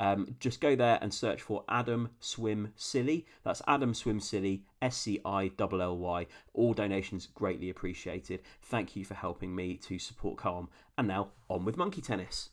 Um, 0.00 0.36
just 0.40 0.60
go 0.60 0.74
there 0.74 0.98
and 1.00 1.12
search 1.12 1.42
for 1.42 1.64
Adam 1.68 2.10
Swim 2.20 2.72
Scilly. 2.76 3.26
That's 3.44 3.62
Adam 3.66 3.94
Swim 3.94 4.20
Scilly, 4.20 4.64
S 4.80 4.96
C 4.96 5.20
I 5.24 5.50
L 5.58 5.82
L 5.82 5.98
Y. 5.98 6.26
All 6.54 6.74
donations 6.74 7.28
greatly 7.34 7.70
appreciated. 7.70 8.40
Thank 8.62 8.96
you 8.96 9.04
for 9.04 9.14
helping 9.14 9.54
me 9.54 9.76
to 9.76 9.98
support 9.98 10.38
Calm. 10.38 10.68
And 10.96 11.08
now 11.08 11.28
on 11.48 11.64
with 11.64 11.76
monkey 11.76 12.00
tennis. 12.00 12.50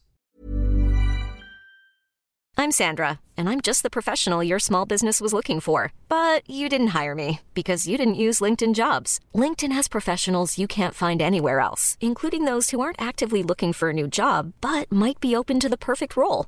I'm 2.60 2.72
Sandra, 2.72 3.22
and 3.38 3.48
I'm 3.48 3.62
just 3.62 3.84
the 3.84 3.90
professional 3.90 4.44
your 4.44 4.60
small 4.60 4.86
business 4.86 5.22
was 5.22 5.32
looking 5.32 5.62
for. 5.62 5.94
But 6.10 6.48
you 6.50 6.68
didn't 6.68 6.88
hire 6.88 7.16
me 7.16 7.40
because 7.54 7.88
you 7.88 7.98
didn't 7.98 8.16
use 8.26 8.42
LinkedIn 8.42 8.74
jobs. 8.76 9.22
LinkedIn 9.34 9.72
has 9.72 9.88
professionals 9.88 10.58
you 10.58 10.68
can't 10.68 10.94
find 10.94 11.22
anywhere 11.22 11.62
else, 11.62 11.98
including 12.02 12.44
those 12.44 12.72
who 12.72 12.82
aren't 12.82 13.02
actively 13.02 13.44
looking 13.44 13.72
for 13.72 13.92
a 13.92 13.94
new 13.94 14.10
job 14.10 14.52
but 14.60 14.92
might 14.92 15.22
be 15.22 15.34
open 15.34 15.58
to 15.62 15.70
the 15.70 15.78
perfect 15.78 16.18
role, 16.18 16.48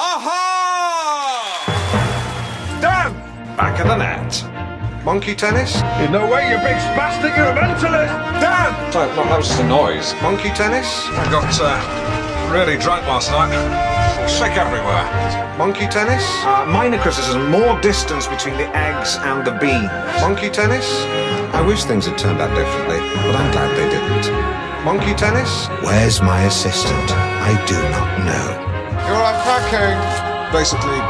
Aha! 0.00 1.58
Dan! 2.80 3.10
Back 3.56 3.80
of 3.80 3.88
the 3.88 3.96
net. 3.96 4.30
Monkey 5.04 5.34
tennis? 5.34 5.74
In 5.98 6.12
no 6.12 6.30
way, 6.30 6.50
you 6.50 6.56
big 6.58 6.78
spastic, 6.94 7.34
you're 7.36 7.50
a 7.50 7.54
mentalist! 7.58 8.14
Dan! 8.38 8.92
Sorry, 8.92 9.10
no, 9.16 9.24
that 9.24 9.38
was 9.38 9.48
just 9.48 9.60
a 9.60 9.66
noise. 9.66 10.14
Monkey 10.22 10.50
tennis? 10.50 10.86
I 11.18 11.26
got 11.34 11.50
uh, 11.58 11.74
really 12.54 12.78
drunk 12.78 13.08
last 13.10 13.32
night. 13.32 13.50
Sick 14.30 14.54
everywhere. 14.54 15.02
Monkey 15.58 15.88
tennis? 15.88 16.22
Uh, 16.46 16.64
minor 16.70 16.98
criticism, 17.02 17.50
more 17.50 17.80
distance 17.80 18.28
between 18.28 18.56
the 18.56 18.70
eggs 18.78 19.18
and 19.26 19.44
the 19.44 19.58
beans. 19.58 19.90
Monkey 20.22 20.48
tennis? 20.48 20.86
I 21.58 21.60
wish 21.66 21.82
things 21.82 22.06
had 22.06 22.16
turned 22.16 22.40
out 22.40 22.54
differently, 22.54 23.02
but 23.26 23.34
I'm 23.34 23.50
glad 23.50 23.74
they 23.74 23.90
didn't. 23.90 24.30
Monkey 24.84 25.14
tennis? 25.18 25.66
Where's 25.82 26.22
my 26.22 26.44
assistant? 26.44 27.10
I 27.10 27.58
do 27.66 27.74
not 27.90 28.08
know. 28.22 28.67
You're 29.08 29.16
unpacking. 29.16 30.52
Basically, 30.52 31.00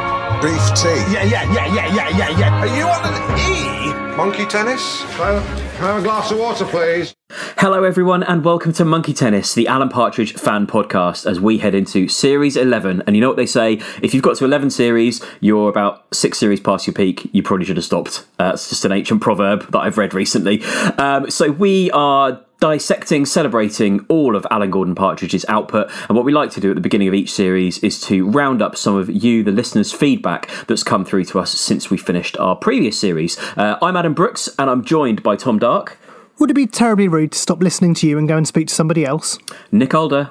beef 0.41 0.63
tea. 0.77 1.03
Yeah, 1.13 1.25
yeah, 1.25 1.53
yeah, 1.53 1.67
yeah, 1.67 1.95
yeah, 1.97 2.09
yeah, 2.17 2.39
yeah. 2.39 2.61
Are 2.61 2.67
you 2.69 2.85
on 2.85 3.13
an 3.13 4.13
E? 4.13 4.17
Monkey 4.17 4.47
tennis? 4.47 5.03
Can 5.17 5.21
I 5.25 5.41
have 5.81 5.97
a 5.99 6.03
glass 6.03 6.31
of 6.31 6.39
water, 6.39 6.65
please? 6.65 7.13
Hello, 7.57 7.83
everyone, 7.83 8.23
and 8.23 8.45
welcome 8.45 8.73
to 8.75 8.85
Monkey 8.85 9.13
Tennis, 9.13 9.53
the 9.53 9.67
Alan 9.67 9.89
Partridge 9.89 10.35
fan 10.35 10.69
podcast, 10.69 11.29
as 11.29 11.41
we 11.41 11.59
head 11.59 11.75
into 11.75 12.07
Series 12.07 12.57
11. 12.57 13.03
And 13.05 13.17
you 13.17 13.21
know 13.21 13.27
what 13.27 13.37
they 13.37 13.47
say 13.47 13.81
if 14.01 14.15
you've 14.15 14.23
got 14.23 14.37
to 14.37 14.45
11 14.45 14.71
series, 14.71 15.21
you're 15.41 15.69
about 15.69 16.07
six 16.15 16.39
series 16.39 16.61
past 16.61 16.87
your 16.87 16.95
peak. 16.95 17.29
You 17.33 17.43
probably 17.43 17.67
should 17.67 17.79
have 17.79 17.85
stopped. 17.85 18.25
Uh, 18.39 18.53
it's 18.55 18.69
just 18.69 18.85
an 18.85 18.93
ancient 18.93 19.23
proverb 19.23 19.73
that 19.73 19.79
I've 19.81 19.99
read 19.99 20.15
recently. 20.15 20.63
Um, 20.99 21.33
so 21.33 21.51
we 21.51 21.91
are 21.91 22.45
dissecting, 22.61 23.25
celebrating 23.25 24.05
all 24.09 24.35
of 24.37 24.47
Alan 24.51 24.71
Gordon 24.71 24.95
Partridge's 24.95 25.45
output. 25.49 25.91
And 26.09 26.17
what 26.17 26.25
we 26.25 26.33
like 26.33 26.51
to 26.53 26.61
do 26.61 26.71
at 26.71 26.75
the 26.75 26.81
beginning 26.81 27.09
of 27.09 27.15
each 27.15 27.31
series 27.33 27.79
is 27.79 28.01
to 28.03 28.29
round 28.29 28.61
up 28.63 28.77
some 28.77 28.97
of 28.97 29.09
you, 29.09 29.43
the 29.45 29.53
listeners' 29.53 29.93
feedback 29.93 30.51
that's 30.67 30.83
come 30.83 31.05
through 31.05 31.25
to 31.27 31.39
us 31.39 31.53
since 31.53 31.91
we 31.91 31.97
finished 31.97 32.37
our 32.39 32.57
previous 32.57 32.99
series. 32.99 33.39
Uh, 33.57 33.77
I'm 33.81 33.97
Adam 33.97 34.15
Brooks, 34.15 34.49
and 34.59 34.69
I'm 34.69 34.85
joined 34.85 35.23
by 35.23 35.37
Tom 35.37 35.59
Dark, 35.59 35.99
Would 36.39 36.51
it 36.51 36.55
be 36.55 36.67
terribly 36.67 37.09
rude 37.09 37.33
to 37.33 37.39
stop 37.39 37.63
listening 37.63 37.95
to 37.95 38.09
you 38.09 38.19
and 38.19 38.29
go 38.29 38.37
and 38.37 38.47
speak 38.47 38.69
to 38.69 38.75
somebody 38.75 39.05
else? 39.05 39.39
Nick 39.71 39.95
Alder, 39.95 40.31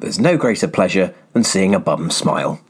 There's 0.00 0.18
no 0.20 0.36
greater 0.36 0.68
pleasure 0.68 1.14
than 1.32 1.44
seeing 1.44 1.74
a 1.74 1.80
bum 1.80 2.10
smile. 2.10 2.60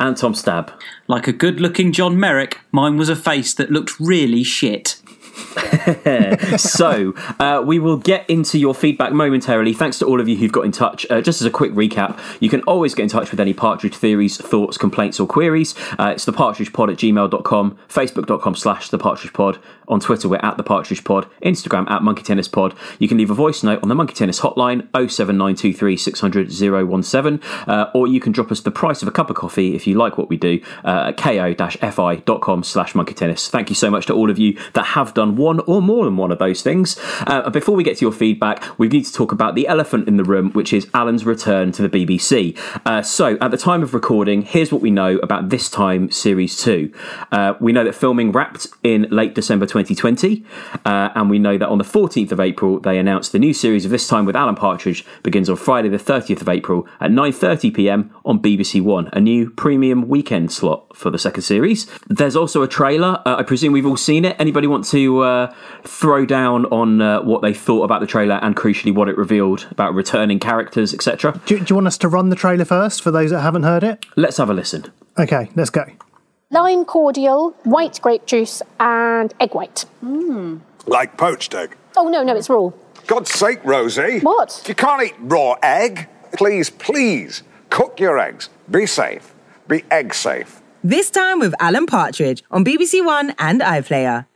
and 0.00 0.16
Tom 0.16 0.34
Stab. 0.34 0.72
Like 1.08 1.26
a 1.26 1.32
good 1.32 1.60
looking 1.60 1.92
John 1.92 2.18
Merrick, 2.20 2.58
mine 2.70 2.96
was 2.96 3.08
a 3.08 3.16
face 3.16 3.52
that 3.54 3.70
looked 3.72 3.98
really 3.98 4.44
shit. 4.44 4.97
so 6.58 7.14
uh, 7.38 7.62
we 7.64 7.78
will 7.78 7.96
get 7.96 8.28
into 8.28 8.58
your 8.58 8.74
feedback 8.74 9.12
momentarily. 9.12 9.72
Thanks 9.72 9.98
to 9.98 10.06
all 10.06 10.20
of 10.20 10.28
you 10.28 10.36
who've 10.36 10.52
got 10.52 10.64
in 10.64 10.72
touch. 10.72 11.06
Uh, 11.10 11.20
just 11.20 11.40
as 11.40 11.46
a 11.46 11.50
quick 11.50 11.72
recap, 11.72 12.18
you 12.40 12.48
can 12.48 12.62
always 12.62 12.94
get 12.94 13.04
in 13.04 13.08
touch 13.08 13.30
with 13.30 13.40
any 13.40 13.54
Partridge 13.54 13.94
theories, 13.94 14.36
thoughts, 14.36 14.76
complaints, 14.76 15.18
or 15.18 15.26
queries. 15.26 15.74
Uh, 15.98 16.12
it's 16.14 16.24
thepartridgepod 16.24 16.92
at 16.92 16.98
gmail.com, 16.98 17.78
facebook.com 17.88 18.54
slash 18.54 18.90
thepartridgepod. 18.90 19.60
On 19.88 20.00
Twitter, 20.00 20.28
we're 20.28 20.36
at 20.42 20.56
the 20.58 20.62
Partridge 20.62 21.02
Pod, 21.02 21.26
Instagram 21.42 21.90
at 21.90 22.02
Monkey 22.02 22.22
Tennis 22.22 22.46
Pod. 22.46 22.74
You 22.98 23.08
can 23.08 23.16
leave 23.16 23.30
a 23.30 23.34
voice 23.34 23.62
note 23.62 23.82
on 23.82 23.88
the 23.88 23.94
Monkey 23.94 24.14
Tennis 24.14 24.40
hotline 24.40 24.86
07923 24.92 25.96
600 25.96 26.52
017, 26.52 27.40
uh, 27.66 27.90
or 27.94 28.06
you 28.06 28.20
can 28.20 28.32
drop 28.32 28.52
us 28.52 28.60
the 28.60 28.70
price 28.70 29.00
of 29.00 29.08
a 29.08 29.10
cup 29.10 29.30
of 29.30 29.36
coffee 29.36 29.74
if 29.74 29.86
you 29.86 29.94
like 29.96 30.18
what 30.18 30.28
we 30.28 30.36
do 30.36 30.60
uh, 30.84 31.08
at 31.08 31.16
ko-fi.com 31.16 32.62
slash 32.62 32.94
monkey 32.94 33.14
tennis. 33.14 33.48
Thank 33.48 33.70
you 33.70 33.74
so 33.74 33.90
much 33.90 34.06
to 34.06 34.14
all 34.14 34.30
of 34.30 34.38
you 34.38 34.58
that 34.74 34.84
have 34.84 35.14
done 35.14 35.27
one 35.36 35.60
or 35.60 35.82
more 35.82 36.04
than 36.04 36.16
one 36.16 36.30
of 36.30 36.38
those 36.38 36.62
things. 36.62 36.98
Uh, 37.26 37.50
before 37.50 37.74
we 37.74 37.84
get 37.84 37.98
to 37.98 38.04
your 38.04 38.12
feedback, 38.12 38.62
we 38.78 38.88
need 38.88 39.04
to 39.04 39.12
talk 39.12 39.32
about 39.32 39.54
the 39.54 39.66
elephant 39.68 40.08
in 40.08 40.16
the 40.16 40.24
room, 40.24 40.50
which 40.52 40.72
is 40.72 40.88
Alan's 40.94 41.24
return 41.24 41.72
to 41.72 41.86
the 41.86 41.88
BBC. 41.88 42.56
Uh, 42.84 43.02
so, 43.02 43.36
at 43.40 43.50
the 43.50 43.56
time 43.56 43.82
of 43.82 43.94
recording, 43.94 44.42
here's 44.42 44.72
what 44.72 44.80
we 44.80 44.90
know 44.90 45.16
about 45.18 45.48
this 45.48 45.68
time 45.70 46.10
Series 46.10 46.56
2. 46.58 46.92
Uh, 47.32 47.54
we 47.60 47.72
know 47.72 47.84
that 47.84 47.94
filming 47.94 48.32
wrapped 48.32 48.68
in 48.82 49.06
late 49.10 49.34
December 49.34 49.66
2020, 49.66 50.44
uh, 50.84 51.10
and 51.14 51.30
we 51.30 51.38
know 51.38 51.58
that 51.58 51.68
on 51.68 51.78
the 51.78 51.84
14th 51.84 52.32
of 52.32 52.40
April, 52.40 52.80
they 52.80 52.98
announced 52.98 53.32
the 53.32 53.38
new 53.38 53.52
series 53.52 53.84
of 53.84 53.90
This 53.90 54.08
Time 54.08 54.24
with 54.24 54.36
Alan 54.36 54.54
Partridge 54.54 55.04
begins 55.22 55.48
on 55.50 55.56
Friday 55.56 55.88
the 55.88 55.98
30th 55.98 56.40
of 56.40 56.48
April 56.48 56.86
at 57.00 57.10
9.30pm 57.10 58.10
on 58.24 58.40
BBC 58.40 58.82
One, 58.82 59.08
a 59.12 59.20
new 59.20 59.50
premium 59.50 60.08
weekend 60.08 60.52
slot 60.52 60.87
for 60.98 61.10
the 61.10 61.18
second 61.18 61.42
series. 61.42 61.86
There's 62.08 62.34
also 62.34 62.62
a 62.62 62.68
trailer. 62.68 63.22
Uh, 63.24 63.36
I 63.36 63.42
presume 63.44 63.72
we've 63.72 63.86
all 63.86 63.96
seen 63.96 64.24
it. 64.24 64.34
Anybody 64.38 64.66
want 64.66 64.84
to 64.86 65.20
uh, 65.20 65.54
throw 65.84 66.26
down 66.26 66.66
on 66.66 67.00
uh, 67.00 67.22
what 67.22 67.40
they 67.40 67.54
thought 67.54 67.84
about 67.84 68.00
the 68.00 68.06
trailer 68.06 68.34
and 68.42 68.56
crucially 68.56 68.92
what 68.92 69.08
it 69.08 69.16
revealed 69.16 69.68
about 69.70 69.94
returning 69.94 70.40
characters, 70.40 70.92
etc.? 70.92 71.40
Do, 71.46 71.58
do 71.58 71.64
you 71.68 71.74
want 71.76 71.86
us 71.86 71.98
to 71.98 72.08
run 72.08 72.30
the 72.30 72.36
trailer 72.36 72.64
first 72.64 73.00
for 73.02 73.10
those 73.10 73.30
that 73.30 73.40
haven't 73.42 73.62
heard 73.62 73.84
it? 73.84 74.04
Let's 74.16 74.36
have 74.38 74.50
a 74.50 74.54
listen. 74.54 74.86
Okay, 75.18 75.50
let's 75.54 75.70
go. 75.70 75.84
lime 76.50 76.84
cordial, 76.84 77.50
white 77.62 78.00
grape 78.02 78.26
juice, 78.26 78.60
and 78.80 79.32
egg 79.40 79.54
white. 79.54 79.84
Like 80.86 81.16
poached 81.16 81.54
egg. 81.54 81.76
Oh, 81.96 82.08
no, 82.08 82.22
no, 82.22 82.34
it's 82.36 82.50
raw. 82.50 82.70
God's 83.06 83.32
sake, 83.32 83.60
Rosie. 83.64 84.20
What? 84.20 84.64
You 84.66 84.74
can't 84.74 85.02
eat 85.02 85.14
raw 85.20 85.54
egg. 85.62 86.08
Please, 86.32 86.70
please, 86.70 87.42
cook 87.70 88.00
your 88.00 88.18
eggs. 88.18 88.48
Be 88.70 88.84
safe. 88.86 89.34
Be 89.66 89.84
egg 89.90 90.14
safe. 90.14 90.57
This 90.84 91.10
time 91.10 91.40
with 91.40 91.54
Alan 91.60 91.86
Partridge 91.86 92.42
on 92.50 92.64
BBC 92.64 93.04
One 93.04 93.34
and 93.38 93.60
iPlayer. 93.60 94.26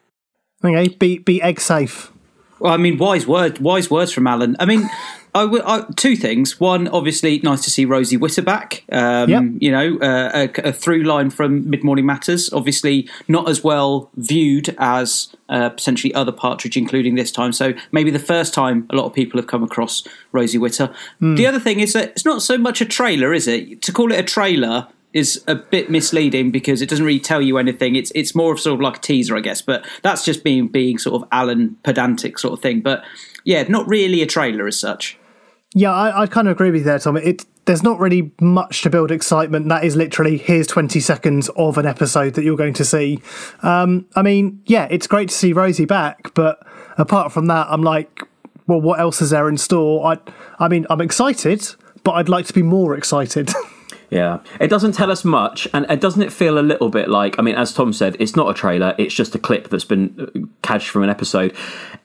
Okay, 0.65 0.89
be, 0.89 1.19
be 1.19 1.41
egg 1.43 1.61
safe. 1.61 2.12
Well, 2.59 2.73
I 2.73 2.77
mean, 2.77 2.99
wise 2.99 3.27
word, 3.27 3.59
wise 3.59 3.91
words 3.91 4.12
from 4.12 4.27
Alan. 4.27 4.56
I 4.61 4.65
mean, 4.67 4.89
I, 5.35 5.43
w- 5.43 5.62
I 5.65 5.85
two 5.97 6.15
things. 6.15 6.61
One, 6.61 6.87
obviously, 6.89 7.39
nice 7.41 7.62
to 7.65 7.71
see 7.71 7.85
Rosie 7.85 8.17
Witter 8.17 8.43
back. 8.43 8.85
Um, 8.93 9.31
Yep. 9.31 9.43
You 9.61 9.71
know, 9.73 9.99
uh, 10.00 10.49
a, 10.56 10.69
a 10.69 10.73
through 10.73 11.05
line 11.05 11.31
from 11.31 11.69
Mid 11.71 11.83
Morning 11.83 12.05
Matters. 12.06 12.53
Obviously, 12.53 13.09
not 13.29 13.49
as 13.49 13.65
well 13.65 14.11
viewed 14.17 14.75
as 14.79 15.35
uh, 15.49 15.71
potentially 15.71 16.12
other 16.15 16.33
Partridge, 16.33 16.77
including 16.77 17.15
this 17.15 17.33
time. 17.33 17.53
So 17.53 17.73
maybe 17.93 18.11
the 18.11 18.19
first 18.19 18.53
time 18.53 18.87
a 18.91 18.97
lot 18.97 19.06
of 19.06 19.15
people 19.15 19.41
have 19.41 19.47
come 19.47 19.62
across 19.62 20.06
Rosie 20.33 20.59
Witter. 20.59 20.93
The 21.21 21.47
other 21.47 21.61
thing 21.61 21.81
is 21.81 21.93
that 21.95 22.11
it's 22.11 22.25
not 22.25 22.43
so 22.43 22.59
much 22.59 22.81
a 22.81 22.85
trailer, 22.85 23.33
is 23.33 23.49
it? 23.49 23.81
To 23.83 23.93
call 23.93 24.12
it 24.12 24.19
a 24.19 24.25
trailer 24.25 24.88
is 25.12 25.43
a 25.47 25.55
bit 25.55 25.91
misleading 25.91 26.50
because 26.50 26.81
it 26.82 26.88
doesn't 26.88 27.05
really 27.05 27.20
tell 27.20 27.43
you 27.43 27.59
anything. 27.59 27.97
It's 27.97 28.12
it's 28.14 28.35
more 28.35 28.53
of 28.53 28.61
sort 28.61 28.75
of 28.75 28.81
like 28.81 28.99
a 28.99 29.00
teaser, 29.00 29.37
I 29.37 29.41
guess. 29.41 29.62
But 29.62 29.87
that's 30.03 30.25
just 30.25 30.44
being 30.44 30.69
being 30.69 30.99
sort 30.99 31.23
of 31.23 31.29
Alan 31.32 31.76
pedantic 31.82 32.38
sort 32.38 32.55
of 32.55 32.61
thing. 32.61 32.81
But 32.81 33.05
yeah, 33.44 33.62
not 33.64 33.87
really 33.88 34.23
a 34.23 34.26
trailer 34.26 34.67
as 34.67 34.79
such. 34.79 35.19
Yeah, 35.75 35.93
I, 35.93 36.23
I 36.23 36.26
kind 36.26 36.49
of 36.49 36.53
agree 36.53 36.70
with 36.70 36.81
you 36.81 36.85
there, 36.85 36.99
Tom. 36.99 37.17
It 37.17 37.44
there's 37.64 37.82
not 37.82 37.99
really 38.00 38.32
much 38.41 38.82
to 38.82 38.91
build 38.91 39.11
excitement. 39.11 39.69
That 39.69 39.85
is 39.85 39.94
literally 39.94 40.37
here's 40.37 40.67
20 40.67 40.99
seconds 41.00 41.49
of 41.50 41.79
an 41.79 41.87
episode 41.87 42.35
that 42.35 42.43
you're 42.43 42.56
going 42.56 42.75
to 42.75 42.85
see. 42.85 43.23
Um, 43.62 44.06
I 44.17 44.23
mean, 44.23 44.61
yeah, 44.67 44.88
it's 44.91 45.06
great 45.06 45.29
to 45.29 45.35
see 45.35 45.53
Rosie 45.53 45.85
back, 45.85 46.35
but 46.35 46.67
apart 46.99 47.32
from 47.32 47.47
that, 47.47 47.69
I'm 47.70 47.82
like, 47.82 48.23
well, 48.67 48.81
what 48.81 48.99
else 48.99 49.23
is 49.23 49.31
there 49.31 49.49
in 49.49 49.59
store? 49.59 50.12
I, 50.12 50.19
I 50.59 50.69
mean, 50.69 50.87
I'm 50.91 51.00
excited, 51.00 51.64
but 52.03 52.12
I'd 52.12 52.29
like 52.29 52.47
to 52.47 52.53
be 52.53 52.62
more 52.62 52.97
excited. 52.97 53.50
Yeah, 54.12 54.41
it 54.61 54.69
doesn't 54.69 54.93
tell 54.93 55.11
us 55.11 55.25
much, 55.25 55.67
and 55.73 55.87
doesn't 55.99 56.20
it 56.20 56.31
feel 56.35 56.59
a 56.59 56.61
little 56.61 56.91
bit 56.91 57.09
like? 57.09 57.38
I 57.38 57.43
mean, 57.43 57.55
as 57.55 57.73
Tom 57.73 57.94
said, 57.94 58.14
it's 58.20 58.37
not 58.37 58.50
a 58.50 58.53
trailer; 58.53 58.94
it's 58.99 59.14
just 59.14 59.35
a 59.35 59.38
clip 59.38 59.70
that's 59.70 59.87
been 59.87 60.14
uh, 60.20 60.38
cadged 60.62 60.91
from 60.91 61.03
an 61.03 61.09
episode. 61.09 61.56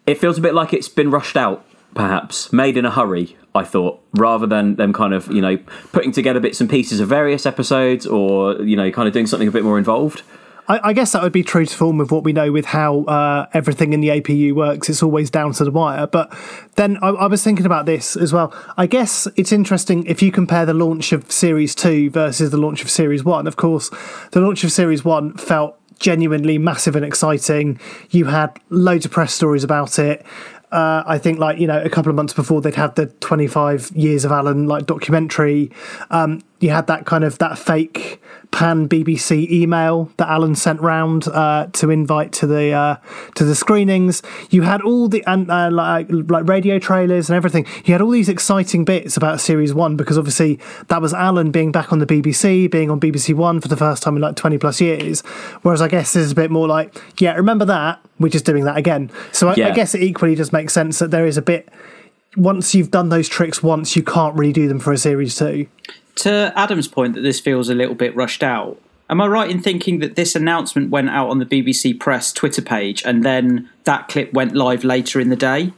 It 0.06 0.18
feels 0.18 0.38
a 0.38 0.42
bit 0.42 0.54
like 0.54 0.72
it's 0.72 0.88
been 0.88 1.12
rushed 1.12 1.36
out, 1.36 1.66
perhaps 1.96 2.54
made 2.54 2.78
in 2.78 2.86
a 2.86 2.92
hurry. 2.92 3.36
I 3.54 3.66
thought, 3.66 4.00
rather 4.14 4.48
than 4.48 4.78
them 4.78 4.94
kind 4.94 5.14
of 5.14 5.30
you 5.30 5.42
know 5.42 5.58
putting 5.92 6.14
together 6.14 6.40
bits 6.40 6.62
and 6.62 6.70
pieces 6.70 7.02
of 7.02 7.10
various 7.10 7.46
episodes, 7.46 8.08
or 8.08 8.54
you 8.62 8.78
know, 8.78 8.90
kind 8.90 9.10
of 9.10 9.14
doing 9.14 9.28
something 9.28 9.50
a 9.50 9.52
bit 9.52 9.66
more 9.66 9.78
involved. 9.78 10.22
I, 10.68 10.90
I 10.90 10.94
guess 10.94 11.12
that 11.14 11.24
would 11.24 11.32
be 11.32 11.44
true 11.44 11.66
to 11.66 11.76
form 11.76 11.98
with 11.98 12.12
what 12.12 12.24
we 12.24 12.34
know 12.34 12.52
with 12.52 12.66
how 12.66 13.04
uh, 13.04 13.48
everything 13.54 13.94
in 13.94 14.02
the 14.02 14.10
APU 14.10 14.54
works. 14.54 14.90
It's 14.90 15.04
always 15.04 15.30
down 15.30 15.54
to 15.54 15.64
the 15.64 15.72
wire. 15.72 16.08
But 16.08 16.36
then 16.76 16.98
I, 17.02 17.10
I 17.10 17.28
was 17.28 17.44
thinking 17.44 17.66
about 17.66 17.86
this 17.86 18.16
as 18.16 18.34
well. 18.34 18.54
I 18.78 18.88
guess 18.88 19.28
it's 19.36 19.52
interesting 19.52 20.06
if 20.06 20.22
you 20.22 20.32
compare 20.32 20.66
the 20.66 20.74
launch 20.74 21.12
of 21.12 21.32
Series 21.32 21.74
2 21.76 22.10
versus 22.10 22.52
the 22.52 22.58
launch 22.58 22.82
of 22.82 22.90
Series 22.90 23.24
1. 23.24 23.48
Of 23.48 23.56
course, 23.56 23.90
the 24.32 24.42
launch 24.42 24.64
of 24.64 24.72
Series 24.72 25.04
1 25.06 25.38
felt 25.38 25.80
genuinely 26.00 26.58
massive 26.58 26.96
and 26.96 27.06
exciting. 27.06 27.80
You 28.12 28.26
had 28.26 28.60
loads 28.70 29.06
of 29.06 29.12
press 29.12 29.34
stories 29.34 29.64
about 29.64 29.98
it. 30.00 30.26
Uh, 30.72 31.02
I 31.08 31.18
think, 31.18 31.40
like 31.40 31.60
you 31.60 31.68
know, 31.68 31.82
a 31.82 31.90
couple 31.90 32.10
of 32.10 32.16
months 32.18 32.34
before 32.34 32.60
they'd 32.60 32.76
had 32.76 32.96
the 32.96 33.06
25 33.06 33.92
years 33.96 34.26
of 34.26 34.34
Alan 34.34 34.68
like 34.68 34.86
documentary. 34.86 35.72
Um, 36.10 36.44
you 36.60 36.72
had 36.72 36.88
that 36.88 37.06
kind 37.06 37.24
of 37.24 37.38
that 37.38 37.58
fake 37.58 38.22
pan 38.52 38.90
BBC 38.90 39.50
email 39.52 40.10
that 40.18 40.28
Alan 40.30 40.56
sent 40.56 40.82
round 40.82 41.28
uh, 41.28 41.68
to 41.74 41.90
invite 41.92 42.32
to 42.34 42.48
the 42.48 42.72
uh, 42.72 42.96
to 43.36 43.44
the 43.44 43.54
screenings. 43.54 44.22
You 44.50 44.64
had 44.64 44.82
all 44.82 45.08
the 45.08 45.24
and 45.28 45.50
uh, 45.52 45.70
like 45.72 46.08
like 46.10 46.48
radio 46.48 46.80
trailers 46.80 47.30
and 47.30 47.36
everything. 47.38 47.66
You 47.86 47.94
had 47.94 48.02
all 48.02 48.10
these 48.10 48.30
exciting 48.30 48.86
bits 48.86 49.16
about 49.18 49.40
Series 49.42 49.74
One 49.74 49.96
because 49.96 50.18
obviously 50.18 50.60
that 50.88 51.02
was 51.02 51.14
Alan 51.14 51.52
being 51.52 51.72
back 51.72 51.92
on 51.92 52.00
the 52.00 52.08
BBC, 52.08 52.70
being 52.72 52.90
on 52.90 53.00
BBC 53.00 53.36
One 53.36 53.62
for 53.62 53.68
the 53.68 53.78
first 53.78 54.02
time 54.02 54.16
in 54.16 54.22
like 54.22 54.36
20 54.36 54.58
plus 54.58 54.82
years. 54.82 55.22
Whereas 55.62 55.82
I 55.82 55.88
guess 55.88 56.14
this 56.14 56.24
is 56.26 56.32
a 56.32 56.36
bit 56.36 56.50
more 56.50 56.68
like, 56.68 57.00
yeah, 57.20 57.34
remember 57.34 57.66
that? 57.66 58.00
We're 58.20 58.30
just 58.30 58.46
doing 58.46 58.64
that 58.66 58.78
again. 58.78 59.12
So 59.32 59.50
I, 59.50 59.56
Yeah. 59.56 59.68
I 59.70 59.72
guess 59.72 59.94
it 59.94 60.02
equally 60.02 60.36
just 60.36 60.52
makes 60.54 60.74
sense 60.74 61.00
that 61.00 61.12
there 61.12 61.26
is 61.26 61.38
a 61.38 61.42
bit. 61.42 61.70
Once 62.36 62.74
you've 62.76 62.92
done 62.92 63.10
those 63.10 63.28
tricks 63.30 63.62
once, 63.64 63.96
you 63.96 64.04
can't 64.04 64.36
really 64.36 64.54
do 64.54 64.68
them 64.68 64.80
for 64.80 64.92
a 64.94 64.98
series 64.98 65.36
two. 65.36 65.68
To 66.18 66.52
Adam's 66.56 66.88
point 66.88 67.16
that 67.16 67.22
this 67.22 67.40
feels 67.40 67.70
a 67.70 67.76
little 67.76 67.96
bit 67.96 68.16
rushed 68.16 68.44
out. 68.44 68.80
Am 69.10 69.22
I 69.22 69.28
right 69.28 69.50
in 69.50 69.62
thinking 69.62 70.00
that 70.00 70.16
this 70.16 70.36
announcement 70.36 70.90
went 70.90 71.10
out 71.10 71.30
on 71.30 71.40
the 71.40 71.46
BBC 71.46 71.98
Press 71.98 72.34
Twitter 72.34 72.62
page 72.62 73.04
and 73.06 73.24
then 73.24 73.70
that 73.86 74.10
clip 74.10 74.34
went 74.34 74.54
live 74.54 74.84
later 74.84 75.20
in 75.20 75.30
the 75.30 75.36
day? 75.36 75.72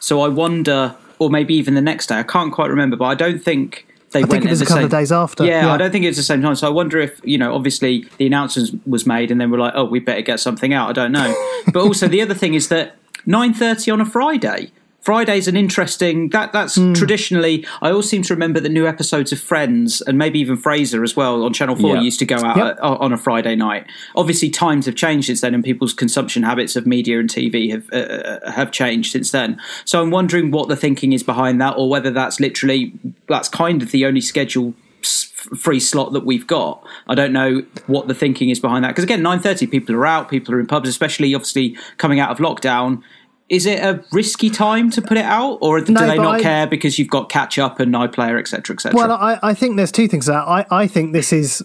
So 0.00 0.20
I 0.20 0.28
wonder, 0.28 0.96
or 1.20 1.30
maybe 1.30 1.54
even 1.54 1.74
the 1.74 1.80
next 1.80 2.08
day. 2.08 2.16
I 2.16 2.24
can't 2.24 2.52
quite 2.52 2.70
remember, 2.70 2.96
but 2.96 3.04
I 3.04 3.14
don't 3.14 3.38
think 3.38 3.86
they 4.10 4.20
I 4.20 4.22
went 4.22 4.32
think 4.32 4.44
it 4.46 4.50
was 4.50 4.58
the 4.58 4.64
a 4.64 4.66
couple 4.66 4.78
same 4.80 4.84
of 4.86 4.90
days 4.90 5.12
after. 5.12 5.44
Yeah, 5.44 5.66
Yeah. 5.66 5.72
I 5.72 5.76
don't 5.76 5.92
think 5.92 6.04
it 6.04 6.08
was 6.08 6.16
the 6.16 6.22
same 6.22 6.42
time. 6.42 6.56
So 6.56 6.66
I 6.66 6.70
wonder 6.70 6.98
if 6.98 7.20
you 7.22 7.38
know, 7.38 7.54
obviously 7.54 8.08
the 8.18 8.26
announcement 8.26 8.86
was 8.86 9.06
made, 9.06 9.30
and 9.30 9.40
then 9.40 9.50
we're 9.50 9.58
like, 9.58 9.74
oh, 9.76 9.84
we 9.84 10.00
better 10.00 10.22
get 10.22 10.40
something 10.40 10.72
out. 10.72 10.90
I 10.90 10.92
don't 10.92 11.12
know. 11.12 11.34
but 11.72 11.80
also 11.80 12.08
the 12.08 12.20
other 12.20 12.34
thing 12.34 12.54
is 12.54 12.68
that 12.68 12.96
nine 13.26 13.54
thirty 13.54 13.90
on 13.90 14.00
a 14.00 14.06
Friday. 14.06 14.72
Friday's 15.02 15.48
an 15.48 15.56
interesting 15.56 16.28
that 16.30 16.52
that's 16.52 16.76
Hmm. 16.76 16.92
traditionally. 16.92 17.66
I 17.82 17.90
always 17.90 18.08
seem 18.08 18.22
to 18.22 18.34
remember 18.34 18.60
the 18.60 18.68
new 18.68 18.86
episodes 18.86 19.32
of 19.32 19.40
Friends 19.40 20.00
and 20.00 20.16
maybe 20.16 20.38
even 20.40 20.56
Frasier 20.56 21.02
as 21.02 21.16
well 21.16 21.42
on 21.44 21.52
Channel 21.52 21.76
Four 21.76 21.96
used 21.96 22.18
to 22.20 22.24
go 22.24 22.36
out 22.36 22.56
Yep. 22.56 22.78
uh, 22.82 22.96
on 23.00 23.12
a 23.12 23.16
Friday 23.16 23.56
night. 23.56 23.84
Obviously, 24.14 24.48
times 24.48 24.86
have 24.86 24.94
changed 24.94 25.26
since 25.26 25.40
then, 25.40 25.54
and 25.54 25.64
people's 25.64 25.92
consumption 25.92 26.44
habits 26.44 26.76
of 26.76 26.86
media 26.86 27.18
and 27.18 27.28
TV 27.28 27.68
have 27.70 27.84
uh, 27.92 27.96
uh, 27.96 28.50
have 28.52 28.70
changed 28.70 29.10
since 29.12 29.30
then. 29.32 29.58
So 29.84 30.00
I'm 30.00 30.10
wondering 30.10 30.50
what 30.52 30.68
the 30.68 30.76
thinking 30.76 31.12
is 31.12 31.22
behind 31.24 31.60
that, 31.60 31.74
or 31.76 31.88
whether 31.90 32.10
that's 32.10 32.38
literally 32.38 32.92
that's 33.28 33.48
kind 33.48 33.82
of 33.82 33.90
the 33.90 34.06
only 34.06 34.20
schedule 34.20 34.74
free 35.02 35.80
slot 35.80 36.12
that 36.12 36.24
we've 36.24 36.46
got. 36.46 36.80
I 37.08 37.16
don't 37.16 37.32
know 37.32 37.64
what 37.88 38.06
the 38.06 38.14
thinking 38.14 38.50
is 38.50 38.60
behind 38.60 38.84
that 38.84 38.88
because 38.88 39.02
again, 39.02 39.20
9:30 39.22 39.66
people 39.68 39.96
are 39.96 40.06
out, 40.06 40.28
people 40.30 40.54
are 40.54 40.60
in 40.60 40.66
pubs, 40.66 40.88
especially 40.88 41.34
obviously 41.34 41.76
coming 41.98 42.20
out 42.20 42.30
of 42.30 42.38
lockdown. 42.38 43.02
Is 43.52 43.66
it 43.66 43.80
a 43.84 44.02
risky 44.12 44.48
time 44.48 44.88
to 44.92 45.02
put 45.02 45.18
it 45.18 45.26
out, 45.26 45.58
or 45.60 45.78
do 45.82 45.92
No, 45.92 46.06
they 46.06 46.16
not 46.16 46.36
I- 46.36 46.42
care 46.42 46.66
because 46.66 46.98
you've 46.98 47.10
got 47.10 47.28
catch 47.28 47.58
up 47.58 47.80
and 47.80 47.92
iPlayer, 47.92 48.40
etc., 48.40 48.74
etc.? 48.74 48.96
Well, 48.96 49.12
I, 49.12 49.38
I 49.42 49.52
think 49.52 49.76
there's 49.76 49.92
two 49.92 50.08
things 50.08 50.24
to 50.24 50.30
that. 50.32 50.48
I, 50.48 50.64
I 50.70 50.86
think 50.86 51.12
this 51.12 51.34
is 51.34 51.62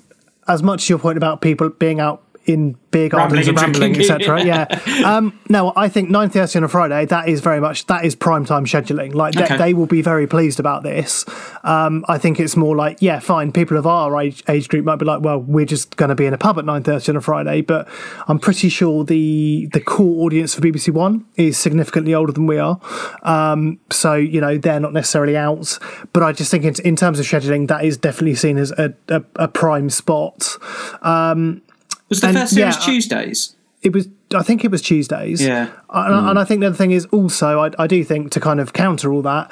as 0.50 0.62
much 0.62 0.88
to 0.88 0.90
your 0.94 1.00
point 1.00 1.16
about 1.16 1.40
people 1.40 1.70
being 1.70 2.02
out 2.02 2.22
in 2.48 2.76
beer 2.92 3.10
gardens 3.10 3.48
and 3.48 3.58
rambling, 3.60 3.96
etc. 4.00 4.44
Yeah. 4.48 4.66
Um, 5.06 5.38
no, 5.50 5.74
I 5.76 5.90
think 5.90 6.10
9:30 6.10 6.56
on 6.58 6.64
a 6.64 6.68
Friday. 6.68 7.06
That 7.06 7.28
is 7.28 7.42
very 7.42 7.60
much 7.60 7.86
that 7.88 8.06
is 8.06 8.16
prime 8.16 8.46
time 8.46 8.66
scheduling. 8.66 9.14
Like 9.14 9.34
they, 9.36 9.44
Okay. 9.44 9.58
they 9.58 9.74
will 9.74 9.86
be 9.86 10.02
very 10.02 10.26
pleased 10.28 10.60
about 10.60 10.84
this. 10.84 11.26
Um, 11.64 12.06
I 12.08 12.18
think 12.18 12.40
it's 12.40 12.56
more 12.56 12.76
like 12.76 12.98
yeah, 13.02 13.20
fine. 13.20 13.52
People 13.52 13.78
of 13.78 13.86
our 13.86 14.20
age, 14.22 14.44
age 14.48 14.70
group 14.70 14.86
might 14.86 14.96
be 14.98 15.06
like, 15.06 15.22
well, 15.22 15.40
we're 15.40 15.66
just 15.66 15.98
going 15.98 16.10
to 16.10 16.16
be 16.16 16.26
in 16.26 16.34
a 16.34 16.38
pub 16.38 16.58
at 16.58 16.66
9:30 16.66 17.10
on 17.10 17.16
a 17.18 17.22
Friday. 17.22 17.62
But 17.62 17.88
I'm 18.28 18.40
pretty 18.40 18.70
sure 18.70 19.04
the 19.04 19.68
the 19.74 19.82
core 19.82 20.26
audience 20.26 20.56
for 20.56 20.62
BBC 20.62 20.92
One 20.94 21.26
is 21.36 21.58
significantly 21.58 22.14
older 22.14 22.32
than 22.32 22.48
we 22.48 22.58
are. 22.58 22.80
Um, 23.24 23.80
so 23.92 24.14
you 24.16 24.40
know 24.42 24.58
they're 24.58 24.80
not 24.80 24.94
necessarily 24.94 25.36
out. 25.36 25.78
But 26.14 26.24
I 26.24 26.32
just 26.32 26.50
think 26.52 26.64
in, 26.64 26.76
in 26.86 26.96
terms 26.96 27.20
of 27.20 27.26
scheduling, 27.26 27.68
that 27.68 27.84
is 27.84 27.98
definitely 27.98 28.36
seen 28.36 28.58
as 28.58 28.72
a, 28.72 28.94
a, 29.10 29.24
a 29.36 29.48
prime 29.48 29.90
spot. 29.90 30.58
Um, 31.02 31.62
was 32.10 32.22
the 32.22 32.28
and, 32.28 32.38
first 32.38 32.54
series 32.54 32.76
yeah, 32.76 32.82
Tuesdays? 32.86 33.56
it 33.82 33.94
was 33.94 34.08
I 34.36 34.44
think 34.44 34.66
it 34.66 34.72
was 34.72 34.82
Tuesdays. 34.82 35.42
Yeah. 35.42 35.70
And, 35.90 36.14
I- 36.16 36.30
and 36.32 36.40
I 36.40 36.44
think 36.44 36.62
the 36.62 36.68
other 36.68 36.76
thing 36.76 36.92
is 36.92 37.06
also 37.08 37.60
I, 37.62 37.72
I 37.80 37.88
do 37.88 38.04
think 38.04 38.32
to 38.34 38.40
kind 38.40 38.60
of 38.60 38.74
counter 38.74 39.12
all 39.14 39.22
that, 39.22 39.50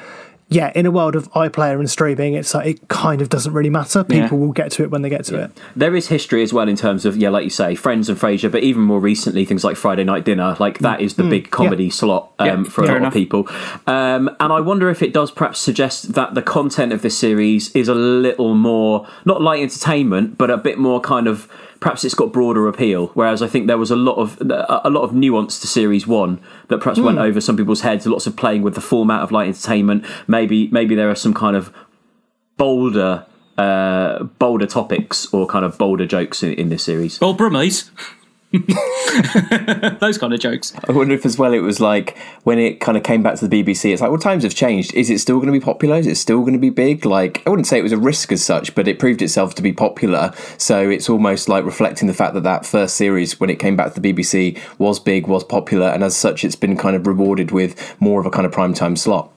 yeah, 0.50 0.72
in 0.76 0.86
a 0.86 0.92
world 0.92 1.16
of 1.16 1.32
iPlayer 1.32 1.80
and 1.80 1.90
streaming, 1.90 2.36
it's 2.36 2.54
like 2.54 2.68
it 2.68 2.88
kind 2.90 3.20
of 3.22 3.30
doesn't 3.30 3.54
really 3.54 3.70
matter. 3.70 4.04
People 4.04 4.38
will 4.38 4.52
get 4.52 4.70
to 4.74 4.84
it 4.84 4.92
when 4.92 5.02
they 5.02 5.10
get 5.10 5.24
to 5.26 5.40
it. 5.42 5.60
There 5.76 5.96
is 5.96 6.08
history 6.10 6.44
as 6.44 6.54
well 6.54 6.68
in 6.70 6.76
terms 6.76 7.04
of 7.06 7.18
yeah, 7.18 7.30
like 7.30 7.46
you 7.46 7.50
say, 7.50 7.74
Friends 7.74 8.10
and 8.10 8.18
Frasier, 8.20 8.52
but 8.52 8.62
even 8.64 8.84
more 8.84 9.00
recently 9.00 9.44
things 9.46 9.64
like 9.64 9.76
Friday 9.78 10.04
Night 10.04 10.24
Dinner. 10.26 10.56
Like 10.60 10.80
that 10.80 11.02
is 11.02 11.16
the 11.16 11.24
Mm. 11.24 11.30
big 11.32 11.52
comedy 11.52 11.90
slot 11.90 12.32
um, 12.38 12.48
Yeah, 12.48 12.64
for 12.70 12.84
a 12.84 12.86
fair 12.88 12.96
lot 12.96 12.98
enough. 12.98 13.14
of 13.14 13.14
people. 13.14 13.48
Um, 13.88 14.30
and 14.40 14.52
I 14.54 14.60
wonder 14.60 14.90
if 14.90 15.02
it 15.02 15.14
does 15.14 15.32
perhaps 15.32 15.60
suggest 15.60 16.14
that 16.14 16.36
the 16.36 16.42
content 16.44 16.92
of 16.94 17.02
this 17.02 17.18
series 17.18 17.72
is 17.76 17.88
a 17.88 17.96
little 17.96 18.54
more 18.56 19.08
not 19.26 19.42
light 19.42 19.62
entertainment, 19.64 20.38
but 20.38 20.52
a 20.52 20.58
bit 20.58 20.78
more 20.78 21.00
kind 21.00 21.28
of 21.28 21.48
perhaps 21.86 22.04
it's 22.04 22.16
got 22.16 22.34
broader 22.34 22.68
appeal. 22.68 23.12
Whereas 23.14 23.44
I 23.44 23.48
think 23.48 23.68
there 23.68 23.78
was 23.78 23.92
a 23.92 23.96
lot 23.96 24.16
of 24.16 24.42
a 24.42 24.90
lot 24.90 25.04
of 25.04 25.14
nuance 25.14 25.60
to 25.60 25.68
series 25.68 26.08
one 26.08 26.42
that 26.70 26.80
perhaps 26.80 27.00
went 27.00 27.20
over 27.20 27.40
some 27.40 27.56
people's 27.56 27.82
heads. 27.82 28.08
Lots 28.08 28.26
of 28.26 28.36
playing 28.36 28.64
with 28.64 28.74
the 28.74 28.82
format 28.82 29.22
of 29.22 29.32
light 29.32 29.50
entertainment. 29.50 30.04
Maybe 30.28 30.68
maybe 30.70 30.96
there 30.96 31.12
are 31.12 31.16
some 31.16 31.36
kind 31.36 31.56
of 31.56 31.72
bolder 32.58 33.28
uh, 33.60 34.24
bolder 34.24 34.66
topics 34.66 35.32
or 35.32 35.46
kind 35.46 35.64
of 35.64 35.78
bolder 35.78 36.08
jokes 36.08 36.42
in, 36.42 36.54
in 36.54 36.70
this 36.70 36.84
series. 36.84 37.20
Bold 37.20 37.38
Brummies. 37.38 37.92
Those 40.00 40.18
kind 40.18 40.34
of 40.34 40.40
jokes. 40.40 40.74
I 40.88 40.92
wonder 40.92 41.14
if 41.14 41.26
as 41.26 41.38
well 41.38 41.54
it 41.54 41.60
was 41.60 41.80
like 41.80 42.18
when 42.44 42.60
it 42.60 42.80
kind 42.80 42.98
of 42.98 43.04
came 43.04 43.24
back 43.24 43.36
to 43.40 43.48
the 43.48 43.64
BBC, 43.64 43.92
it's 43.92 44.02
like, 44.02 44.10
well, 44.12 44.20
times 44.20 44.44
have 44.44 44.56
changed. 44.56 44.94
Is 44.94 45.10
it 45.10 45.20
still 45.20 45.38
going 45.38 45.48
to 45.48 45.54
be 45.54 45.60
popular? 45.60 45.98
Is 45.98 46.08
it 46.08 46.16
still 46.16 46.42
going 46.42 46.54
to 46.54 46.60
be 46.60 46.70
big? 46.70 47.06
Like, 47.06 47.46
I 47.46 47.50
wouldn't 47.50 47.68
say 47.68 47.80
it 47.80 47.84
was 47.84 47.92
a 47.92 47.98
risk 47.98 48.32
as 48.32 48.44
such, 48.44 48.76
but 48.76 48.88
it 48.88 49.00
proved 49.00 49.22
itself 49.22 49.56
to 49.56 49.62
be 49.62 49.74
popular. 49.74 50.34
So 50.58 50.90
it's 50.90 51.10
almost 51.10 51.50
like 51.50 51.66
reflecting 51.66 52.08
the 52.08 52.14
fact 52.14 52.34
that 52.36 52.44
that 52.44 52.66
first 52.66 52.96
series, 52.96 53.40
when 53.40 53.50
it 53.50 53.60
came 53.60 53.76
back 53.76 53.94
to 53.94 54.00
the 54.00 54.14
BBC, 54.14 54.60
was 54.78 55.00
big, 55.00 55.28
was 55.28 55.44
popular, 55.44 55.88
and 55.88 56.04
as 56.04 56.16
such, 56.16 56.44
it's 56.44 56.56
been 56.56 56.78
kind 56.78 56.96
of 56.96 57.08
rewarded 57.08 57.52
with 57.52 57.96
more 58.00 58.20
of 58.20 58.26
a 58.26 58.32
kind 58.32 58.46
of 58.46 58.52
primetime 58.54 58.98
slot. 58.98 59.32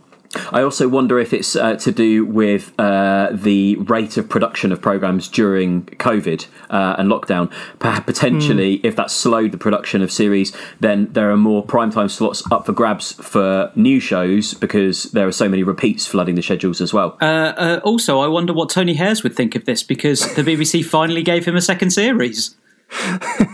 I 0.53 0.63
also 0.63 0.89
wonder 0.89 1.19
if 1.19 1.33
it's 1.33 1.57
uh, 1.57 1.77
to 1.77 1.93
do 1.93 2.25
with 2.25 2.73
uh, 2.79 3.31
the 3.33 3.77
rate 3.77 4.17
of 4.17 4.29
production 4.29 4.73
of 4.73 4.81
programs 4.81 5.29
during 5.29 5.87
COVID 5.87 6.47
uh, 6.71 6.97
and 6.99 7.11
lockdown. 7.11 7.51
Perhaps 7.79 8.05
potentially, 8.07 8.79
mm. 8.79 8.85
if 8.85 8.97
that 8.97 9.11
slowed 9.11 9.53
the 9.53 9.59
production 9.59 10.03
of 10.03 10.13
series, 10.13 10.55
then 10.81 11.13
there 11.13 11.31
are 11.31 11.37
more 11.37 11.65
primetime 11.65 12.11
slots 12.11 12.43
up 12.51 12.67
for 12.67 12.73
grabs 12.73 13.13
for 13.13 13.73
new 13.75 14.01
shows 14.01 14.55
because 14.55 15.05
there 15.13 15.27
are 15.27 15.33
so 15.33 15.49
many 15.49 15.63
repeats 15.63 16.07
flooding 16.07 16.35
the 16.35 16.43
schedules 16.43 16.81
as 16.81 16.93
well. 16.93 17.17
Uh, 17.21 17.25
uh, 17.57 17.81
also, 17.85 18.21
I 18.21 18.27
wonder 18.27 18.53
what 18.53 18.71
Tony 18.71 18.95
Hayers 18.95 19.23
would 19.23 19.35
think 19.35 19.55
of 19.55 19.65
this 19.65 19.83
because 19.83 20.35
the 20.35 20.43
BBC 20.43 20.85
finally 20.85 21.23
gave 21.23 21.47
him 21.47 21.57
a 21.57 21.63
second 21.63 21.91
series. 21.91 22.55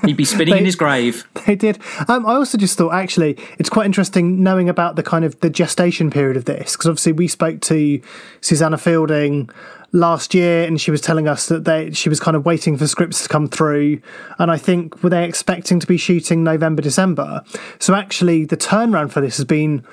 He'd 0.05 0.17
be 0.17 0.25
spinning 0.25 0.53
they, 0.53 0.59
in 0.59 0.65
his 0.65 0.77
grave. 0.77 1.27
They 1.47 1.57
did. 1.57 1.79
Um, 2.09 2.27
I 2.27 2.35
also 2.35 2.57
just 2.57 2.79
thought 2.79 2.95
actually 2.95 3.37
it's 3.59 3.69
quite 3.69 3.87
interesting 3.87 4.43
knowing 4.43 4.69
about 4.69 4.97
the 4.97 5.03
kind 5.03 5.25
of 5.25 5.39
the 5.41 5.51
gestation 5.51 6.11
period 6.11 6.37
of 6.37 6.45
this 6.45 6.73
because 6.73 6.89
obviously 6.89 7.13
we 7.13 7.29
spoke 7.29 7.61
to 7.63 8.01
Susannah 8.41 8.79
Fielding 8.79 9.51
last 9.93 10.35
year 10.35 10.65
and 10.65 10.81
she 10.81 10.91
was 10.91 11.01
telling 11.01 11.29
us 11.29 11.47
that 11.47 11.65
they 11.65 11.91
she 11.93 12.09
was 12.09 12.19
kind 12.19 12.37
of 12.37 12.45
waiting 12.45 12.77
for 12.77 12.87
scripts 12.87 13.23
to 13.23 13.29
come 13.29 13.47
through 13.47 14.01
and 14.39 14.51
I 14.51 14.57
think 14.57 15.03
were 15.03 15.11
they 15.11 15.25
expecting 15.25 15.79
to 15.81 15.87
be 15.87 15.97
shooting 15.97 16.43
November 16.43 16.83
December. 16.83 17.43
So 17.79 17.95
actually 17.95 18.45
the 18.45 18.57
turnaround 18.57 19.13
for 19.13 19.21
this 19.21 19.37
has 19.37 19.45
been 19.45 19.85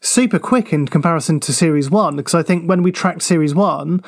super 0.00 0.38
quick 0.38 0.72
in 0.72 0.88
comparison 0.88 1.40
to 1.40 1.52
series 1.52 1.90
1 1.90 2.16
because 2.16 2.34
I 2.34 2.42
think 2.42 2.68
when 2.68 2.82
we 2.82 2.90
tracked 2.90 3.22
series 3.22 3.54
1 3.54 4.02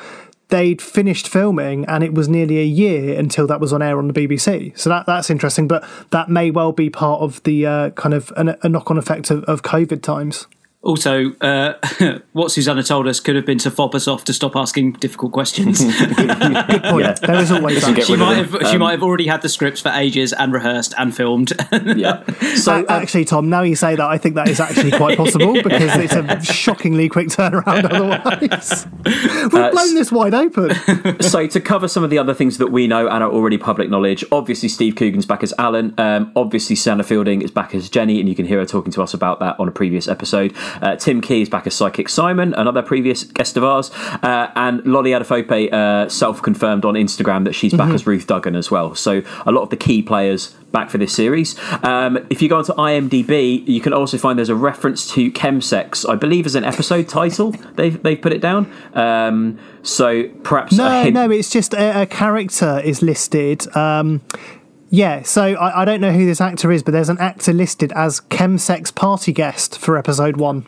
they'd 0.49 0.81
finished 0.81 1.27
filming 1.27 1.85
and 1.85 2.03
it 2.03 2.13
was 2.13 2.29
nearly 2.29 2.59
a 2.59 2.65
year 2.65 3.17
until 3.17 3.47
that 3.47 3.59
was 3.59 3.73
on 3.73 3.81
air 3.81 3.97
on 3.97 4.07
the 4.07 4.13
BBC. 4.13 4.77
So 4.77 4.89
that 4.89 5.05
that's 5.05 5.29
interesting, 5.29 5.67
but 5.67 5.83
that 6.11 6.29
may 6.29 6.51
well 6.51 6.71
be 6.71 6.89
part 6.89 7.21
of 7.21 7.41
the 7.43 7.65
uh, 7.65 7.89
kind 7.91 8.13
of 8.13 8.31
an, 8.37 8.55
a 8.61 8.69
knock 8.69 8.91
on 8.91 8.97
effect 8.97 9.31
of, 9.31 9.43
of 9.45 9.63
COVID 9.63 10.01
times. 10.01 10.47
Also, 10.83 11.33
uh, 11.39 11.75
what 12.33 12.51
Susannah 12.51 12.83
told 12.83 13.07
us 13.07 13.21
could 13.21 13.37
have 13.37 13.45
been 13.45 13.57
to 13.59 13.71
fob 13.71 13.95
us 13.95 14.05
off 14.05 14.25
to 14.25 14.33
stop 14.33 14.53
asking 14.53 14.91
difficult 14.93 15.31
questions. 15.31 15.81
Good 16.09 16.83
point. 16.83 17.05
Yeah. 17.05 17.13
There 17.13 17.39
is 17.39 17.51
always 17.53 17.81
that. 17.81 18.03
She 18.05 18.17
might 18.17 18.35
have. 18.35 18.53
Um, 18.53 18.65
she 18.65 18.77
might 18.77 18.91
have 18.91 19.01
already 19.01 19.27
had 19.27 19.41
the 19.41 19.47
scripts 19.47 19.79
for 19.79 19.89
ages 19.89 20.33
and 20.33 20.51
rehearsed 20.51 20.93
and 20.97 21.15
filmed. 21.15 21.53
yeah. 21.95 22.25
So 22.55 22.79
um, 22.79 22.85
actually, 22.89 23.23
Tom, 23.23 23.49
now 23.49 23.61
you 23.61 23.77
say 23.77 23.95
that, 23.95 24.05
I 24.05 24.17
think 24.17 24.35
that 24.35 24.49
is 24.49 24.59
actually 24.59 24.91
quite 24.91 25.17
possible 25.17 25.53
because 25.53 25.95
it's 25.95 26.13
a 26.15 26.43
shockingly 26.53 27.07
quick 27.07 27.29
turnaround. 27.29 27.85
Otherwise, 27.85 28.85
we've 29.05 29.53
uh, 29.53 29.71
blown 29.71 29.95
this 29.95 30.11
wide 30.11 30.33
open. 30.33 30.75
so 31.21 31.47
to 31.47 31.61
cover 31.61 31.87
some 31.87 32.03
of 32.03 32.09
the 32.09 32.17
other 32.17 32.33
things 32.33 32.57
that 32.57 32.67
we 32.67 32.87
know 32.87 33.07
and 33.07 33.23
are 33.23 33.31
already 33.31 33.57
public 33.57 33.89
knowledge, 33.89 34.25
obviously 34.33 34.67
Steve 34.67 34.97
Coogan's 34.97 35.25
back 35.25 35.43
as 35.43 35.53
Alan. 35.57 35.93
Um, 35.97 36.33
obviously, 36.35 36.75
Susannah 36.75 37.03
Fielding 37.03 37.41
is 37.41 37.51
back 37.51 37.73
as 37.73 37.89
Jenny, 37.89 38.19
and 38.19 38.27
you 38.27 38.35
can 38.35 38.45
hear 38.45 38.59
her 38.59 38.65
talking 38.65 38.91
to 38.91 39.01
us 39.01 39.13
about 39.13 39.39
that 39.39 39.57
on 39.61 39.69
a 39.69 39.71
previous 39.71 40.09
episode. 40.09 40.53
Uh, 40.81 40.95
Tim 40.95 41.21
Key 41.21 41.41
is 41.41 41.49
back 41.49 41.67
as 41.67 41.73
Psychic 41.73 42.09
Simon, 42.09 42.53
another 42.53 42.81
previous 42.81 43.23
guest 43.23 43.57
of 43.57 43.63
ours, 43.63 43.91
uh, 44.23 44.51
and 44.55 44.85
Lolly 44.85 45.11
Adefope 45.11 45.71
uh, 45.73 46.09
self-confirmed 46.09 46.85
on 46.85 46.95
Instagram 46.95 47.45
that 47.45 47.53
she's 47.53 47.73
back 47.73 47.87
mm-hmm. 47.87 47.95
as 47.95 48.07
Ruth 48.07 48.27
Duggan 48.27 48.55
as 48.55 48.71
well. 48.71 48.95
So 48.95 49.21
a 49.45 49.51
lot 49.51 49.61
of 49.61 49.69
the 49.69 49.77
key 49.77 50.01
players 50.01 50.55
back 50.71 50.89
for 50.89 50.97
this 50.97 51.13
series. 51.13 51.57
Um, 51.83 52.25
if 52.29 52.41
you 52.41 52.49
go 52.49 52.57
onto 52.57 52.73
IMDb, 52.73 53.65
you 53.67 53.79
can 53.79 53.93
also 53.93 54.17
find 54.17 54.37
there's 54.37 54.49
a 54.49 54.55
reference 54.55 55.09
to 55.13 55.31
chemsex, 55.31 56.07
I 56.09 56.15
believe, 56.15 56.45
as 56.45 56.55
an 56.55 56.65
episode 56.65 57.07
title. 57.07 57.51
They've 57.75 58.01
they've 58.01 58.21
put 58.21 58.33
it 58.33 58.41
down. 58.41 58.71
Um, 58.93 59.59
so 59.83 60.23
perhaps 60.43 60.73
no, 60.73 61.09
no, 61.09 61.29
it's 61.29 61.49
just 61.49 61.73
a, 61.73 62.01
a 62.01 62.05
character 62.05 62.81
is 62.83 63.01
listed. 63.01 63.73
Um, 63.77 64.21
yeah, 64.93 65.23
so 65.23 65.41
I, 65.41 65.81
I, 65.81 65.85
don't 65.85 66.01
know 66.01 66.11
who 66.11 66.27
this 66.27 66.39
actor 66.39 66.71
is, 66.71 66.83
but 66.83 66.91
there's 66.91 67.09
an 67.09 67.17
actor 67.17 67.51
listed 67.51 67.91
as 67.93 68.21
chemsex 68.21 68.93
party 68.93 69.33
guest 69.33 69.79
for 69.79 69.97
episode 69.97 70.37
one. 70.37 70.67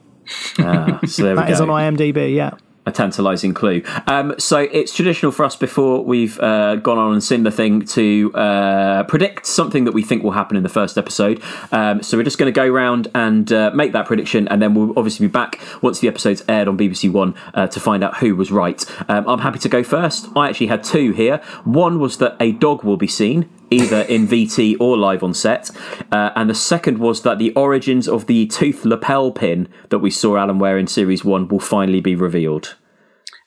Ah, 0.57 0.99
so 1.05 1.35
that 1.35 1.51
is 1.51 1.61
on 1.61 1.67
IMDb, 1.67 2.33
yeah 2.33 2.57
a 2.85 2.91
tantalising 2.91 3.53
clue. 3.53 3.81
Um, 4.07 4.35
so 4.37 4.59
it's 4.59 4.93
traditional 4.93 5.31
for 5.31 5.43
us 5.43 5.55
before 5.55 6.03
we've 6.03 6.39
uh, 6.39 6.75
gone 6.75 6.97
on 6.97 7.13
and 7.13 7.23
seen 7.23 7.43
the 7.43 7.51
thing 7.51 7.83
to 7.87 8.31
uh, 8.35 9.03
predict 9.03 9.47
something 9.47 9.85
that 9.85 9.93
we 9.93 10.03
think 10.03 10.23
will 10.23 10.31
happen 10.31 10.55
in 10.55 10.63
the 10.63 10.69
first 10.69 10.97
episode. 10.97 11.41
Um, 11.71 12.03
so 12.03 12.17
we're 12.17 12.23
just 12.23 12.37
going 12.37 12.51
to 12.51 12.55
go 12.55 12.65
around 12.65 13.07
and 13.15 13.51
uh, 13.51 13.71
make 13.73 13.91
that 13.93 14.05
prediction, 14.05 14.47
and 14.49 14.61
then 14.61 14.75
we'll 14.75 14.97
obviously 14.97 15.27
be 15.27 15.31
back 15.31 15.59
once 15.81 15.99
the 15.99 16.07
episode's 16.07 16.43
aired 16.47 16.67
on 16.67 16.77
BBC 16.77 17.11
One 17.11 17.33
uh, 17.53 17.67
to 17.67 17.79
find 17.79 18.03
out 18.03 18.17
who 18.17 18.35
was 18.35 18.51
right. 18.51 18.85
Um, 19.09 19.27
I'm 19.27 19.39
happy 19.39 19.59
to 19.59 19.69
go 19.69 19.83
first. 19.83 20.27
I 20.35 20.49
actually 20.49 20.67
had 20.67 20.83
two 20.83 21.11
here. 21.11 21.37
One 21.63 21.99
was 21.99 22.17
that 22.17 22.35
a 22.39 22.51
dog 22.51 22.83
will 22.83 22.97
be 22.97 23.07
seen 23.07 23.49
either 23.71 24.01
in 24.01 24.27
VT 24.27 24.77
or 24.79 24.97
live 24.97 25.23
on 25.23 25.33
set. 25.33 25.71
Uh, 26.11 26.31
and 26.35 26.49
the 26.49 26.55
second 26.55 26.99
was 26.99 27.21
that 27.23 27.39
the 27.39 27.53
origins 27.53 28.07
of 28.07 28.27
the 28.27 28.47
tooth 28.47 28.85
lapel 28.85 29.31
pin 29.31 29.67
that 29.89 29.99
we 29.99 30.11
saw 30.11 30.37
Alan 30.37 30.59
wear 30.59 30.77
in 30.77 30.87
Series 30.87 31.23
1 31.23 31.47
will 31.47 31.59
finally 31.59 32.01
be 32.01 32.15
revealed. 32.15 32.75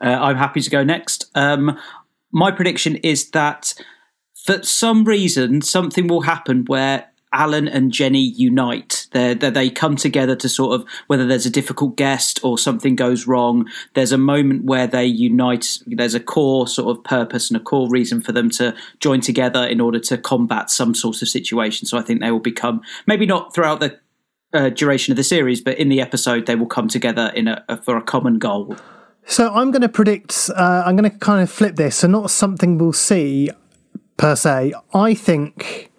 Uh, 0.02 0.08
I'm 0.08 0.36
happy 0.36 0.60
to 0.60 0.70
go 0.70 0.84
next. 0.84 1.30
Um, 1.34 1.78
my 2.30 2.50
prediction 2.50 2.96
is 2.96 3.30
that 3.30 3.74
for 4.44 4.62
some 4.62 5.04
reason, 5.04 5.62
something 5.62 6.06
will 6.06 6.22
happen 6.22 6.64
where 6.66 7.10
Alan 7.32 7.68
and 7.68 7.92
Jenny 7.92 8.22
unite. 8.22 9.06
They 9.12 9.34
they 9.34 9.70
come 9.70 9.96
together 9.96 10.36
to 10.36 10.48
sort 10.48 10.80
of 10.80 10.88
whether 11.06 11.26
there's 11.26 11.46
a 11.46 11.50
difficult 11.50 11.96
guest 11.96 12.40
or 12.42 12.58
something 12.58 12.96
goes 12.96 13.26
wrong. 13.26 13.68
There's 13.94 14.12
a 14.12 14.18
moment 14.18 14.64
where 14.64 14.86
they 14.86 15.04
unite. 15.04 15.78
There's 15.86 16.14
a 16.14 16.20
core 16.20 16.66
sort 16.66 16.96
of 16.96 17.04
purpose 17.04 17.50
and 17.50 17.60
a 17.60 17.62
core 17.62 17.88
reason 17.88 18.20
for 18.20 18.32
them 18.32 18.50
to 18.50 18.74
join 19.00 19.20
together 19.20 19.64
in 19.64 19.80
order 19.80 20.00
to 20.00 20.18
combat 20.18 20.70
some 20.70 20.94
sort 20.94 21.22
of 21.22 21.28
situation. 21.28 21.86
So 21.86 21.98
I 21.98 22.02
think 22.02 22.20
they 22.20 22.30
will 22.30 22.38
become 22.38 22.82
maybe 23.06 23.26
not 23.26 23.54
throughout 23.54 23.80
the 23.80 23.98
uh, 24.52 24.70
duration 24.70 25.12
of 25.12 25.16
the 25.16 25.24
series, 25.24 25.60
but 25.60 25.78
in 25.78 25.88
the 25.88 26.00
episode 26.00 26.46
they 26.46 26.56
will 26.56 26.66
come 26.66 26.88
together 26.88 27.30
in 27.34 27.48
a, 27.48 27.64
a 27.68 27.76
for 27.76 27.96
a 27.96 28.02
common 28.02 28.38
goal. 28.38 28.76
So 29.26 29.52
I'm 29.52 29.70
going 29.70 29.82
to 29.82 29.90
predict. 29.90 30.50
Uh, 30.56 30.82
I'm 30.86 30.96
going 30.96 31.10
to 31.10 31.18
kind 31.18 31.42
of 31.42 31.50
flip 31.50 31.76
this. 31.76 31.96
So 31.96 32.08
not 32.08 32.30
something 32.30 32.78
we'll 32.78 32.94
see 32.94 33.50
per 34.16 34.34
se. 34.34 34.72
I 34.94 35.14
think 35.14 35.90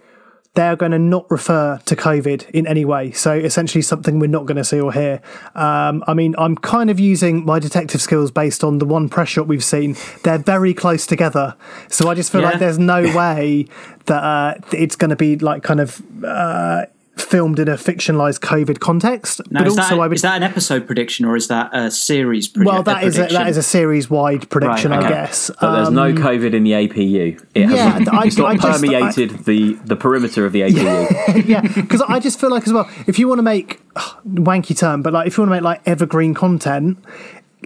they're 0.55 0.75
going 0.75 0.91
to 0.91 0.99
not 0.99 1.29
refer 1.29 1.79
to 1.85 1.95
COVID 1.95 2.49
in 2.51 2.65
any 2.65 2.83
way. 2.83 3.11
So 3.11 3.33
essentially, 3.33 3.81
something 3.81 4.19
we're 4.19 4.27
not 4.27 4.45
going 4.45 4.57
to 4.57 4.63
see 4.63 4.79
or 4.79 4.91
hear. 4.91 5.21
Um, 5.55 6.03
I 6.07 6.13
mean, 6.13 6.35
I'm 6.37 6.55
kind 6.55 6.89
of 6.89 6.99
using 6.99 7.45
my 7.45 7.59
detective 7.59 8.01
skills 8.01 8.31
based 8.31 8.63
on 8.63 8.79
the 8.79 8.85
one 8.85 9.09
press 9.09 9.29
shot 9.29 9.47
we've 9.47 9.63
seen. 9.63 9.95
They're 10.23 10.39
very 10.39 10.73
close 10.73 11.05
together, 11.05 11.55
so 11.87 12.09
I 12.09 12.15
just 12.15 12.31
feel 12.31 12.41
yeah. 12.41 12.49
like 12.51 12.59
there's 12.59 12.79
no 12.79 13.03
way 13.15 13.67
that 14.05 14.23
uh, 14.23 14.55
it's 14.71 14.95
going 14.95 15.09
to 15.09 15.15
be 15.15 15.37
like 15.37 15.63
kind 15.63 15.79
of. 15.79 16.01
Uh, 16.23 16.85
filmed 17.21 17.59
in 17.59 17.67
a 17.67 17.75
fictionalized 17.75 18.39
COVID 18.39 18.79
context. 18.79 19.41
Now, 19.51 19.61
but 19.61 19.69
also, 19.69 19.81
that, 19.81 19.93
I 19.93 20.07
would, 20.07 20.15
is 20.15 20.21
that 20.21 20.37
an 20.37 20.43
episode 20.43 20.85
prediction 20.85 21.25
or 21.25 21.35
is 21.35 21.47
that 21.47 21.69
a 21.75 21.91
series? 21.91 22.51
Predi- 22.51 22.65
well, 22.65 22.83
that 22.83 23.03
is 23.03 23.17
a, 23.17 23.27
that 23.27 23.47
is 23.47 23.57
a 23.57 23.63
series 23.63 24.09
wide 24.09 24.49
prediction, 24.49 24.91
right, 24.91 24.99
okay. 24.99 25.07
I 25.07 25.09
guess. 25.09 25.51
But 25.59 25.63
um, 25.63 25.75
there's 25.75 25.89
no 25.91 26.05
um, 26.05 26.17
COVID 26.17 26.53
in 26.53 26.63
the 26.63 26.71
APU. 26.71 27.45
It 27.55 27.69
yeah, 27.69 27.99
I, 28.11 28.23
it's 28.25 28.37
not 28.37 28.53
I 28.53 28.57
permeated 28.57 29.29
just, 29.29 29.41
I, 29.41 29.43
the 29.43 29.73
the 29.85 29.95
perimeter 29.95 30.45
of 30.45 30.53
the 30.53 30.61
APU. 30.61 31.47
Yeah, 31.47 31.61
because 31.75 32.01
I 32.01 32.19
just 32.19 32.39
feel 32.39 32.49
like 32.49 32.65
as 32.67 32.73
well, 32.73 32.89
if 33.07 33.19
you 33.19 33.27
want 33.27 33.39
to 33.39 33.43
make 33.43 33.81
wanky 34.25 34.77
term, 34.77 35.01
but 35.01 35.13
like 35.13 35.27
if 35.27 35.37
you 35.37 35.43
want 35.43 35.49
to 35.49 35.55
make 35.55 35.63
like 35.63 35.81
evergreen 35.87 36.33
content, 36.33 36.97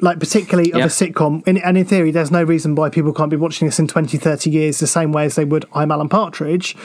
like 0.01 0.19
particularly 0.19 0.71
of 0.71 0.79
yep. 0.79 0.87
a 0.87 0.89
sitcom 0.89 1.43
and, 1.45 1.59
and, 1.59 1.77
in 1.77 1.85
theory 1.85 2.11
there's 2.11 2.31
no 2.31 2.43
reason 2.43 2.75
why 2.75 2.89
people 2.89 3.13
can't 3.13 3.29
be 3.29 3.37
watching 3.37 3.67
this 3.67 3.79
in 3.79 3.87
20 3.87 4.17
30 4.17 4.49
years 4.49 4.79
the 4.79 4.87
same 4.87 5.11
way 5.11 5.25
as 5.25 5.35
they 5.35 5.45
would 5.45 5.65
i'm 5.73 5.91
alan 5.91 6.09
partridge 6.09 6.75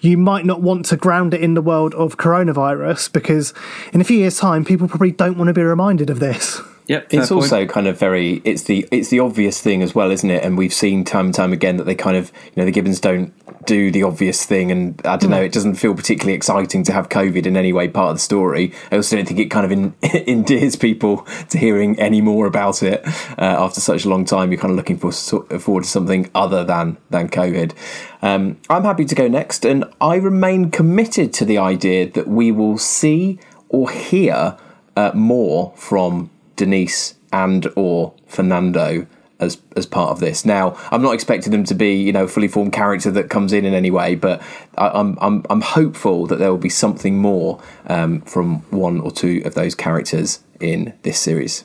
you 0.00 0.16
might 0.16 0.44
not 0.44 0.60
want 0.60 0.86
to 0.86 0.96
ground 0.96 1.34
it 1.34 1.40
in 1.40 1.54
the 1.54 1.62
world 1.62 1.94
of 1.94 2.16
coronavirus 2.16 3.12
because 3.12 3.52
in 3.92 4.00
a 4.00 4.04
few 4.04 4.18
years' 4.18 4.38
time, 4.38 4.64
people 4.64 4.88
probably 4.88 5.12
don't 5.12 5.36
want 5.36 5.48
to 5.48 5.54
be 5.54 5.62
reminded 5.62 6.10
of 6.10 6.20
this. 6.20 6.60
Yep, 6.90 7.14
it's 7.14 7.28
point. 7.28 7.42
also 7.42 7.66
kind 7.66 7.86
of 7.86 8.00
very 8.00 8.42
it's 8.44 8.64
the 8.64 8.84
it's 8.90 9.10
the 9.10 9.20
obvious 9.20 9.60
thing 9.60 9.80
as 9.80 9.94
well, 9.94 10.10
isn't 10.10 10.28
it? 10.28 10.42
And 10.42 10.58
we've 10.58 10.74
seen 10.74 11.04
time 11.04 11.26
and 11.26 11.34
time 11.34 11.52
again 11.52 11.76
that 11.76 11.84
they 11.84 11.94
kind 11.94 12.16
of 12.16 12.32
you 12.46 12.52
know 12.56 12.64
the 12.64 12.72
Gibbons 12.72 12.98
don't 12.98 13.32
do 13.64 13.92
the 13.92 14.02
obvious 14.02 14.44
thing, 14.44 14.72
and 14.72 15.00
I 15.04 15.16
don't 15.16 15.30
know, 15.30 15.40
it 15.40 15.52
doesn't 15.52 15.76
feel 15.76 15.94
particularly 15.94 16.32
exciting 16.32 16.82
to 16.82 16.92
have 16.92 17.08
COVID 17.08 17.46
in 17.46 17.56
any 17.56 17.72
way 17.72 17.86
part 17.86 18.10
of 18.10 18.16
the 18.16 18.20
story. 18.20 18.72
I 18.90 18.96
also 18.96 19.14
don't 19.14 19.24
think 19.24 19.38
it 19.38 19.52
kind 19.52 19.64
of 19.64 19.70
in, 19.70 19.94
endears 20.26 20.74
people 20.74 21.18
to 21.50 21.58
hearing 21.58 21.96
any 22.00 22.20
more 22.20 22.46
about 22.46 22.82
it 22.82 23.06
uh, 23.38 23.64
after 23.64 23.80
such 23.80 24.04
a 24.04 24.08
long 24.08 24.24
time. 24.24 24.50
You're 24.50 24.60
kind 24.60 24.72
of 24.72 24.76
looking 24.76 24.98
for 24.98 25.12
forward 25.60 25.84
to 25.84 25.88
something 25.88 26.28
other 26.34 26.64
than 26.64 26.96
than 27.10 27.28
COVID. 27.28 27.72
Um, 28.20 28.58
I'm 28.68 28.82
happy 28.82 29.04
to 29.04 29.14
go 29.14 29.28
next, 29.28 29.64
and 29.64 29.84
I 30.00 30.16
remain 30.16 30.72
committed 30.72 31.32
to 31.34 31.44
the 31.44 31.56
idea 31.56 32.10
that 32.10 32.26
we 32.26 32.50
will 32.50 32.78
see 32.78 33.38
or 33.68 33.90
hear 33.90 34.58
uh, 34.96 35.12
more 35.14 35.72
from 35.76 36.30
Denise 36.60 37.14
and 37.32 37.66
or 37.74 38.12
Fernando 38.26 39.06
as 39.38 39.58
as 39.76 39.86
part 39.86 40.10
of 40.10 40.20
this. 40.20 40.44
Now, 40.44 40.76
I'm 40.90 41.00
not 41.00 41.14
expecting 41.14 41.50
them 41.50 41.64
to 41.64 41.74
be, 41.74 41.94
you 41.94 42.12
know, 42.12 42.24
a 42.24 42.28
fully 42.28 42.48
formed 42.48 42.74
character 42.74 43.10
that 43.12 43.30
comes 43.30 43.54
in 43.54 43.64
in 43.64 43.72
any 43.72 43.90
way, 43.90 44.14
but 44.14 44.42
I, 44.76 45.00
am 45.00 45.16
I'm 45.20 45.44
I'm 45.48 45.62
hopeful 45.62 46.26
that 46.26 46.38
there 46.38 46.50
will 46.50 46.58
be 46.58 46.68
something 46.68 47.16
more 47.18 47.60
um, 47.86 48.20
from 48.22 48.60
one 48.70 49.00
or 49.00 49.10
two 49.10 49.42
of 49.46 49.54
those 49.54 49.74
characters 49.74 50.40
in 50.60 50.92
this 51.02 51.18
series. 51.18 51.64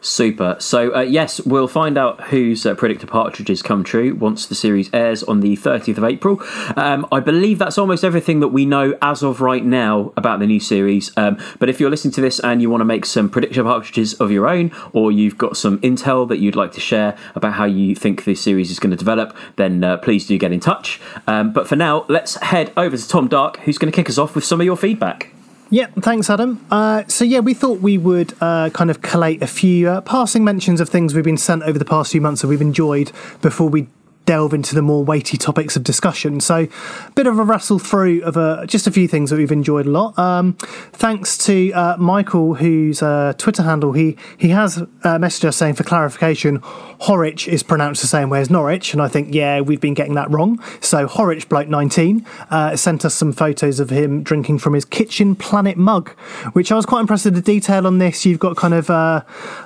Super. 0.00 0.56
So, 0.58 0.94
uh, 0.94 1.00
yes, 1.00 1.40
we'll 1.40 1.68
find 1.68 1.96
out 1.96 2.28
whose 2.28 2.64
uh, 2.66 2.74
predictor 2.74 3.06
partridges 3.06 3.62
come 3.62 3.84
true 3.84 4.14
once 4.14 4.46
the 4.46 4.54
series 4.54 4.90
airs 4.92 5.22
on 5.22 5.40
the 5.40 5.56
30th 5.56 5.98
of 5.98 6.04
April. 6.04 6.42
Um, 6.76 7.06
I 7.12 7.20
believe 7.20 7.58
that's 7.58 7.78
almost 7.78 8.04
everything 8.04 8.40
that 8.40 8.48
we 8.48 8.64
know 8.64 8.96
as 9.02 9.22
of 9.22 9.40
right 9.40 9.64
now 9.64 10.12
about 10.16 10.40
the 10.40 10.46
new 10.46 10.60
series. 10.60 11.16
Um, 11.16 11.38
but 11.58 11.68
if 11.68 11.78
you're 11.78 11.90
listening 11.90 12.12
to 12.14 12.20
this 12.20 12.40
and 12.40 12.60
you 12.62 12.70
want 12.70 12.80
to 12.80 12.86
make 12.86 13.04
some 13.04 13.28
predictor 13.28 13.62
partridges 13.62 14.14
of 14.14 14.30
your 14.30 14.48
own, 14.48 14.72
or 14.92 15.12
you've 15.12 15.38
got 15.38 15.56
some 15.56 15.78
intel 15.80 16.28
that 16.28 16.38
you'd 16.38 16.56
like 16.56 16.72
to 16.72 16.80
share 16.80 17.16
about 17.34 17.54
how 17.54 17.64
you 17.64 17.94
think 17.94 18.24
this 18.24 18.40
series 18.40 18.70
is 18.70 18.78
going 18.78 18.90
to 18.90 18.96
develop, 18.96 19.36
then 19.56 19.84
uh, 19.84 19.96
please 19.98 20.26
do 20.26 20.38
get 20.38 20.52
in 20.52 20.60
touch. 20.60 21.00
Um, 21.26 21.52
but 21.52 21.68
for 21.68 21.76
now, 21.76 22.04
let's 22.08 22.36
head 22.36 22.72
over 22.76 22.96
to 22.96 23.08
Tom 23.08 23.28
Dark, 23.28 23.58
who's 23.60 23.78
going 23.78 23.92
to 23.92 23.96
kick 23.96 24.08
us 24.08 24.18
off 24.18 24.34
with 24.34 24.44
some 24.44 24.60
of 24.60 24.64
your 24.64 24.76
feedback. 24.76 25.32
Yeah, 25.70 25.88
thanks, 26.00 26.30
Adam. 26.30 26.64
Uh, 26.70 27.04
so, 27.08 27.24
yeah, 27.24 27.40
we 27.40 27.52
thought 27.52 27.80
we 27.80 27.98
would 27.98 28.32
uh, 28.40 28.70
kind 28.70 28.90
of 28.90 29.02
collate 29.02 29.42
a 29.42 29.46
few 29.46 29.88
uh, 29.88 30.00
passing 30.00 30.42
mentions 30.42 30.80
of 30.80 30.88
things 30.88 31.14
we've 31.14 31.24
been 31.24 31.36
sent 31.36 31.62
over 31.62 31.78
the 31.78 31.84
past 31.84 32.12
few 32.12 32.22
months 32.22 32.40
that 32.40 32.48
we've 32.48 32.62
enjoyed 32.62 33.12
before 33.42 33.68
we 33.68 33.86
delve 34.28 34.52
into 34.52 34.74
the 34.74 34.82
more 34.82 35.02
weighty 35.02 35.38
topics 35.38 35.74
of 35.74 35.82
discussion. 35.82 36.38
So, 36.38 36.68
a 37.06 37.10
bit 37.12 37.26
of 37.26 37.38
a 37.38 37.42
rustle 37.42 37.78
through 37.78 38.22
of 38.24 38.36
uh, 38.36 38.66
just 38.66 38.86
a 38.86 38.90
few 38.90 39.08
things 39.08 39.30
that 39.30 39.36
we've 39.36 39.50
enjoyed 39.50 39.86
a 39.86 39.90
lot. 39.90 40.18
Um, 40.18 40.52
thanks 40.92 41.38
to 41.46 41.72
uh, 41.72 41.96
Michael, 41.98 42.56
whose 42.56 43.02
uh, 43.02 43.32
Twitter 43.38 43.62
handle 43.62 43.92
he 43.92 44.18
he 44.36 44.50
has 44.50 44.76
uh, 44.76 44.86
messaged 45.02 45.46
us 45.46 45.56
saying 45.56 45.76
for 45.76 45.84
clarification, 45.84 46.58
Horwich 47.06 47.48
is 47.48 47.62
pronounced 47.62 48.02
the 48.02 48.06
same 48.06 48.28
way 48.28 48.42
as 48.42 48.50
Norwich, 48.50 48.92
and 48.92 49.00
I 49.00 49.08
think 49.08 49.34
yeah 49.34 49.62
we've 49.62 49.80
been 49.80 49.94
getting 49.94 50.14
that 50.16 50.30
wrong. 50.30 50.62
So 50.82 51.08
Horwich 51.08 51.48
bloke 51.48 51.68
nineteen 51.68 52.26
uh, 52.50 52.76
sent 52.76 53.06
us 53.06 53.14
some 53.14 53.32
photos 53.32 53.80
of 53.80 53.88
him 53.88 54.22
drinking 54.22 54.58
from 54.58 54.74
his 54.74 54.84
Kitchen 54.84 55.36
Planet 55.36 55.78
mug, 55.78 56.10
which 56.52 56.70
I 56.70 56.74
was 56.74 56.84
quite 56.84 57.00
impressed 57.00 57.24
with 57.24 57.34
the 57.34 57.40
detail 57.40 57.86
on 57.86 57.96
this. 57.96 58.26
You've 58.26 58.40
got 58.40 58.58
kind 58.58 58.74
of 58.74 58.90
uh, 58.90 59.22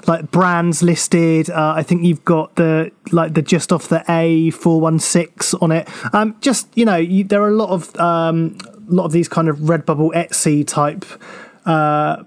like 0.07 0.31
brands 0.31 0.85
listed. 0.85 1.51
I 1.51 1.83
think 1.83 2.05
you've 2.05 2.25
got 2.25 2.55
the 2.55 2.93
like 3.11 3.35
the 3.35 3.43
just 3.43 3.73
off 3.73 3.89
the 3.89 4.05
A 4.09 4.52
416 4.55 5.59
on 5.61 5.73
it. 5.73 5.89
Um, 6.15 6.37
just 6.41 6.69
you 6.77 6.85
know, 6.85 6.97
you, 6.97 7.25
there 7.25 7.43
are 7.43 7.49
a 7.49 7.57
lot 7.57 7.71
of 7.71 7.95
um, 7.97 8.57
a 8.89 8.93
lot 8.93 9.05
of 9.05 9.13
these 9.13 9.29
kind 9.29 9.49
of 9.49 9.59
Redbubble 9.59 10.13
Etsy 10.15 10.67
type 10.67 11.05
uh, 11.67 12.25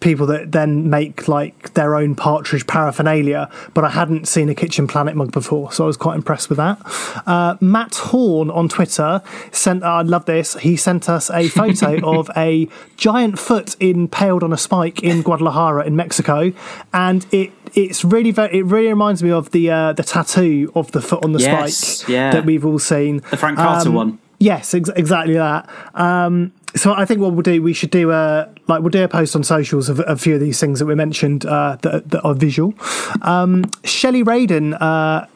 people 0.00 0.26
that 0.26 0.52
then 0.52 0.88
make 0.88 1.26
like 1.26 1.74
their 1.74 1.96
own 1.96 2.14
partridge 2.14 2.66
paraphernalia. 2.66 3.50
But 3.74 3.84
I 3.84 3.90
hadn't 3.90 4.28
seen 4.28 4.48
a 4.48 4.54
Kitchen 4.54 4.86
Planet 4.86 5.16
mug 5.16 5.32
before, 5.32 5.72
so 5.72 5.84
I 5.84 5.86
was 5.86 5.96
quite 5.96 6.16
impressed 6.16 6.48
with 6.48 6.58
that. 6.58 6.78
Uh, 7.26 7.56
Matt 7.60 7.96
Horn 7.96 8.50
on 8.50 8.68
Twitter 8.68 9.22
sent. 9.52 9.82
I 9.82 10.02
love 10.02 10.26
this. 10.26 10.54
He 10.54 10.76
sent 10.76 11.08
us 11.08 11.30
a 11.30 11.48
photo 11.48 11.98
of 12.18 12.30
a 12.36 12.68
giant 12.96 13.38
foot 13.38 13.76
impaled 13.80 14.42
on 14.42 14.52
a 14.52 14.58
spike 14.58 15.02
in 15.02 15.22
Guadalajara 15.22 15.84
in 15.84 15.96
Mexico, 15.96 16.52
and 16.92 17.26
it 17.32 17.52
it's 17.74 18.04
really 18.04 18.30
very, 18.30 18.58
it 18.58 18.64
really 18.64 18.88
reminds 18.88 19.22
me 19.22 19.30
of 19.30 19.50
the 19.50 19.70
uh, 19.70 19.92
the 19.92 20.02
tattoo 20.02 20.70
of 20.74 20.90
the 20.92 21.00
foot 21.00 21.24
on 21.24 21.32
the 21.32 21.40
Yes, 21.40 21.76
spike 21.76 22.08
yeah. 22.08 22.30
that 22.32 22.44
we've 22.44 22.64
all 22.64 22.78
seen. 22.78 23.22
The 23.30 23.36
Frank 23.36 23.58
Carter 23.58 23.88
Um, 23.90 23.94
one. 23.94 24.18
Yes, 24.40 24.72
ex- 24.74 24.90
exactly 24.94 25.34
that. 25.34 25.68
Um, 25.94 26.52
so 26.76 26.92
I 26.92 27.04
think 27.06 27.20
what 27.20 27.32
we'll 27.32 27.42
do, 27.42 27.60
we 27.62 27.72
should 27.72 27.90
do 27.90 28.12
a 28.12 28.48
like 28.68 28.82
we'll 28.82 28.90
do 28.90 29.02
a 29.02 29.08
post 29.08 29.34
on 29.34 29.42
socials 29.42 29.88
of 29.88 30.00
a 30.06 30.16
few 30.16 30.34
of 30.34 30.40
these 30.40 30.60
things 30.60 30.78
that 30.78 30.86
we 30.86 30.94
mentioned 30.94 31.44
uh, 31.46 31.76
that, 31.82 32.10
that 32.10 32.20
are 32.22 32.34
visual. 32.34 32.74
Um, 33.22 33.64
Shelley 33.84 34.22
Radin 34.22 34.76
uh, 34.80 35.26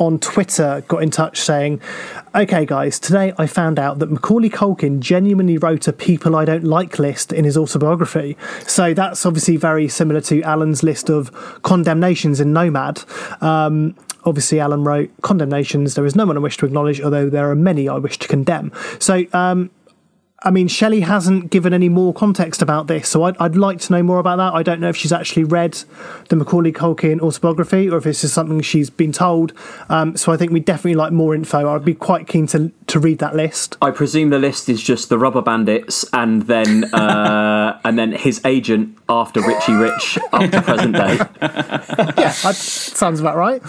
on 0.00 0.18
Twitter 0.18 0.82
got 0.88 1.02
in 1.02 1.10
touch 1.10 1.40
saying, 1.40 1.80
"Okay, 2.34 2.64
guys, 2.64 2.98
today 2.98 3.32
I 3.38 3.46
found 3.46 3.78
out 3.78 4.00
that 4.00 4.10
Macaulay 4.10 4.50
Culkin 4.50 4.98
genuinely 4.98 5.58
wrote 5.58 5.86
a 5.86 5.92
people 5.92 6.34
I 6.34 6.44
don't 6.44 6.64
like 6.64 6.98
list 6.98 7.32
in 7.32 7.44
his 7.44 7.56
autobiography. 7.56 8.36
So 8.66 8.94
that's 8.94 9.24
obviously 9.24 9.56
very 9.56 9.86
similar 9.86 10.20
to 10.22 10.42
Alan's 10.42 10.82
list 10.82 11.08
of 11.10 11.30
condemnations 11.62 12.40
in 12.40 12.52
Nomad." 12.52 13.04
Um, 13.40 13.94
Obviously, 14.24 14.60
Alan 14.60 14.84
wrote 14.84 15.10
condemnations. 15.22 15.94
There 15.94 16.04
is 16.04 16.14
no 16.14 16.26
one 16.26 16.36
I 16.36 16.40
wish 16.40 16.58
to 16.58 16.66
acknowledge, 16.66 17.00
although 17.00 17.30
there 17.30 17.50
are 17.50 17.54
many 17.54 17.88
I 17.88 17.96
wish 17.96 18.18
to 18.18 18.28
condemn. 18.28 18.70
So, 18.98 19.24
um, 19.32 19.70
I 20.42 20.50
mean, 20.50 20.68
Shelley 20.68 21.00
hasn't 21.00 21.50
given 21.50 21.74
any 21.74 21.90
more 21.90 22.14
context 22.14 22.62
about 22.62 22.86
this, 22.86 23.08
so 23.10 23.24
I'd, 23.24 23.36
I'd 23.38 23.56
like 23.56 23.78
to 23.80 23.92
know 23.92 24.02
more 24.02 24.18
about 24.18 24.36
that. 24.36 24.54
I 24.54 24.62
don't 24.62 24.80
know 24.80 24.88
if 24.88 24.96
she's 24.96 25.12
actually 25.12 25.44
read 25.44 25.74
the 26.30 26.36
Macaulay 26.36 26.72
Culkin 26.72 27.20
autobiography 27.20 27.90
or 27.90 27.98
if 27.98 28.06
it's 28.06 28.22
just 28.22 28.32
something 28.32 28.62
she's 28.62 28.88
been 28.88 29.12
told. 29.12 29.52
Um, 29.90 30.16
so 30.16 30.32
I 30.32 30.38
think 30.38 30.50
we 30.50 30.60
definitely 30.60 30.94
like 30.94 31.12
more 31.12 31.34
info. 31.34 31.68
I'd 31.68 31.84
be 31.84 31.94
quite 31.94 32.26
keen 32.26 32.46
to 32.48 32.72
to 32.86 32.98
read 32.98 33.18
that 33.18 33.36
list. 33.36 33.76
I 33.82 33.90
presume 33.90 34.30
the 34.30 34.38
list 34.38 34.68
is 34.68 34.82
just 34.82 35.10
the 35.10 35.18
Rubber 35.18 35.42
Bandits 35.42 36.04
and 36.12 36.42
then 36.42 36.84
uh, 36.94 37.78
and 37.84 37.98
then 37.98 38.12
his 38.12 38.40
agent 38.46 38.96
after 39.10 39.42
Richie 39.42 39.74
Rich 39.74 40.18
up 40.32 40.50
to 40.50 40.62
present 40.62 40.94
day. 40.94 41.16
yeah, 41.42 42.32
that 42.42 42.54
sounds 42.54 43.20
about 43.20 43.36
right. 43.36 43.60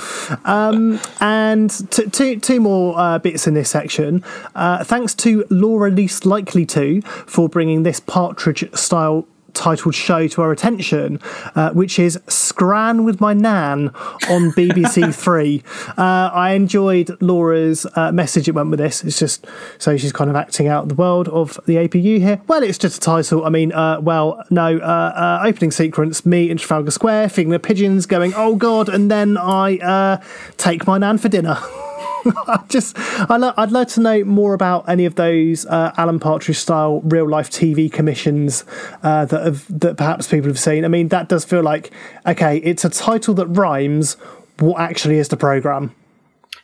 Um, 0.45 0.99
and 1.19 1.69
t- 1.91 2.09
two, 2.09 2.39
two 2.39 2.59
more 2.61 2.97
uh, 2.97 3.19
bits 3.19 3.47
in 3.47 3.55
this 3.55 3.69
section. 3.69 4.23
Uh, 4.55 4.83
thanks 4.83 5.13
to 5.15 5.45
Laura 5.49 5.89
Least 5.89 6.25
Likely 6.25 6.60
for 6.67 7.49
bringing 7.49 7.83
this 7.83 7.99
Partridge 7.99 8.65
style 8.73 9.27
titled 9.53 9.95
show 9.95 10.27
to 10.27 10.41
our 10.41 10.51
attention, 10.51 11.19
uh, 11.55 11.71
which 11.71 11.99
is 11.99 12.19
Scran 12.27 13.03
with 13.03 13.19
My 13.19 13.33
Nan 13.33 13.89
on 14.29 14.51
BBC 14.51 15.13
Three. 15.13 15.63
Uh, 15.97 16.31
I 16.33 16.51
enjoyed 16.51 17.21
Laura's 17.21 17.85
uh, 17.95 18.11
message 18.11 18.47
it 18.47 18.51
went 18.51 18.69
with 18.69 18.79
this. 18.79 19.03
It's 19.03 19.19
just 19.19 19.45
so 19.77 19.97
she's 19.97 20.11
kind 20.11 20.29
of 20.29 20.35
acting 20.35 20.67
out 20.67 20.87
the 20.87 20.95
world 20.95 21.27
of 21.29 21.59
the 21.65 21.75
APU 21.75 22.19
here. 22.19 22.41
Well, 22.47 22.63
it's 22.63 22.77
just 22.77 22.97
a 22.97 22.99
title. 22.99 23.45
I 23.45 23.49
mean, 23.49 23.71
uh, 23.73 23.99
well, 24.01 24.43
no, 24.49 24.77
uh, 24.77 25.41
uh, 25.41 25.43
opening 25.45 25.71
sequence, 25.71 26.25
me 26.25 26.49
in 26.49 26.57
Trafalgar 26.57 26.91
Square, 26.91 27.29
feeding 27.29 27.51
the 27.51 27.59
pigeons, 27.59 28.05
going, 28.05 28.33
oh 28.35 28.55
God, 28.55 28.89
and 28.89 29.11
then 29.11 29.37
I 29.37 30.19
take 30.57 30.87
my 30.87 30.97
Nan 30.97 31.17
for 31.17 31.29
dinner. 31.29 31.57
I 32.47 32.63
just, 32.69 32.97
I 32.97 33.37
lo- 33.37 33.53
I'd 33.57 33.71
like 33.71 33.87
to 33.89 34.01
know 34.01 34.23
more 34.23 34.53
about 34.53 34.87
any 34.89 35.05
of 35.05 35.15
those 35.15 35.65
uh, 35.65 35.91
Alan 35.97 36.19
Partridge 36.19 36.57
style 36.57 37.01
real 37.01 37.27
life 37.29 37.49
TV 37.49 37.91
commissions 37.91 38.63
uh, 39.03 39.25
that 39.25 39.43
have 39.45 39.79
that 39.79 39.97
perhaps 39.97 40.27
people 40.27 40.47
have 40.49 40.59
seen. 40.59 40.85
I 40.85 40.87
mean, 40.87 41.07
that 41.09 41.29
does 41.29 41.45
feel 41.45 41.61
like 41.63 41.91
okay, 42.25 42.57
it's 42.57 42.85
a 42.85 42.89
title 42.89 43.33
that 43.35 43.47
rhymes. 43.47 44.15
What 44.59 44.79
actually 44.79 45.17
is 45.17 45.29
the 45.29 45.37
program? 45.37 45.95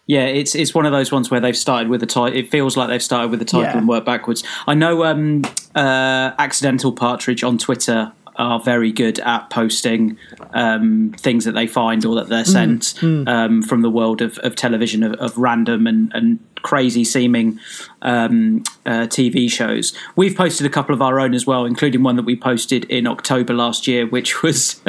Yeah, 0.05 0.25
it's 0.25 0.55
it's 0.55 0.73
one 0.73 0.85
of 0.85 0.91
those 0.93 1.11
ones 1.11 1.29
where 1.29 1.39
they've 1.41 1.57
started 1.57 1.89
with 1.89 1.99
the 1.99 2.05
title. 2.05 2.37
It 2.37 2.49
feels 2.49 2.77
like 2.77 2.87
they've 2.87 3.03
started 3.03 3.29
with 3.29 3.39
the 3.39 3.45
title 3.45 3.63
Yeah. 3.71 3.77
and 3.77 3.87
worked 3.87 4.05
backwards. 4.05 4.43
I 4.67 4.73
know 4.73 5.03
um, 5.03 5.43
uh, 5.75 6.31
Accidental 6.37 6.93
Partridge 6.93 7.43
on 7.43 7.57
Twitter 7.57 8.13
are 8.37 8.59
very 8.59 8.91
good 8.91 9.19
at 9.19 9.49
posting 9.49 10.17
um, 10.53 11.13
things 11.17 11.45
that 11.45 11.53
they 11.53 11.67
find 11.67 12.05
or 12.05 12.15
that 12.15 12.29
they're 12.29 12.45
sent 12.45 12.93
mm. 13.01 13.27
Um, 13.27 13.61
from 13.61 13.81
the 13.81 13.89
world 13.89 14.21
of, 14.21 14.37
of 14.39 14.55
television 14.55 15.03
of, 15.03 15.13
of 15.13 15.37
random 15.37 15.87
and, 15.87 16.11
and 16.13 16.39
crazy 16.61 17.03
seeming 17.03 17.59
um, 18.01 18.63
uh, 18.85 19.07
TV 19.07 19.49
shows. 19.49 19.93
We've 20.15 20.35
posted 20.35 20.65
a 20.65 20.69
couple 20.69 20.93
of 20.93 21.01
our 21.01 21.19
own 21.19 21.33
as 21.33 21.45
well, 21.45 21.65
including 21.65 22.03
one 22.03 22.15
that 22.15 22.25
we 22.25 22.35
posted 22.35 22.85
in 22.85 23.07
October 23.07 23.53
last 23.53 23.87
year, 23.87 24.05
which 24.05 24.41
was 24.43 24.81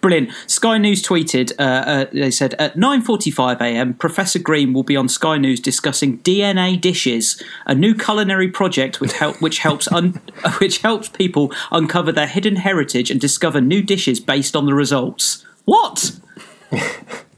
brilliant. 0.00 0.30
Sky 0.46 0.78
News 0.78 1.02
tweeted, 1.02 1.52
uh, 1.58 1.62
uh, 1.62 2.04
they 2.12 2.30
said, 2.30 2.54
at 2.54 2.76
9.45 2.76 3.60
a.m., 3.60 3.94
Professor 3.94 4.38
Green 4.38 4.72
will 4.72 4.82
be 4.82 4.96
on 4.96 5.08
Sky 5.08 5.38
News 5.38 5.60
discussing 5.60 6.18
DNA 6.18 6.80
dishes, 6.80 7.42
a 7.66 7.74
new 7.74 7.94
culinary 7.94 8.48
project 8.48 9.00
which, 9.00 9.12
help, 9.12 9.40
which, 9.40 9.58
helps, 9.58 9.90
un- 9.92 10.20
which 10.58 10.78
helps 10.78 11.08
people 11.08 11.52
uncover 11.70 12.12
their 12.12 12.26
hidden 12.26 12.56
heritage 12.56 13.10
and 13.10 13.20
discover 13.20 13.60
new 13.60 13.82
dishes 13.82 14.20
based 14.20 14.56
on 14.56 14.66
the 14.66 14.74
results. 14.74 15.44
What? 15.64 16.18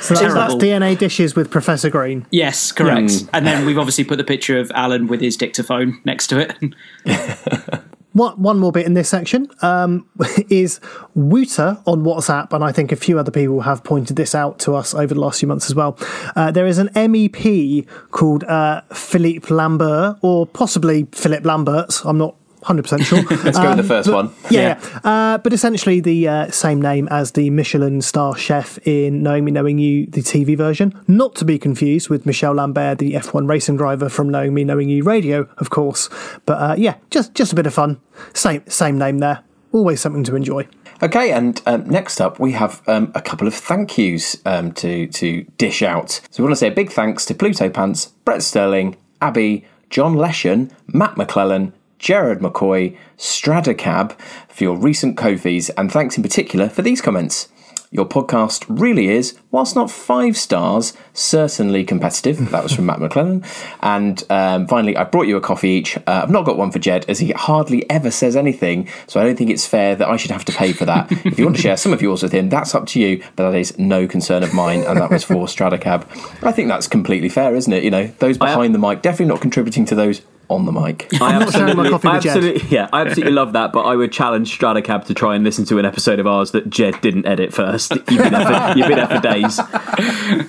So 0.00 0.14
that's, 0.14 0.34
that's 0.34 0.54
DNA 0.54 0.98
dishes 0.98 1.34
with 1.34 1.50
Professor 1.50 1.90
Green. 1.90 2.26
Yes, 2.30 2.72
correct. 2.72 3.24
And 3.32 3.46
then 3.46 3.64
we've 3.64 3.78
obviously 3.78 4.04
put 4.04 4.18
the 4.18 4.24
picture 4.24 4.58
of 4.58 4.70
Alan 4.74 5.06
with 5.06 5.20
his 5.20 5.36
dictaphone 5.36 6.00
next 6.04 6.28
to 6.28 6.38
it. 6.38 7.84
One, 8.14 8.40
one 8.40 8.60
more 8.60 8.70
bit 8.70 8.86
in 8.86 8.94
this 8.94 9.08
section 9.08 9.48
um, 9.60 10.08
is 10.48 10.78
Wooter 11.16 11.78
on 11.84 12.04
WhatsApp, 12.04 12.52
and 12.52 12.62
I 12.62 12.70
think 12.70 12.92
a 12.92 12.96
few 12.96 13.18
other 13.18 13.32
people 13.32 13.62
have 13.62 13.82
pointed 13.82 14.14
this 14.14 14.36
out 14.36 14.60
to 14.60 14.76
us 14.76 14.94
over 14.94 15.14
the 15.14 15.20
last 15.20 15.40
few 15.40 15.48
months 15.48 15.66
as 15.68 15.74
well. 15.74 15.98
Uh, 16.36 16.52
there 16.52 16.68
is 16.68 16.78
an 16.78 16.90
MEP 16.90 17.88
called 18.12 18.44
uh, 18.44 18.82
Philippe 18.92 19.52
Lambert, 19.52 20.18
or 20.22 20.46
possibly 20.46 21.08
Philip 21.10 21.44
Lambert. 21.44 22.02
I'm 22.04 22.16
not 22.16 22.36
100% 22.64 23.04
sure. 23.04 23.22
Let's 23.44 23.58
go 23.58 23.68
with 23.68 23.76
the 23.76 23.82
Um, 23.82 23.88
first 23.88 24.08
but- 24.08 24.14
one. 24.14 24.30
Yeah, 24.50 24.78
yeah. 24.82 25.00
Uh, 25.04 25.38
but 25.38 25.52
essentially 25.52 26.00
the 26.00 26.28
uh, 26.28 26.50
same 26.50 26.80
name 26.80 27.08
as 27.10 27.32
the 27.32 27.50
Michelin 27.50 28.02
star 28.02 28.36
chef 28.36 28.78
in 28.86 29.22
Knowing 29.22 29.44
Me, 29.44 29.52
Knowing 29.52 29.78
You, 29.78 30.06
the 30.06 30.20
TV 30.22 30.56
version. 30.56 30.98
Not 31.06 31.34
to 31.36 31.44
be 31.44 31.58
confused 31.58 32.08
with 32.08 32.26
Michel 32.26 32.54
Lambert, 32.54 32.98
the 32.98 33.12
F1 33.14 33.48
racing 33.48 33.76
driver 33.76 34.08
from 34.08 34.28
Knowing 34.30 34.54
Me, 34.54 34.64
Knowing 34.64 34.88
You 34.88 35.02
radio, 35.04 35.48
of 35.58 35.70
course. 35.70 36.08
But 36.46 36.54
uh, 36.54 36.74
yeah, 36.78 36.96
just 37.10 37.34
just 37.34 37.52
a 37.52 37.54
bit 37.54 37.66
of 37.66 37.74
fun. 37.74 38.00
Same 38.32 38.62
same 38.68 38.98
name 38.98 39.18
there. 39.18 39.40
Always 39.72 40.00
something 40.00 40.24
to 40.24 40.36
enjoy. 40.36 40.66
Okay, 41.02 41.32
and 41.32 41.60
um, 41.66 41.84
next 41.90 42.20
up 42.20 42.38
we 42.38 42.52
have 42.52 42.80
um, 42.86 43.10
a 43.14 43.20
couple 43.20 43.46
of 43.48 43.54
thank 43.54 43.98
yous 43.98 44.36
um, 44.46 44.72
to 44.72 45.06
to 45.08 45.42
dish 45.58 45.82
out. 45.82 46.20
So 46.30 46.42
we 46.42 46.44
want 46.44 46.52
to 46.52 46.56
say 46.56 46.68
a 46.68 46.74
big 46.74 46.90
thanks 46.92 47.24
to 47.26 47.34
Pluto 47.34 47.68
Pants, 47.68 48.06
Brett 48.24 48.42
Sterling, 48.42 48.96
Abby, 49.20 49.66
John 49.90 50.14
Leshen, 50.14 50.70
Matt 50.86 51.16
McClellan, 51.16 51.72
Jared 52.04 52.40
McCoy, 52.40 52.98
Stradacab 53.16 54.14
for 54.48 54.62
your 54.62 54.76
recent 54.76 55.16
Ko-fis, 55.16 55.70
and 55.70 55.90
thanks 55.90 56.18
in 56.18 56.22
particular 56.22 56.68
for 56.68 56.82
these 56.82 57.00
comments. 57.00 57.48
Your 57.90 58.04
podcast 58.04 58.66
really 58.68 59.08
is, 59.08 59.38
whilst 59.50 59.74
not 59.74 59.90
five 59.90 60.36
stars, 60.36 60.92
certainly 61.14 61.82
competitive. 61.82 62.50
That 62.50 62.62
was 62.62 62.74
from 62.74 62.84
Matt 62.84 63.00
McClellan. 63.00 63.42
And 63.80 64.22
um, 64.28 64.66
finally, 64.66 64.94
I 64.98 65.04
brought 65.04 65.28
you 65.28 65.38
a 65.38 65.40
coffee 65.40 65.70
each. 65.70 65.96
Uh, 65.96 66.20
I've 66.24 66.30
not 66.30 66.44
got 66.44 66.58
one 66.58 66.70
for 66.70 66.78
Jed, 66.78 67.06
as 67.08 67.20
he 67.20 67.30
hardly 67.30 67.88
ever 67.88 68.10
says 68.10 68.36
anything, 68.36 68.86
so 69.06 69.18
I 69.18 69.24
don't 69.24 69.36
think 69.36 69.48
it's 69.48 69.64
fair 69.66 69.96
that 69.96 70.06
I 70.06 70.18
should 70.18 70.32
have 70.32 70.44
to 70.44 70.52
pay 70.52 70.74
for 70.74 70.84
that. 70.84 71.10
if 71.10 71.38
you 71.38 71.46
want 71.46 71.56
to 71.56 71.62
share 71.62 71.78
some 71.78 71.94
of 71.94 72.02
yours 72.02 72.22
with 72.22 72.32
him, 72.32 72.50
that's 72.50 72.74
up 72.74 72.84
to 72.88 73.00
you, 73.00 73.22
but 73.34 73.50
that 73.50 73.58
is 73.58 73.78
no 73.78 74.06
concern 74.06 74.42
of 74.42 74.52
mine, 74.52 74.82
and 74.82 75.00
that 75.00 75.10
was 75.10 75.24
for 75.24 75.46
Stradacab. 75.46 76.06
I 76.42 76.52
think 76.52 76.68
that's 76.68 76.86
completely 76.86 77.30
fair, 77.30 77.56
isn't 77.56 77.72
it? 77.72 77.82
You 77.82 77.90
know, 77.90 78.08
those 78.18 78.36
behind 78.36 78.74
the 78.74 78.78
mic 78.78 79.00
definitely 79.00 79.32
not 79.32 79.40
contributing 79.40 79.86
to 79.86 79.94
those 79.94 80.20
on 80.48 80.66
the 80.66 80.72
mic. 80.72 81.08
I 81.20 81.38
not 81.38 81.52
sharing 81.52 81.76
my 81.76 81.86
absolutely, 81.86 81.90
coffee 81.90 82.08
I 82.08 82.14
with 82.14 82.22
Jed. 82.22 82.36
absolutely, 82.36 82.68
yeah, 82.76 82.88
I 82.92 83.00
absolutely 83.02 83.32
love 83.32 83.52
that. 83.54 83.72
But 83.72 83.82
I 83.82 83.96
would 83.96 84.12
challenge 84.12 84.58
Stradacab 84.58 85.04
to 85.06 85.14
try 85.14 85.34
and 85.34 85.44
listen 85.44 85.64
to 85.66 85.78
an 85.78 85.84
episode 85.84 86.18
of 86.18 86.26
ours 86.26 86.52
that 86.52 86.70
Jed 86.70 87.00
didn't 87.00 87.26
edit 87.26 87.52
first. 87.52 87.92
You've 87.92 88.06
been 88.06 88.32
there 88.32 88.46
for, 88.46 88.78
you've 88.78 88.88
been 88.88 88.96
there 88.96 89.08
for 89.08 89.20
days. 89.20 89.60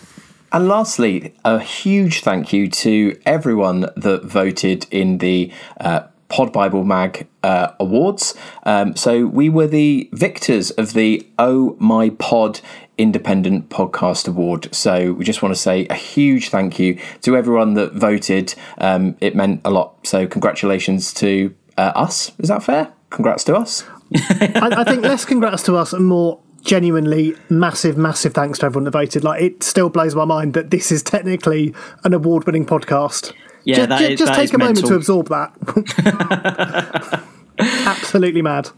And 0.51 0.69
lastly, 0.69 1.33
a 1.43 1.59
huge 1.59 2.21
thank 2.21 2.53
you 2.53 2.69
to 2.69 3.19
everyone 3.25 3.89
that 3.97 4.23
voted 4.23 4.85
in 4.89 5.17
the 5.17 5.51
uh, 5.81 6.03
Pod 6.29 6.53
Bible 6.53 6.85
Mag 6.85 7.27
uh, 7.43 7.73
awards. 7.77 8.35
Um, 8.63 8.95
so 8.95 9.25
we 9.25 9.49
were 9.49 9.67
the 9.67 10.09
victors 10.13 10.71
of 10.71 10.93
the 10.93 11.27
Oh 11.37 11.75
My 11.79 12.09
Pod 12.09 12.61
Independent 12.97 13.69
Podcast 13.69 14.27
Award. 14.27 14.73
So 14.73 15.13
we 15.13 15.25
just 15.25 15.41
want 15.41 15.53
to 15.55 15.59
say 15.61 15.85
a 15.89 15.93
huge 15.95 16.49
thank 16.49 16.79
you 16.79 16.99
to 17.21 17.35
everyone 17.35 17.73
that 17.75 17.93
voted. 17.93 18.55
Um, 18.77 19.15
it 19.21 19.35
meant 19.35 19.61
a 19.65 19.69
lot. 19.71 20.05
So 20.07 20.27
congratulations 20.27 21.13
to 21.15 21.53
uh, 21.77 21.91
us. 21.95 22.31
Is 22.39 22.49
that 22.49 22.63
fair? 22.63 22.91
Congrats 23.09 23.43
to 23.45 23.55
us. 23.55 23.83
I, 24.13 24.73
I 24.77 24.83
think 24.83 25.01
less 25.03 25.25
congrats 25.25 25.63
to 25.63 25.75
us 25.75 25.91
and 25.93 26.05
more 26.05 26.39
genuinely 26.63 27.35
massive, 27.49 27.97
massive 27.97 28.33
thanks 28.33 28.59
to 28.59 28.65
everyone 28.65 28.85
that 28.85 28.91
voted. 28.91 29.23
Like 29.23 29.41
it 29.41 29.61
still 29.63 29.89
blows 29.89 30.15
my 30.15 30.25
mind 30.25 30.53
that 30.53 30.71
this 30.71 30.91
is 30.91 31.03
technically 31.03 31.73
an 32.03 32.13
award-winning 32.13 32.65
podcast. 32.65 33.33
Yeah, 33.63 33.75
just, 33.77 33.89
that 33.89 33.99
ju- 33.99 34.05
is- 34.05 34.19
just 34.19 34.31
that 34.31 34.35
take 34.35 34.43
is 34.45 34.53
a 34.53 34.57
moment 34.57 34.85
to 34.85 34.93
absorb 34.95 35.29
that. 35.29 37.23
Absolutely 37.59 38.41
mad. 38.41 38.69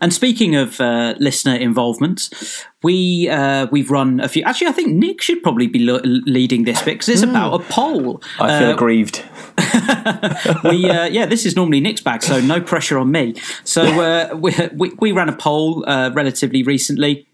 And 0.00 0.12
speaking 0.12 0.54
of 0.56 0.80
uh, 0.80 1.14
listener 1.18 1.54
involvement, 1.54 2.28
we 2.82 3.28
uh, 3.28 3.66
we've 3.70 3.90
run 3.90 4.20
a 4.20 4.28
few. 4.28 4.42
Actually, 4.44 4.68
I 4.68 4.72
think 4.72 4.88
Nick 4.94 5.20
should 5.22 5.42
probably 5.42 5.66
be 5.66 5.78
lo- 5.80 6.00
leading 6.04 6.64
this 6.64 6.80
bit 6.82 6.94
because 6.94 7.08
it's 7.08 7.22
about 7.22 7.60
a 7.60 7.64
poll. 7.64 8.22
I 8.40 8.58
feel 8.58 8.70
Uh, 8.70 8.72
aggrieved. 8.74 9.22
we 10.64 10.88
uh, 10.90 11.06
yeah, 11.06 11.26
this 11.26 11.44
is 11.46 11.56
normally 11.56 11.80
Nick's 11.80 12.00
bag, 12.00 12.22
so 12.22 12.40
no 12.40 12.60
pressure 12.60 12.98
on 12.98 13.10
me. 13.10 13.34
So 13.64 13.82
uh, 13.82 14.34
we, 14.36 14.52
we 14.74 14.90
we 14.98 15.12
ran 15.12 15.28
a 15.28 15.36
poll 15.36 15.84
uh, 15.88 16.10
relatively 16.14 16.62
recently 16.62 17.26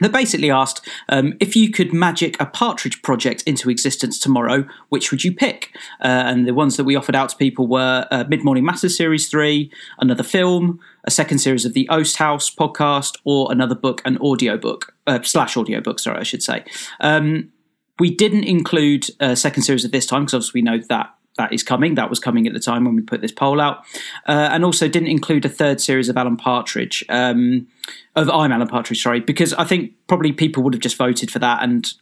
that 0.00 0.12
basically 0.12 0.50
asked 0.50 0.86
um, 1.08 1.32
if 1.40 1.56
you 1.56 1.70
could 1.70 1.90
magic 1.90 2.38
a 2.38 2.44
partridge 2.44 3.00
project 3.00 3.42
into 3.46 3.70
existence 3.70 4.18
tomorrow, 4.18 4.66
which 4.90 5.10
would 5.10 5.24
you 5.24 5.32
pick? 5.32 5.70
Uh, 6.02 6.08
and 6.26 6.46
the 6.46 6.52
ones 6.52 6.76
that 6.76 6.84
we 6.84 6.94
offered 6.94 7.16
out 7.16 7.30
to 7.30 7.36
people 7.36 7.66
were 7.66 8.06
uh, 8.10 8.24
Mid 8.28 8.44
Morning 8.44 8.62
Matters 8.62 8.94
Series 8.94 9.28
3, 9.30 9.70
another 9.98 10.22
film, 10.22 10.80
a 11.06 11.10
second 11.10 11.38
series 11.38 11.64
of 11.64 11.72
the 11.72 11.88
Oast 11.88 12.16
House 12.16 12.54
podcast, 12.54 13.18
or 13.24 13.50
another 13.52 13.74
book, 13.74 14.02
an 14.04 14.18
audiobook, 14.18 14.94
uh, 15.06 15.22
slash 15.22 15.56
audiobook, 15.56 15.98
sorry, 15.98 16.18
I 16.18 16.24
should 16.24 16.42
say. 16.42 16.64
Um, 17.00 17.52
we 17.98 18.14
didn't 18.14 18.44
include 18.44 19.06
a 19.20 19.36
second 19.36 19.62
series 19.62 19.84
of 19.84 19.92
this 19.92 20.06
time 20.06 20.22
because 20.22 20.34
obviously 20.34 20.60
we 20.60 20.62
know 20.62 20.78
that 20.88 21.14
that 21.38 21.52
is 21.52 21.62
coming. 21.62 21.94
That 21.94 22.10
was 22.10 22.18
coming 22.18 22.46
at 22.46 22.52
the 22.52 22.60
time 22.60 22.84
when 22.84 22.96
we 22.96 23.02
put 23.02 23.20
this 23.20 23.32
poll 23.32 23.60
out, 23.60 23.84
uh, 24.26 24.48
and 24.52 24.64
also 24.64 24.88
didn't 24.88 25.08
include 25.08 25.44
a 25.44 25.48
third 25.48 25.80
series 25.80 26.08
of 26.08 26.16
Alan 26.16 26.36
Partridge. 26.36 27.04
Um, 27.08 27.68
of 28.14 28.28
I'm 28.30 28.52
Alan 28.52 28.68
Partridge, 28.68 29.02
sorry, 29.02 29.20
because 29.20 29.52
I 29.54 29.64
think 29.64 29.92
probably 30.08 30.32
people 30.32 30.62
would 30.62 30.74
have 30.74 30.82
just 30.82 30.96
voted 30.96 31.30
for 31.30 31.38
that, 31.38 31.62
and 31.62 31.92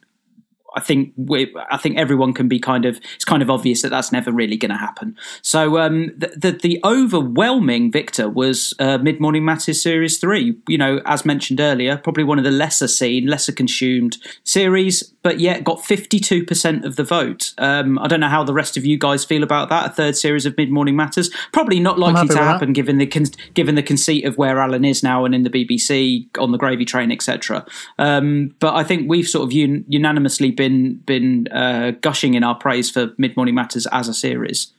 I 0.75 0.81
think 0.81 1.13
we, 1.17 1.55
I 1.71 1.77
think 1.77 1.97
everyone 1.97 2.33
can 2.33 2.49
be 2.49 2.59
kind 2.59 2.85
of 2.85 3.01
it's 3.15 3.25
kind 3.25 3.43
of 3.43 3.51
obvious 3.51 3.83
that 3.83 3.91
that's 3.91 4.13
never 4.13 4.33
really 4.33 4.57
going 4.57 4.71
to 4.71 4.77
happen. 4.77 5.17
So 5.43 5.79
um, 5.79 6.13
the, 6.17 6.33
the 6.37 6.51
the 6.53 6.81
overwhelming 6.85 7.93
victor 7.93 8.29
was 8.29 8.75
uh, 8.79 8.99
Mid 8.99 9.21
Morning 9.21 9.45
Matters 9.45 9.81
Series 9.81 10.19
Three. 10.19 10.57
You 10.69 10.79
know, 10.79 11.01
as 11.07 11.25
mentioned 11.25 11.61
earlier, 11.61 11.97
probably 11.97 12.25
one 12.25 12.39
of 12.39 12.45
the 12.45 12.51
lesser 12.51 12.89
seen, 12.89 13.27
lesser 13.27 13.53
consumed 13.53 14.19
series, 14.45 15.03
but 15.23 15.41
yet 15.41 15.65
got 15.65 15.85
fifty 15.85 16.19
two 16.19 16.45
percent 16.45 16.85
of 16.85 16.97
the 16.97 17.05
vote. 17.05 17.55
Um, 17.59 17.99
I 17.99 18.09
don't 18.09 18.21
know 18.21 18.29
how 18.29 18.45
the 18.45 18.55
rest 18.55 18.77
of 18.77 18.85
you 18.85 18.99
guys 18.99 19.25
feel 19.25 19.43
about 19.43 19.69
that. 19.69 19.87
A 19.87 19.95
third 19.95 20.17
series 20.17 20.47
of 20.47 20.57
Mid 20.57 20.71
Morning 20.71 20.97
Matters, 20.97 21.31
probably 21.53 21.81
not 21.81 21.99
likely 21.99 22.23
to 22.23 22.29
with 22.29 22.37
that. 22.37 22.45
happen 22.45 22.73
given 22.73 22.99
the 22.99 23.07
con- 23.07 23.27
given 23.55 23.75
the 23.75 23.83
conceit 23.83 24.25
of 24.25 24.37
where 24.39 24.59
Alan 24.59 24.85
is 24.85 25.03
now 25.03 25.25
and 25.25 25.35
in 25.35 25.45
the 25.45 25.51
BBC 25.51 26.27
on 26.39 26.53
the 26.53 26.59
gravy 26.59 26.85
train, 26.85 27.13
etc. 27.13 27.65
Um, 27.99 28.55
but 28.59 28.75
I 28.75 28.83
think 28.83 29.09
we've 29.09 29.29
sort 29.29 29.45
of 29.45 29.57
un- 29.57 29.85
unanimously 29.89 30.51
been 30.51 30.64
been 30.71 31.49
uh, 31.49 31.93
gushing 32.01 32.35
in 32.35 32.45
our 32.45 32.55
praise 32.55 32.91
for 32.91 33.13
Mid 33.19 33.37
Morning 33.37 33.55
Matters 33.55 33.87
as 33.93 34.09
a 34.09 34.15
series. 34.15 34.73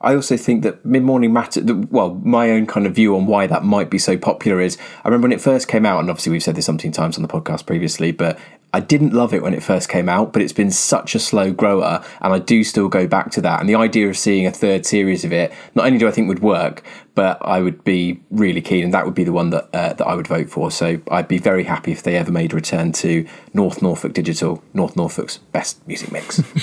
I 0.00 0.14
also 0.14 0.36
think 0.36 0.62
that 0.64 0.84
Mid 0.84 1.02
Morning 1.02 1.32
Matters, 1.32 1.64
well, 1.90 2.14
my 2.22 2.50
own 2.50 2.66
kind 2.66 2.86
of 2.86 2.94
view 2.94 3.16
on 3.16 3.26
why 3.26 3.46
that 3.46 3.64
might 3.64 3.88
be 3.88 3.98
so 3.98 4.18
popular 4.18 4.60
is 4.60 4.76
I 5.02 5.08
remember 5.08 5.26
when 5.26 5.32
it 5.32 5.40
first 5.40 5.66
came 5.66 5.86
out, 5.86 6.00
and 6.00 6.10
obviously 6.10 6.32
we've 6.32 6.42
said 6.42 6.56
this 6.56 6.66
something 6.66 6.92
times 6.92 7.16
on 7.16 7.22
the 7.22 7.28
podcast 7.28 7.64
previously, 7.66 8.12
but 8.12 8.38
I 8.74 8.80
didn't 8.80 9.12
love 9.12 9.32
it 9.32 9.40
when 9.40 9.54
it 9.54 9.62
first 9.62 9.88
came 9.88 10.08
out, 10.08 10.32
but 10.32 10.42
it's 10.42 10.52
been 10.52 10.72
such 10.72 11.14
a 11.14 11.20
slow 11.20 11.52
grower, 11.52 12.04
and 12.20 12.34
I 12.34 12.40
do 12.40 12.64
still 12.64 12.88
go 12.88 13.06
back 13.06 13.30
to 13.32 13.40
that. 13.42 13.60
And 13.60 13.68
the 13.68 13.76
idea 13.76 14.08
of 14.08 14.18
seeing 14.18 14.48
a 14.48 14.50
third 14.50 14.84
series 14.84 15.24
of 15.24 15.32
it, 15.32 15.52
not 15.76 15.86
only 15.86 15.96
do 15.96 16.08
I 16.08 16.10
think 16.10 16.26
would 16.26 16.42
work, 16.42 16.82
but 17.14 17.38
I 17.40 17.60
would 17.60 17.84
be 17.84 18.20
really 18.32 18.60
keen, 18.60 18.82
and 18.82 18.92
that 18.92 19.04
would 19.04 19.14
be 19.14 19.22
the 19.22 19.32
one 19.32 19.50
that 19.50 19.68
uh, 19.72 19.92
that 19.92 20.04
I 20.04 20.16
would 20.16 20.26
vote 20.26 20.50
for. 20.50 20.72
So 20.72 21.00
I'd 21.08 21.28
be 21.28 21.38
very 21.38 21.62
happy 21.62 21.92
if 21.92 22.02
they 22.02 22.16
ever 22.16 22.32
made 22.32 22.52
a 22.52 22.56
return 22.56 22.90
to 22.94 23.24
North 23.52 23.80
Norfolk 23.80 24.12
Digital, 24.12 24.60
North 24.72 24.96
Norfolk's 24.96 25.38
best 25.38 25.86
music 25.86 26.10
mix. 26.10 26.40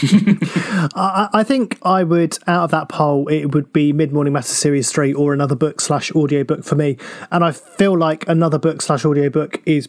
I, 0.94 1.30
I 1.32 1.44
think 1.46 1.80
I 1.84 2.04
would, 2.04 2.38
out 2.46 2.66
of 2.66 2.72
that 2.72 2.90
poll, 2.90 3.30
it 3.30 3.54
would 3.54 3.72
be 3.72 3.94
Mid 3.94 4.12
Morning 4.12 4.34
Matter 4.34 4.48
Series 4.48 4.92
3 4.92 5.14
or 5.14 5.34
another 5.34 5.56
book 5.56 5.80
slash 5.80 6.12
audiobook 6.12 6.66
for 6.66 6.76
me. 6.76 6.98
And 7.32 7.46
I 7.46 7.54
feel 7.54 7.98
like 7.98 8.28
another 8.28 8.60
book 8.60 8.82
slash 8.82 9.06
audiobook 9.06 9.62
is 9.66 9.88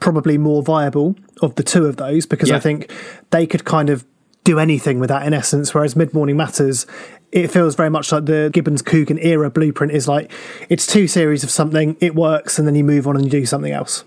probably 0.00 0.38
more 0.38 0.62
viable 0.62 1.14
of 1.42 1.54
the 1.54 1.62
two 1.62 1.86
of 1.86 1.96
those 1.96 2.26
because 2.26 2.48
Yeah. 2.48 2.56
I 2.56 2.60
think 2.60 2.90
they 3.30 3.46
could 3.46 3.64
kind 3.64 3.90
of 3.90 4.04
do 4.44 4.58
anything 4.58 4.98
with 4.98 5.08
that 5.10 5.26
in 5.26 5.34
essence. 5.34 5.74
Whereas 5.74 5.94
Mid 5.94 6.14
Morning 6.14 6.36
Matters, 6.36 6.86
it 7.30 7.48
feels 7.48 7.74
very 7.74 7.90
much 7.90 8.10
like 8.10 8.26
the 8.26 8.50
Gibbons 8.52 8.82
Coogan 8.82 9.18
era 9.18 9.50
blueprint 9.50 9.92
is 9.92 10.08
like 10.08 10.32
it's 10.68 10.86
two 10.86 11.06
series 11.06 11.44
of 11.44 11.50
something, 11.50 11.96
it 12.00 12.14
works, 12.14 12.58
and 12.58 12.66
then 12.66 12.74
you 12.74 12.82
move 12.84 13.06
on 13.06 13.16
and 13.16 13.24
you 13.24 13.30
do 13.30 13.46
something 13.46 13.72
else. 13.72 14.04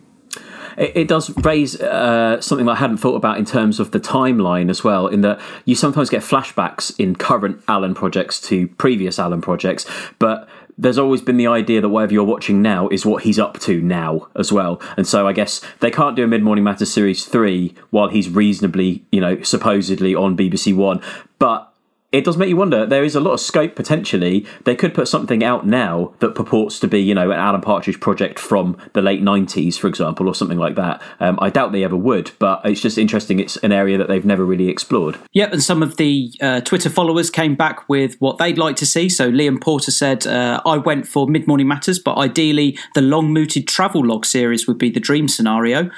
It, 0.75 0.97
it 0.97 1.07
does 1.07 1.29
raise 1.37 1.79
uh, 1.79 2.41
something 2.41 2.65
that 2.65 2.73
I 2.73 2.75
hadn't 2.77 2.97
thought 2.97 3.15
about 3.15 3.37
in 3.37 3.45
terms 3.45 3.79
of 3.79 3.91
the 3.91 3.99
timeline 3.99 4.69
as 4.71 4.83
well, 4.83 5.07
in 5.07 5.21
that 5.21 5.39
you 5.65 5.75
sometimes 5.75 6.09
get 6.09 6.23
flashbacks 6.23 6.99
in 6.99 7.15
current 7.15 7.61
Alan 7.67 7.93
projects 7.93 8.41
to 8.41 8.67
previous 8.67 9.19
Alan 9.19 9.41
projects, 9.41 9.85
but 10.17 10.49
there's 10.77 10.97
always 10.97 11.21
been 11.21 11.37
the 11.37 11.47
idea 11.47 11.81
that 11.81 11.89
whatever 11.89 12.13
you're 12.13 12.23
watching 12.23 12.61
now 12.61 12.87
is 12.89 13.05
what 13.05 13.23
he's 13.23 13.39
up 13.39 13.59
to 13.61 13.81
now 13.81 14.27
as 14.35 14.51
well. 14.51 14.81
And 14.97 15.07
so 15.07 15.27
I 15.27 15.33
guess 15.33 15.61
they 15.79 15.91
can't 15.91 16.15
do 16.15 16.23
a 16.23 16.27
Mid 16.27 16.43
Morning 16.43 16.63
Matter 16.63 16.85
Series 16.85 17.25
3 17.25 17.73
while 17.89 18.09
he's 18.09 18.29
reasonably, 18.29 19.03
you 19.11 19.21
know, 19.21 19.41
supposedly 19.41 20.15
on 20.15 20.37
BBC 20.37 20.75
One. 20.75 21.01
But 21.39 21.72
it 22.13 22.23
does 22.23 22.37
make 22.37 22.47
you 22.47 22.55
wonder. 22.55 22.85
There 22.85 23.03
is 23.03 23.15
a 23.15 23.19
lot 23.19 23.33
of 23.33 23.39
scope 23.39 23.75
potentially. 23.75 24.45
They 24.63 24.75
could 24.75 24.93
put 24.93 25.07
something 25.07 25.43
out 25.43 25.65
now 25.65 26.13
that 26.19 26.35
purports 26.35 26.79
to 26.81 26.87
be, 26.87 26.99
you 26.99 27.15
know, 27.15 27.31
an 27.31 27.39
Alan 27.39 27.61
Partridge 27.61 27.99
project 27.99 28.37
from 28.37 28.77
the 28.93 29.01
late 29.01 29.21
'90s, 29.21 29.77
for 29.77 29.87
example, 29.87 30.27
or 30.27 30.35
something 30.35 30.59
like 30.59 30.75
that. 30.75 31.01
Um, 31.19 31.39
I 31.41 31.49
doubt 31.49 31.71
they 31.71 31.83
ever 31.83 31.97
would, 31.97 32.31
but 32.37 32.61
it's 32.63 32.81
just 32.81 32.99
interesting. 32.99 33.39
It's 33.39 33.57
an 33.57 33.71
area 33.71 33.97
that 33.97 34.07
they've 34.07 34.23
never 34.23 34.45
really 34.45 34.69
explored. 34.69 35.17
Yep, 35.33 35.53
and 35.53 35.63
some 35.63 35.81
of 35.81 35.97
the 35.97 36.31
uh, 36.39 36.61
Twitter 36.61 36.89
followers 36.89 37.31
came 37.31 37.55
back 37.55 37.89
with 37.89 38.15
what 38.21 38.37
they'd 38.37 38.59
like 38.59 38.75
to 38.77 38.85
see. 38.85 39.09
So 39.09 39.31
Liam 39.31 39.59
Porter 39.59 39.91
said, 39.91 40.27
uh, 40.27 40.61
I 40.65 40.77
went 40.77 41.07
for 41.07 41.27
Mid 41.27 41.47
Morning 41.47 41.67
Matters, 41.67 41.97
but 41.97 42.17
ideally 42.17 42.77
the 42.93 43.01
long 43.01 43.33
mooted 43.33 43.67
travel 43.67 44.05
log 44.05 44.25
series 44.25 44.67
would 44.67 44.77
be 44.77 44.91
the 44.91 44.99
dream 44.99 45.27
scenario. 45.27 45.89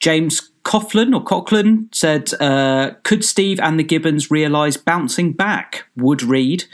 James 0.00 0.51
Coughlin 0.64 1.14
or 1.14 1.24
Coughlin 1.24 1.92
said, 1.92 2.32
uh, 2.40 2.92
Could 3.02 3.24
Steve 3.24 3.58
and 3.58 3.78
the 3.78 3.84
Gibbons 3.84 4.30
realise 4.30 4.76
bouncing 4.76 5.32
back? 5.32 5.86
Would 5.96 6.22
read. 6.22 6.64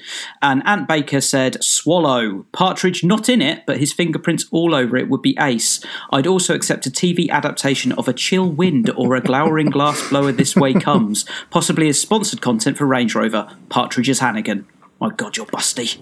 And 0.43 0.67
Ant 0.67 0.87
Baker 0.87 1.21
said, 1.21 1.63
Swallow. 1.65 2.45
Partridge 2.53 3.03
not 3.03 3.29
in 3.29 3.41
it, 3.41 3.65
but 3.67 3.79
his 3.79 3.93
fingerprints 3.93 4.47
all 4.51 4.75
over 4.75 4.97
it 4.97 5.09
would 5.09 5.23
be 5.23 5.37
ace. 5.41 5.81
I'd 6.11 6.27
also 6.27 6.55
accept 6.55 6.87
a 6.87 6.91
TV 6.91 7.31
adaptation 7.31 7.93
of 7.93 8.09
A 8.09 8.13
Chill 8.13 8.49
Wind 8.49 8.91
or 8.91 9.15
A 9.15 9.21
Glowering 9.21 9.71
Glass 9.71 10.09
Blower 10.11 10.33
This 10.33 10.55
Way 10.55 10.75
Comes, 10.75 11.25
possibly 11.51 11.89
as 11.89 11.99
sponsored 11.99 12.43
content 12.43 12.77
for 12.77 12.87
Range 12.87 13.15
Rover. 13.15 13.57
Partridge 13.69 14.11
as 14.11 14.19
Hannigan. 14.19 14.67
My 15.01 15.11
God, 15.11 15.37
you're 15.37 15.47
busty. 15.47 15.99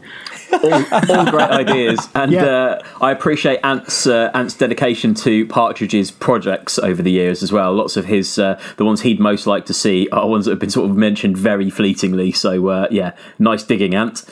all, 0.52 1.16
all 1.18 1.30
great 1.30 1.50
ideas, 1.50 2.08
and 2.14 2.32
Yeah. 2.32 2.44
uh, 2.46 2.82
I 3.02 3.10
appreciate 3.10 3.60
Ant's 3.62 4.06
uh, 4.06 4.30
Ant's 4.32 4.54
dedication 4.54 5.12
to 5.16 5.44
Partridge's 5.46 6.10
projects 6.10 6.78
over 6.78 7.02
the 7.02 7.10
years 7.10 7.42
as 7.42 7.52
well. 7.52 7.74
Lots 7.74 7.98
of 7.98 8.06
his 8.06 8.38
uh, 8.38 8.58
the 8.78 8.86
ones 8.86 9.02
he'd 9.02 9.20
most 9.20 9.46
like 9.46 9.66
to 9.66 9.74
see 9.74 10.08
are 10.12 10.26
ones 10.26 10.46
that 10.46 10.52
have 10.52 10.58
been 10.60 10.70
sort 10.70 10.88
of 10.90 10.96
mentioned 10.96 11.36
very 11.36 11.68
fleetingly. 11.68 12.32
So 12.32 12.68
uh, 12.68 12.86
yeah, 12.90 13.12
nice 13.38 13.62
digging, 13.62 13.94
Ant. 13.94 14.24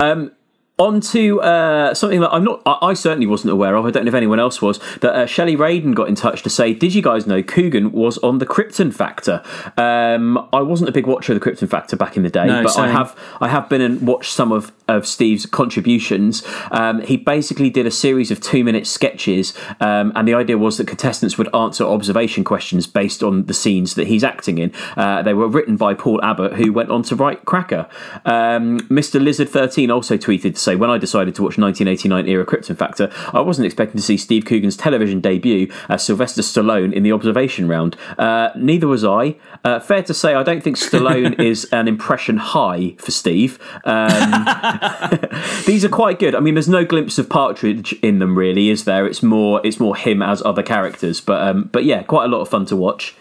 Um, 0.00 0.32
On 0.80 1.00
to 1.00 1.42
uh, 1.42 1.94
something 1.94 2.20
that 2.20 2.32
I'm 2.32 2.42
not, 2.42 2.62
I, 2.64 2.78
I, 2.80 2.94
certainly 2.94 3.26
wasn't 3.26 3.52
aware 3.52 3.76
of. 3.76 3.84
I 3.84 3.90
don't 3.90 4.04
know 4.04 4.08
if 4.08 4.14
anyone 4.14 4.40
else 4.40 4.62
was. 4.62 4.80
That 5.00 5.14
uh, 5.14 5.26
Shelley 5.26 5.56
Raiden 5.56 5.94
got 5.94 6.08
in 6.08 6.14
touch 6.14 6.42
to 6.42 6.50
say, 6.50 6.72
"Did 6.72 6.94
you 6.94 7.02
guys 7.02 7.26
know 7.26 7.42
Coogan 7.42 7.92
was 7.92 8.16
on 8.18 8.38
the 8.38 8.46
Krypton 8.46 8.92
Factor?" 8.92 9.42
Um, 9.76 10.38
I 10.52 10.62
wasn't 10.62 10.88
a 10.88 10.92
big 10.92 11.06
watcher 11.06 11.34
of 11.34 11.40
the 11.40 11.50
Krypton 11.50 11.68
Factor 11.68 11.96
back 11.96 12.16
in 12.16 12.22
the 12.22 12.30
day, 12.30 12.46
No, 12.46 12.62
but 12.62 12.78
I 12.78 12.88
have, 12.88 13.16
I 13.40 13.48
have 13.48 13.68
been 13.68 13.82
and 13.82 14.06
watched 14.06 14.32
some 14.32 14.52
of 14.52 14.72
of 14.96 15.06
Steve's 15.06 15.46
contributions. 15.46 16.42
Um, 16.70 17.00
he 17.02 17.16
basically 17.16 17.70
did 17.70 17.86
a 17.86 17.90
series 17.90 18.30
of 18.30 18.40
two 18.40 18.64
minute 18.64 18.86
sketches, 18.86 19.54
um, 19.80 20.12
and 20.14 20.26
the 20.26 20.34
idea 20.34 20.58
was 20.58 20.76
that 20.78 20.86
contestants 20.86 21.38
would 21.38 21.54
answer 21.54 21.84
observation 21.84 22.44
questions 22.44 22.86
based 22.86 23.22
on 23.22 23.46
the 23.46 23.54
scenes 23.54 23.94
that 23.94 24.06
he's 24.08 24.24
acting 24.24 24.58
in. 24.58 24.72
Uh, 24.96 25.22
they 25.22 25.34
were 25.34 25.48
written 25.48 25.76
by 25.76 25.94
Paul 25.94 26.22
Abbott, 26.22 26.54
who 26.54 26.72
went 26.72 26.90
on 26.90 27.02
to 27.04 27.16
write 27.16 27.44
Cracker. 27.44 27.88
Um, 28.24 28.80
Mr. 28.88 29.22
Lizard 29.22 29.48
thirteen 29.48 29.90
also 29.90 30.16
tweeted 30.16 30.54
to 30.54 30.60
say, 30.60 30.76
"When 30.76 30.90
I 30.90 30.98
decided 30.98 31.34
to 31.36 31.42
watch 31.42 31.58
1989 31.58 32.28
era 32.28 32.44
Krypton 32.44 32.76
Factor, 32.76 33.10
I 33.32 33.40
wasn't 33.40 33.66
expecting 33.66 33.98
to 33.98 34.06
see 34.06 34.16
Steve 34.16 34.44
Coogan's 34.44 34.76
television 34.76 35.20
debut 35.20 35.70
as 35.88 36.02
Sylvester 36.02 36.42
Stallone 36.42 36.92
in 36.92 37.02
the 37.02 37.12
observation 37.12 37.68
round. 37.68 37.96
Uh, 38.18 38.50
neither 38.56 38.88
was 38.88 39.04
I. 39.04 39.36
Uh, 39.64 39.78
fair 39.78 40.02
to 40.02 40.14
say, 40.14 40.34
I 40.34 40.42
don't 40.42 40.62
think 40.62 40.76
Stallone 40.76 41.38
is 41.50 41.64
an 41.72 41.88
impression 41.88 42.38
high 42.38 42.94
for 42.98 43.10
Steve." 43.10 43.58
Um, 43.84 44.79
these 45.66 45.84
are 45.84 45.88
quite 45.88 46.18
good. 46.18 46.34
I 46.34 46.40
mean, 46.40 46.54
there's 46.54 46.68
no 46.68 46.84
glimpse 46.84 47.18
of 47.18 47.28
Partridge 47.28 47.92
in 48.02 48.18
them, 48.18 48.36
really, 48.36 48.70
is 48.70 48.84
there? 48.84 49.06
It's 49.06 49.22
more, 49.22 49.60
it's 49.64 49.80
more 49.80 49.96
him 49.96 50.22
as 50.22 50.42
other 50.42 50.62
characters. 50.62 51.20
But, 51.20 51.42
um, 51.42 51.70
but 51.72 51.84
yeah, 51.84 52.02
quite 52.02 52.24
a 52.24 52.28
lot 52.28 52.40
of 52.40 52.48
fun 52.48 52.66
to 52.66 52.76
watch. 52.76 53.14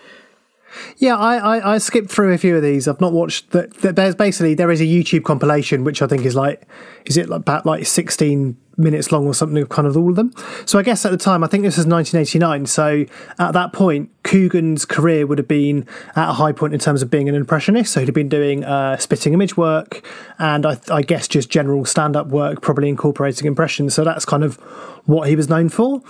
Yeah, 0.97 1.17
I, 1.17 1.57
I, 1.57 1.75
I 1.75 1.77
skipped 1.77 2.11
through 2.11 2.33
a 2.33 2.37
few 2.37 2.55
of 2.55 2.61
these. 2.61 2.87
I've 2.87 3.01
not 3.01 3.13
watched. 3.13 3.51
that. 3.51 3.73
the, 3.77 3.93
there's 3.93 4.15
basically 4.15 4.53
there 4.53 4.71
is 4.71 4.81
a 4.81 4.85
YouTube 4.85 5.23
compilation 5.23 5.83
which 5.83 6.01
I 6.01 6.07
think 6.07 6.25
is 6.25 6.35
like, 6.35 6.67
is 7.05 7.17
it 7.17 7.29
like 7.29 7.41
about 7.41 7.65
like 7.65 7.85
16 7.85 8.55
minutes 8.79 9.11
long 9.11 9.27
or 9.27 9.33
something, 9.33 9.65
kind 9.67 9.87
of 9.87 9.97
all 9.97 10.09
of 10.09 10.15
them. 10.15 10.33
So 10.65 10.79
I 10.79 10.83
guess 10.83 11.05
at 11.05 11.11
the 11.11 11.17
time, 11.17 11.43
I 11.43 11.47
think 11.47 11.63
this 11.63 11.77
was 11.77 11.85
1989. 11.85 12.65
So 12.65 13.05
at 13.37 13.51
that 13.51 13.73
point, 13.73 14.09
Coogan's 14.23 14.85
career 14.85 15.25
would 15.27 15.37
have 15.37 15.47
been 15.47 15.85
at 16.15 16.29
a 16.29 16.33
high 16.33 16.51
point 16.51 16.73
in 16.73 16.79
terms 16.79 17.01
of 17.01 17.09
being 17.09 17.27
an 17.29 17.35
impressionist. 17.35 17.93
So 17.93 17.99
he'd 17.99 18.07
have 18.07 18.15
been 18.15 18.29
doing 18.29 18.63
uh, 18.63 18.97
spitting 18.97 19.33
image 19.33 19.57
work 19.57 20.03
and 20.37 20.65
I, 20.65 20.77
I 20.89 21.01
guess 21.01 21.27
just 21.27 21.49
general 21.49 21.85
stand 21.85 22.15
up 22.15 22.27
work, 22.27 22.61
probably 22.61 22.89
incorporating 22.89 23.47
impressions. 23.47 23.93
So 23.93 24.03
that's 24.03 24.25
kind 24.25 24.43
of 24.43 24.57
what 25.05 25.27
he 25.27 25.35
was 25.35 25.49
known 25.49 25.69
for. 25.69 26.01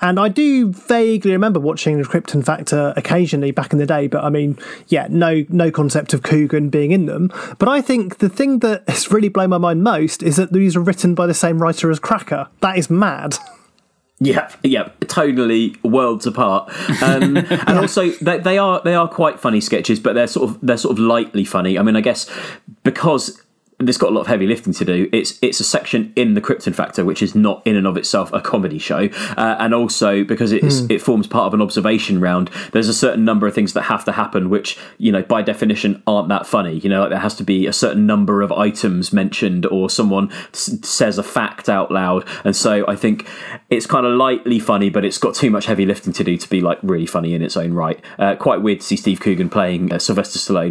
And 0.00 0.20
I 0.20 0.28
do 0.28 0.72
vaguely 0.72 1.32
remember 1.32 1.58
watching 1.58 2.00
the 2.00 2.04
Krypton 2.06 2.44
Factor 2.44 2.92
occasionally 2.96 3.50
back 3.50 3.72
in 3.72 3.78
the 3.78 3.86
day, 3.86 4.06
but 4.06 4.22
I 4.22 4.30
mean, 4.30 4.56
yeah, 4.86 5.08
no 5.10 5.44
no 5.48 5.70
concept 5.70 6.14
of 6.14 6.22
Coogan 6.22 6.68
being 6.68 6.92
in 6.92 7.06
them. 7.06 7.32
But 7.58 7.68
I 7.68 7.80
think 7.80 8.18
the 8.18 8.28
thing 8.28 8.60
that 8.60 8.88
has 8.88 9.10
really 9.10 9.28
blown 9.28 9.50
my 9.50 9.58
mind 9.58 9.82
most 9.82 10.22
is 10.22 10.36
that 10.36 10.52
these 10.52 10.76
are 10.76 10.80
written 10.80 11.14
by 11.14 11.26
the 11.26 11.34
same 11.34 11.60
writer 11.60 11.90
as 11.90 11.98
Cracker. 12.18 12.48
That 12.60 12.78
is 12.78 12.90
mad. 12.90 13.36
Yeah, 14.20 14.50
yeah, 14.64 14.88
totally 15.06 15.76
worlds 15.84 16.26
apart. 16.26 16.72
Um, 17.02 17.36
and 17.36 17.78
also, 17.78 18.10
they, 18.10 18.38
they 18.38 18.58
are 18.58 18.80
they 18.84 18.94
are 18.94 19.08
quite 19.08 19.38
funny 19.38 19.60
sketches, 19.60 20.00
but 20.00 20.14
they're 20.14 20.26
sort 20.26 20.50
of 20.50 20.58
they're 20.60 20.76
sort 20.76 20.92
of 20.92 20.98
lightly 20.98 21.44
funny. 21.44 21.78
I 21.78 21.82
mean, 21.82 21.94
I 21.94 22.00
guess 22.00 22.28
because 22.82 23.40
it's 23.80 23.96
got 23.98 24.10
a 24.10 24.14
lot 24.14 24.22
of 24.22 24.26
heavy 24.26 24.46
lifting 24.46 24.72
to 24.72 24.84
do. 24.84 25.08
It's 25.12 25.38
it's 25.40 25.60
a 25.60 25.64
section 25.64 26.12
in 26.16 26.34
the 26.34 26.40
Krypton 26.40 26.74
Factor, 26.74 27.04
which 27.04 27.22
is 27.22 27.34
not 27.34 27.62
in 27.64 27.76
and 27.76 27.86
of 27.86 27.96
itself 27.96 28.32
a 28.32 28.40
comedy 28.40 28.78
show, 28.78 29.08
uh, 29.36 29.56
and 29.60 29.72
also 29.74 30.24
because 30.24 30.50
it's 30.52 30.80
Hmm. 30.80 30.86
it 30.90 31.00
forms 31.02 31.26
part 31.26 31.46
of 31.46 31.54
an 31.54 31.62
observation 31.62 32.20
round. 32.20 32.50
There's 32.72 32.88
a 32.88 32.94
certain 32.94 33.24
number 33.24 33.46
of 33.46 33.54
things 33.54 33.74
that 33.74 33.82
have 33.82 34.04
to 34.06 34.12
happen, 34.12 34.50
which 34.50 34.76
you 34.98 35.12
know 35.12 35.22
by 35.22 35.42
definition 35.42 36.02
aren't 36.06 36.28
that 36.28 36.46
funny. 36.46 36.78
You 36.78 36.90
know, 36.90 37.00
like 37.02 37.10
there 37.10 37.18
has 37.20 37.34
to 37.36 37.44
be 37.44 37.66
a 37.66 37.72
certain 37.72 38.04
number 38.06 38.42
of 38.42 38.50
items 38.50 39.12
mentioned, 39.12 39.64
or 39.66 39.88
someone 39.88 40.30
s- 40.52 40.78
says 40.82 41.18
a 41.18 41.22
fact 41.22 41.68
out 41.68 41.92
loud, 41.92 42.24
and 42.44 42.56
so 42.56 42.84
I 42.88 42.96
think 42.96 43.28
it's 43.70 43.86
kind 43.86 44.04
of 44.06 44.12
lightly 44.16 44.58
funny, 44.58 44.90
but 44.90 45.04
it's 45.04 45.18
got 45.18 45.34
too 45.34 45.50
much 45.50 45.66
heavy 45.66 45.86
lifting 45.86 46.12
to 46.14 46.24
do 46.24 46.36
to 46.36 46.48
be 46.50 46.60
like 46.60 46.78
really 46.82 47.06
funny 47.06 47.32
in 47.34 47.42
its 47.42 47.56
own 47.56 47.72
right. 47.74 48.00
Uh, 48.18 48.34
quite 48.34 48.60
weird 48.62 48.80
to 48.80 48.86
see 48.86 48.96
Steve 48.96 49.20
Coogan 49.20 49.48
playing 49.48 49.92
uh, 49.92 49.98
Sylvester 49.98 50.38
Stallone. 50.38 50.70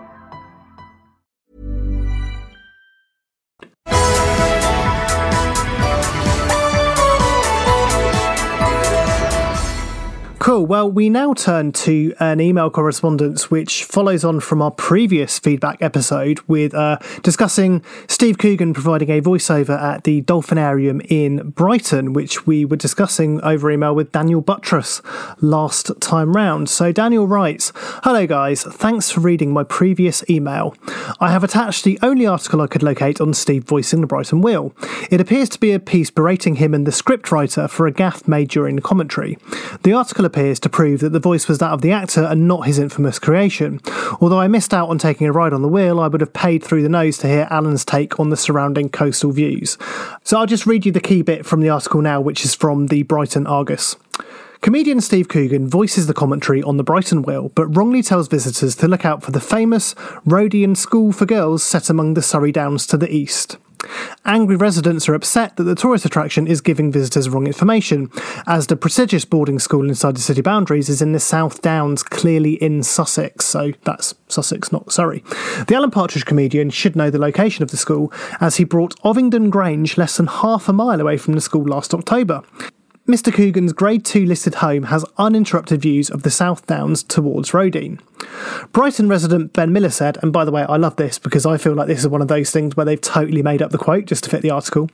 Cool. 10.41 10.65
Well, 10.65 10.91
we 10.91 11.07
now 11.07 11.35
turn 11.35 11.71
to 11.73 12.15
an 12.19 12.41
email 12.41 12.71
correspondence 12.71 13.51
which 13.51 13.83
follows 13.83 14.25
on 14.25 14.39
from 14.39 14.59
our 14.59 14.71
previous 14.71 15.37
feedback 15.37 15.79
episode 15.83 16.39
with 16.47 16.73
uh, 16.73 16.97
discussing 17.21 17.83
Steve 18.07 18.39
Coogan 18.39 18.73
providing 18.73 19.11
a 19.11 19.21
voiceover 19.21 19.79
at 19.79 20.03
the 20.03 20.23
Dolphinarium 20.23 21.05
in 21.11 21.51
Brighton, 21.51 22.13
which 22.13 22.47
we 22.47 22.65
were 22.65 22.75
discussing 22.75 23.39
over 23.41 23.69
email 23.69 23.93
with 23.93 24.11
Daniel 24.11 24.41
Buttress 24.41 25.03
last 25.41 25.91
time 26.01 26.35
round. 26.35 26.71
So 26.71 26.91
Daniel 26.91 27.27
writes, 27.27 27.71
Hello 27.75 28.25
guys, 28.25 28.63
thanks 28.63 29.11
for 29.11 29.19
reading 29.19 29.53
my 29.53 29.63
previous 29.63 30.27
email. 30.27 30.75
I 31.19 31.31
have 31.31 31.43
attached 31.43 31.83
the 31.83 31.99
only 32.01 32.25
article 32.25 32.61
I 32.61 32.67
could 32.67 32.81
locate 32.81 33.21
on 33.21 33.35
Steve 33.35 33.65
voicing 33.65 34.01
the 34.01 34.07
Brighton 34.07 34.41
Wheel. 34.41 34.73
It 35.11 35.21
appears 35.21 35.49
to 35.49 35.59
be 35.59 35.71
a 35.71 35.79
piece 35.79 36.09
berating 36.09 36.55
him 36.55 36.73
and 36.73 36.87
the 36.87 36.91
scriptwriter 36.91 37.69
for 37.69 37.85
a 37.85 37.93
gaffe 37.93 38.27
made 38.27 38.49
during 38.49 38.75
the 38.75 38.81
commentary. 38.81 39.37
The 39.83 39.93
article 39.93 40.25
appears 40.31 40.61
to 40.61 40.69
prove 40.69 41.01
that 41.01 41.11
the 41.11 41.19
voice 41.19 41.49
was 41.49 41.57
that 41.57 41.71
of 41.71 41.81
the 41.81 41.91
actor 41.91 42.23
and 42.23 42.47
not 42.47 42.65
his 42.65 42.79
infamous 42.79 43.19
creation. 43.19 43.81
Although 44.21 44.39
I 44.39 44.47
missed 44.47 44.73
out 44.73 44.87
on 44.87 44.97
taking 44.97 45.27
a 45.27 45.31
ride 45.33 45.51
on 45.51 45.61
the 45.61 45.67
wheel, 45.67 45.99
I 45.99 46.07
would 46.07 46.21
have 46.21 46.31
paid 46.31 46.63
through 46.63 46.83
the 46.83 46.89
nose 46.89 47.17
to 47.17 47.27
hear 47.27 47.47
Alan's 47.51 47.83
take 47.83 48.17
on 48.17 48.29
the 48.29 48.37
surrounding 48.37 48.87
coastal 48.87 49.31
views. 49.31 49.77
So 50.23 50.39
I'll 50.39 50.45
just 50.45 50.65
read 50.65 50.85
you 50.85 50.93
the 50.93 51.01
key 51.01 51.21
bit 51.21 51.45
from 51.45 51.59
the 51.59 51.69
article 51.69 52.01
now, 52.01 52.21
which 52.21 52.45
is 52.45 52.55
from 52.55 52.87
the 52.87 53.03
Brighton 53.03 53.45
Argus. 53.45 53.97
Comedian 54.61 55.01
Steve 55.01 55.27
Coogan 55.27 55.67
voices 55.67 56.07
the 56.07 56.13
commentary 56.13 56.61
on 56.63 56.77
the 56.77 56.83
Brighton 56.83 57.23
Wheel, 57.23 57.49
but 57.55 57.75
wrongly 57.75 58.01
tells 58.01 58.27
visitors 58.27 58.75
to 58.75 58.87
look 58.87 59.03
out 59.03 59.23
for 59.23 59.31
the 59.31 59.41
famous 59.41 59.95
Roedean 60.25 60.77
School 60.77 61.11
for 61.11 61.25
Girls 61.25 61.63
set 61.63 61.89
among 61.89 62.13
the 62.13 62.21
Surrey 62.21 62.51
Downs 62.51 62.85
to 62.87 62.95
the 62.97 63.11
east. 63.13 63.57
Angry 64.25 64.55
residents 64.55 65.09
are 65.09 65.13
upset 65.13 65.55
that 65.57 65.63
the 65.63 65.75
tourist 65.75 66.05
attraction 66.05 66.47
is 66.47 66.61
giving 66.61 66.91
visitors 66.91 67.29
wrong 67.29 67.47
information, 67.47 68.09
as 68.47 68.67
the 68.67 68.75
prestigious 68.75 69.25
boarding 69.25 69.59
school 69.59 69.89
inside 69.89 70.15
the 70.15 70.21
city 70.21 70.41
boundaries 70.41 70.89
is 70.89 71.01
in 71.01 71.11
the 71.11 71.19
South 71.19 71.61
Downs, 71.61 72.03
clearly 72.03 72.53
in 72.53 72.83
Sussex, 72.83 73.45
so 73.45 73.71
that's 73.83 74.13
Sussex, 74.27 74.71
not 74.71 74.91
Surrey. 74.91 75.23
The 75.67 75.75
Alan 75.75 75.91
Partridge 75.91 76.25
comedian 76.25 76.69
should 76.69 76.95
know 76.95 77.09
the 77.09 77.19
location 77.19 77.63
of 77.63 77.71
the 77.71 77.77
school, 77.77 78.13
as 78.39 78.57
he 78.57 78.63
brought 78.63 78.95
Ovingdean 79.03 79.49
Grange 79.49 79.97
less 79.97 80.17
than 80.17 80.27
half 80.27 80.69
a 80.69 80.73
mile 80.73 81.01
away 81.01 81.17
from 81.17 81.33
the 81.33 81.41
school 81.41 81.63
last 81.63 81.93
October. 81.93 82.43
Mr. 83.11 83.33
Coogan's 83.33 83.73
Grade 83.73 84.05
2 84.05 84.25
listed 84.25 84.55
home 84.55 84.83
has 84.83 85.03
uninterrupted 85.17 85.81
views 85.81 86.09
of 86.09 86.23
the 86.23 86.31
South 86.31 86.65
Downs 86.65 87.03
towards 87.03 87.51
Roedean. 87.51 87.99
Brighton 88.71 89.09
resident 89.09 89.51
Ben 89.51 89.73
Miller 89.73 89.89
said, 89.89 90.17
and 90.23 90.31
by 90.31 90.45
the 90.45 90.51
way, 90.51 90.63
I 90.63 90.77
love 90.77 90.95
this 90.95 91.19
because 91.19 91.45
I 91.45 91.57
feel 91.57 91.73
like 91.73 91.87
this 91.87 91.99
is 91.99 92.07
one 92.07 92.21
of 92.21 92.29
those 92.29 92.51
things 92.51 92.77
where 92.77 92.85
they've 92.85 93.01
totally 93.01 93.43
made 93.43 93.61
up 93.61 93.71
the 93.71 93.77
quote 93.77 94.05
just 94.05 94.23
to 94.23 94.29
fit 94.29 94.41
the 94.41 94.51
article. 94.51 94.89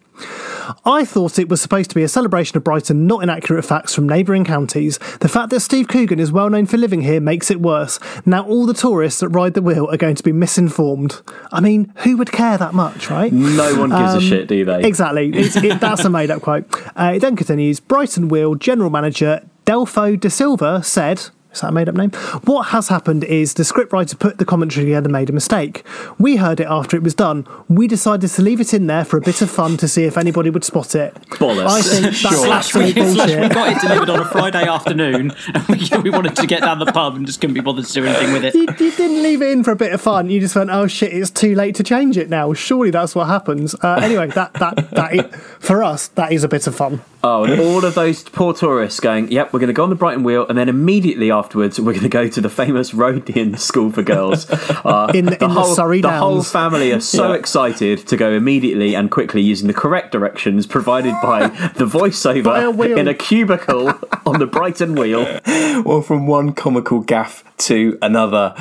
I 0.86 1.06
thought 1.06 1.40
it 1.40 1.50
was 1.50 1.62
supposed 1.62 1.90
to 1.92 1.96
be 1.96 2.04
a 2.04 2.08
celebration 2.08 2.58
of 2.58 2.64
Brighton, 2.64 3.08
not 3.08 3.24
inaccurate 3.24 3.64
facts 3.64 3.94
from 3.94 4.08
neighbouring 4.08 4.44
counties. 4.44 4.98
The 5.20 5.30
fact 5.30 5.50
that 5.52 5.62
Steve 5.62 5.88
Coogan 5.88 6.20
is 6.20 6.32
well 6.32 6.50
known 6.50 6.66
for 6.66 6.78
living 6.78 7.02
here 7.02 7.20
makes 7.22 7.50
it 7.50 7.62
worse. 7.62 8.00
Now 8.26 8.46
all 8.46 8.66
the 8.66 8.74
tourists 8.74 9.20
that 9.22 9.30
ride 9.30 9.54
the 9.54 9.62
wheel 9.62 9.90
are 9.90 9.98
going 9.98 10.16
to 10.16 10.24
be 10.24 10.32
misinformed. 10.32 11.22
I 11.52 11.62
mean, 11.62 11.94
who 11.98 12.18
would 12.18 12.32
care 12.32 12.58
that 12.58 12.74
much, 12.74 13.10
right? 13.10 13.32
No 13.32 13.80
one 13.80 13.90
gives 13.92 14.14
Um, 14.14 14.18
a 14.18 14.22
shit, 14.22 14.48
do 14.48 14.66
they? 14.66 14.84
Exactly. 14.84 15.30
It's, 15.34 15.56
it, 15.56 15.80
that's 15.80 16.04
a 16.04 16.10
made 16.10 16.32
up 16.32 16.42
quote. 16.42 16.66
Uh, 16.96 17.14
it 17.16 17.20
then 17.20 17.36
continues 17.36 17.80
Brighton 17.80 18.28
Wheel 18.28 18.56
General 18.56 18.90
Manager 18.90 19.42
Delfo 19.66 20.20
De 20.20 20.30
Silva 20.30 20.82
said. 20.84 21.30
Is 21.58 21.62
that 21.62 21.70
a 21.70 21.72
made 21.72 21.90
up 21.90 21.96
name? 21.96 22.12
What 22.46 22.68
has 22.68 22.88
happened 22.90 23.24
is 23.24 23.56
the 23.56 23.64
scriptwriter 23.64 24.18
put 24.20 24.38
the 24.38 24.46
commentary 24.46 24.86
together 24.86 25.06
and 25.06 25.12
made 25.12 25.30
a 25.30 25.34
mistake. 25.34 25.84
We 26.20 26.36
heard 26.36 26.60
it 26.60 26.68
after 26.68 26.96
it 26.96 27.02
was 27.02 27.16
done. 27.16 27.48
We 27.68 27.88
decided 27.88 28.30
to 28.30 28.42
leave 28.44 28.62
it 28.62 28.76
in 28.76 28.86
there 28.86 29.04
for 29.04 29.18
a 29.18 29.22
bit 29.22 29.42
of 29.42 29.50
fun 29.50 29.76
to 29.78 29.88
see 29.88 30.04
if 30.04 30.18
anybody 30.20 30.52
would 30.52 30.64
spot 30.64 30.94
it. 30.94 31.16
Bollocks. 31.32 31.68
I 31.68 31.82
think 31.82 32.04
that's 32.04 32.20
Slash 32.48 32.76
we, 32.76 32.92
slash 32.92 33.16
bullshit. 33.16 33.42
we 33.42 33.50
got 33.50 33.76
it 33.76 33.82
delivered 33.82 34.10
on 34.12 34.20
a 34.20 34.26
Friday 34.26 34.68
afternoon, 34.68 35.34
and 35.54 35.68
we, 35.68 35.90
we 36.04 36.10
wanted 36.12 36.36
to 36.36 36.46
get 36.46 36.62
down 36.62 36.78
the 36.78 36.86
pub 36.86 37.16
and 37.16 37.26
just 37.26 37.42
couldn't 37.42 37.56
be 37.56 37.60
bothered 37.60 37.86
to 37.86 37.94
do 37.94 38.06
anything 38.06 38.34
with 38.34 38.46
it. 38.46 38.54
You, 38.54 38.62
you 38.62 38.92
didn't 38.92 39.24
leave 39.24 39.42
it 39.42 39.50
in 39.50 39.64
for 39.64 39.72
a 39.72 39.76
bit 39.76 39.94
of 39.94 40.02
fun. 40.02 40.30
You 40.30 40.40
just 40.40 40.56
went, 40.56 40.70
"Oh 40.70 40.86
shit, 40.86 41.12
it's 41.12 41.32
too 41.32 41.56
late 41.56 41.74
to 41.76 41.84
change 41.84 42.18
it 42.18 42.30
now." 42.30 42.54
Surely 42.54 42.92
that's 42.92 43.16
what 43.16 43.26
happens. 43.28 43.74
Uh, 43.82 43.94
anyway, 44.04 44.28
that 44.28 44.54
that 44.54 44.92
that 44.92 45.36
for 45.60 45.84
us, 45.84 46.10
that 46.10 46.32
is 46.32 46.44
a 46.44 46.48
bit 46.48 46.68
of 46.68 46.76
fun. 46.76 47.02
Oh, 47.24 47.44
and 47.44 47.60
all 47.60 47.84
of 47.84 47.96
those 47.96 48.24
poor 48.24 48.54
tourists 48.54 49.00
going, 49.00 49.32
yep, 49.32 49.52
we're 49.52 49.60
going 49.60 49.68
to 49.68 49.74
go 49.74 49.84
on 49.84 49.90
the 49.90 49.96
Brighton 49.96 50.24
Wheel, 50.24 50.48
and 50.48 50.58
then 50.58 50.70
immediately 50.70 51.32
afterwards, 51.48 51.80
we're 51.80 51.94
going 51.94 52.04
to 52.04 52.10
go 52.10 52.28
to 52.28 52.42
the 52.42 52.50
famous 52.50 52.92
Roedean 52.92 53.58
School 53.58 53.90
for 53.92 54.04
Girls. 54.04 54.46
Uh, 54.88 55.12
In 55.14 55.26
the- 55.26 55.34
in 55.34 55.40
the 55.40 55.48
whole, 55.50 55.74
Surrey 55.76 56.02
The 56.02 56.12
whole 56.12 56.44
family 56.44 56.92
are 56.92 57.00
so 57.00 57.30
Yeah. 57.32 57.36
excited 57.40 58.06
to 58.08 58.18
go 58.18 58.32
immediately 58.32 58.96
and 58.96 59.10
quickly 59.10 59.42
using 59.42 59.68
the 59.68 59.74
correct 59.74 60.12
directions 60.12 60.66
provided 60.66 61.14
by 61.22 61.48
the 61.48 61.86
By 61.86 62.00
a 62.00 62.10
voiceover 62.12 62.98
in 62.98 63.08
a 63.08 63.14
cubicle 63.14 63.94
on 64.26 64.40
the 64.40 64.46
Brighton 64.46 64.96
Wheel. 64.96 65.26
well, 65.86 66.02
from 66.02 66.28
one 66.28 66.54
comical 66.54 67.00
gaff 67.00 67.44
to 67.70 67.98
another. 68.02 68.54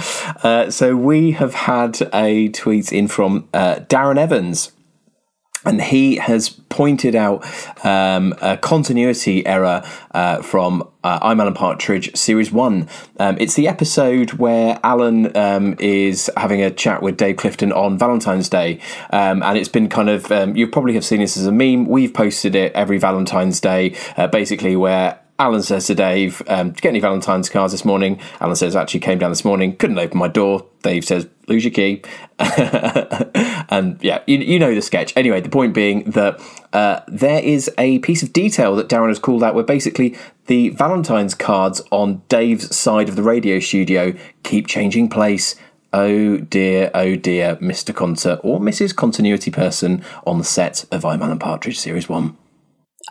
Uh, 0.42 0.70
so 0.70 0.96
we 0.96 1.33
have 1.33 1.55
had 1.55 2.09
a 2.14 2.49
tweet 2.49 2.92
in 2.92 3.09
from 3.09 3.49
uh, 3.53 3.77
Darren 3.88 4.16
Evans. 4.18 4.72
And 5.67 5.83
he 5.83 6.17
has 6.17 6.49
pointed 6.49 7.17
out 7.17 7.45
um, 7.85 8.35
a 8.41 8.57
continuity 8.57 9.45
error 9.45 9.83
uh, 10.13 10.41
from 10.41 10.89
uh, 11.03 11.19
I'm 11.21 11.41
Alan 11.41 11.55
Partridge, 11.55 12.17
Series 12.17 12.53
1. 12.53 12.89
Um, 13.19 13.37
it's 13.41 13.55
the 13.55 13.67
episode 13.67 14.35
where 14.35 14.79
Alan 14.85 15.37
um, 15.37 15.75
is 15.81 16.31
having 16.37 16.63
a 16.63 16.71
chat 16.71 17.03
with 17.03 17.17
Dave 17.17 17.37
Clifton 17.37 17.73
on 17.73 17.99
Valentine's 17.99 18.49
Day. 18.49 18.81
Um, 19.11 19.43
and 19.43 19.59
it's 19.59 19.69
been 19.69 19.89
kind 19.89 20.09
of, 20.09 20.31
um, 20.31 20.57
you 20.57 20.69
probably 20.69 20.95
have 20.95 21.05
seen 21.05 21.19
this 21.19 21.37
as 21.37 21.47
a 21.47 21.53
meme. 21.53 21.87
We've 21.87 22.15
posted 22.15 22.55
it 22.55 22.73
every 22.73 22.99
Valentine's 22.99 23.61
Day, 23.61 23.97
uh, 24.17 24.29
basically, 24.29 24.77
where 24.77 25.19
Alan 25.38 25.62
says 25.62 25.87
to 25.87 25.94
Dave, 25.94 26.42
um, 26.49 26.70
"Did 26.70 26.77
you 26.77 26.83
"Get 26.83 26.88
any 26.90 27.01
Valentine's 27.01 27.49
cards 27.49 27.72
this 27.72 27.85
morning?" 27.85 28.18
Alan 28.40 28.57
says, 28.57 28.75
"Actually, 28.75 29.01
came 29.01 29.18
down 29.18 29.31
this 29.31 29.44
morning, 29.44 29.77
couldn't 29.77 29.99
open 29.99 30.18
my 30.18 30.29
door." 30.29 30.64
Dave 30.83 31.05
says, 31.05 31.27
"Lose 31.46 31.64
your 31.64 31.72
key," 31.72 32.03
and 32.38 33.99
yeah, 34.03 34.20
you, 34.27 34.38
you 34.38 34.59
know 34.59 34.75
the 34.75 34.81
sketch. 34.81 35.12
Anyway, 35.16 35.40
the 35.40 35.51
point 35.51 35.75
being 35.75 36.05
that 36.11 36.40
uh, 36.72 37.01
there 37.07 37.42
is 37.42 37.70
a 37.77 37.99
piece 37.99 38.22
of 38.22 38.33
detail 38.33 38.75
that 38.77 38.88
Darren 38.88 39.09
has 39.09 39.18
called 39.18 39.42
out, 39.42 39.55
where 39.55 39.64
basically 39.64 40.16
the 40.46 40.70
Valentine's 40.70 41.35
cards 41.35 41.83
on 41.90 42.22
Dave's 42.29 42.75
side 42.75 43.09
of 43.09 43.16
the 43.16 43.22
radio 43.22 43.59
studio 43.59 44.14
keep 44.42 44.66
changing 44.66 45.09
place. 45.09 45.55
Oh 45.92 46.38
dear, 46.38 46.90
oh 46.94 47.14
dear, 47.14 47.57
Mr. 47.57 47.94
Concert 47.94 48.40
or 48.42 48.59
Mrs. 48.59 48.94
Continuity 48.94 49.51
Person 49.51 50.03
on 50.27 50.38
the 50.38 50.44
set 50.44 50.85
of 50.90 51.05
I'm 51.05 51.22
Alan 51.22 51.38
Partridge 51.38 51.79
Series 51.79 52.09
1. 52.09 52.37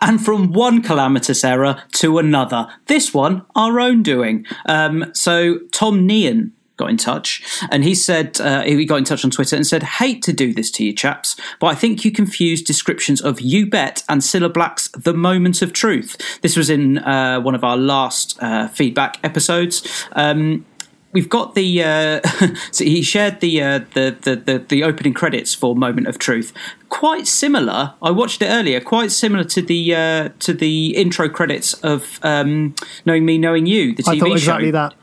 And 0.00 0.22
from 0.24 0.52
one 0.52 0.82
calamitous 0.82 1.44
error 1.44 1.82
to 1.92 2.18
another. 2.18 2.68
This 2.86 3.14
one, 3.14 3.44
our 3.54 3.80
own 3.80 4.02
doing. 4.02 4.44
Um, 4.66 5.10
so 5.14 5.58
Tom 5.72 6.06
Nean 6.06 6.52
got 6.76 6.90
in 6.90 6.96
touch 6.98 7.42
and 7.70 7.84
he 7.84 7.94
said 7.94 8.38
uh, 8.40 8.62
he 8.62 8.84
got 8.84 8.96
in 8.96 9.04
touch 9.04 9.24
on 9.24 9.30
Twitter 9.30 9.56
and 9.56 9.66
said, 9.66 9.82
"Hate 9.82 10.22
to 10.22 10.32
do 10.32 10.52
this 10.52 10.70
to 10.72 10.84
you 10.84 10.92
chaps, 10.92 11.36
but 11.58 11.68
I 11.68 11.74
think 11.74 12.04
you 12.04 12.12
confuse 12.12 12.62
descriptions 12.62 13.20
of 13.20 13.40
You 13.40 13.66
Bet 13.66 14.02
and 14.08 14.20
Cilla 14.20 14.52
Black's 14.52 14.88
The 14.88 15.14
Moment 15.14 15.62
of 15.62 15.72
Truth." 15.72 16.40
This 16.42 16.56
was 16.56 16.70
in 16.70 16.98
uh, 16.98 17.40
one 17.40 17.54
of 17.54 17.64
our 17.64 17.76
last 17.76 18.38
uh, 18.42 18.68
feedback 18.68 19.18
episodes. 19.24 20.06
Um, 20.12 20.64
We've 21.12 21.30
got 21.30 21.54
the. 21.54 21.82
Uh, 21.82 22.20
so 22.72 22.84
he 22.84 23.00
shared 23.00 23.40
the, 23.40 23.62
uh, 23.62 23.78
the, 23.94 24.14
the 24.20 24.36
the 24.36 24.58
the 24.58 24.84
opening 24.84 25.14
credits 25.14 25.54
for 25.54 25.74
Moment 25.74 26.08
of 26.08 26.18
Truth. 26.18 26.52
Quite 26.88 27.26
similar. 27.26 27.94
I 28.00 28.10
watched 28.10 28.42
it 28.42 28.46
earlier. 28.46 28.80
Quite 28.80 29.10
similar 29.12 29.44
to 29.44 29.60
the 29.62 29.94
uh, 29.94 30.28
to 30.40 30.52
the 30.54 30.94
intro 30.96 31.28
credits 31.28 31.74
of 31.74 32.18
um, 32.22 32.74
Knowing 33.04 33.24
Me, 33.24 33.38
Knowing 33.38 33.66
You, 33.66 33.94
the 33.94 34.02
TV 34.02 34.16
I 34.16 34.18
thought 34.20 34.28
show. 34.28 34.34
exactly 34.34 34.70
that. 34.70 34.94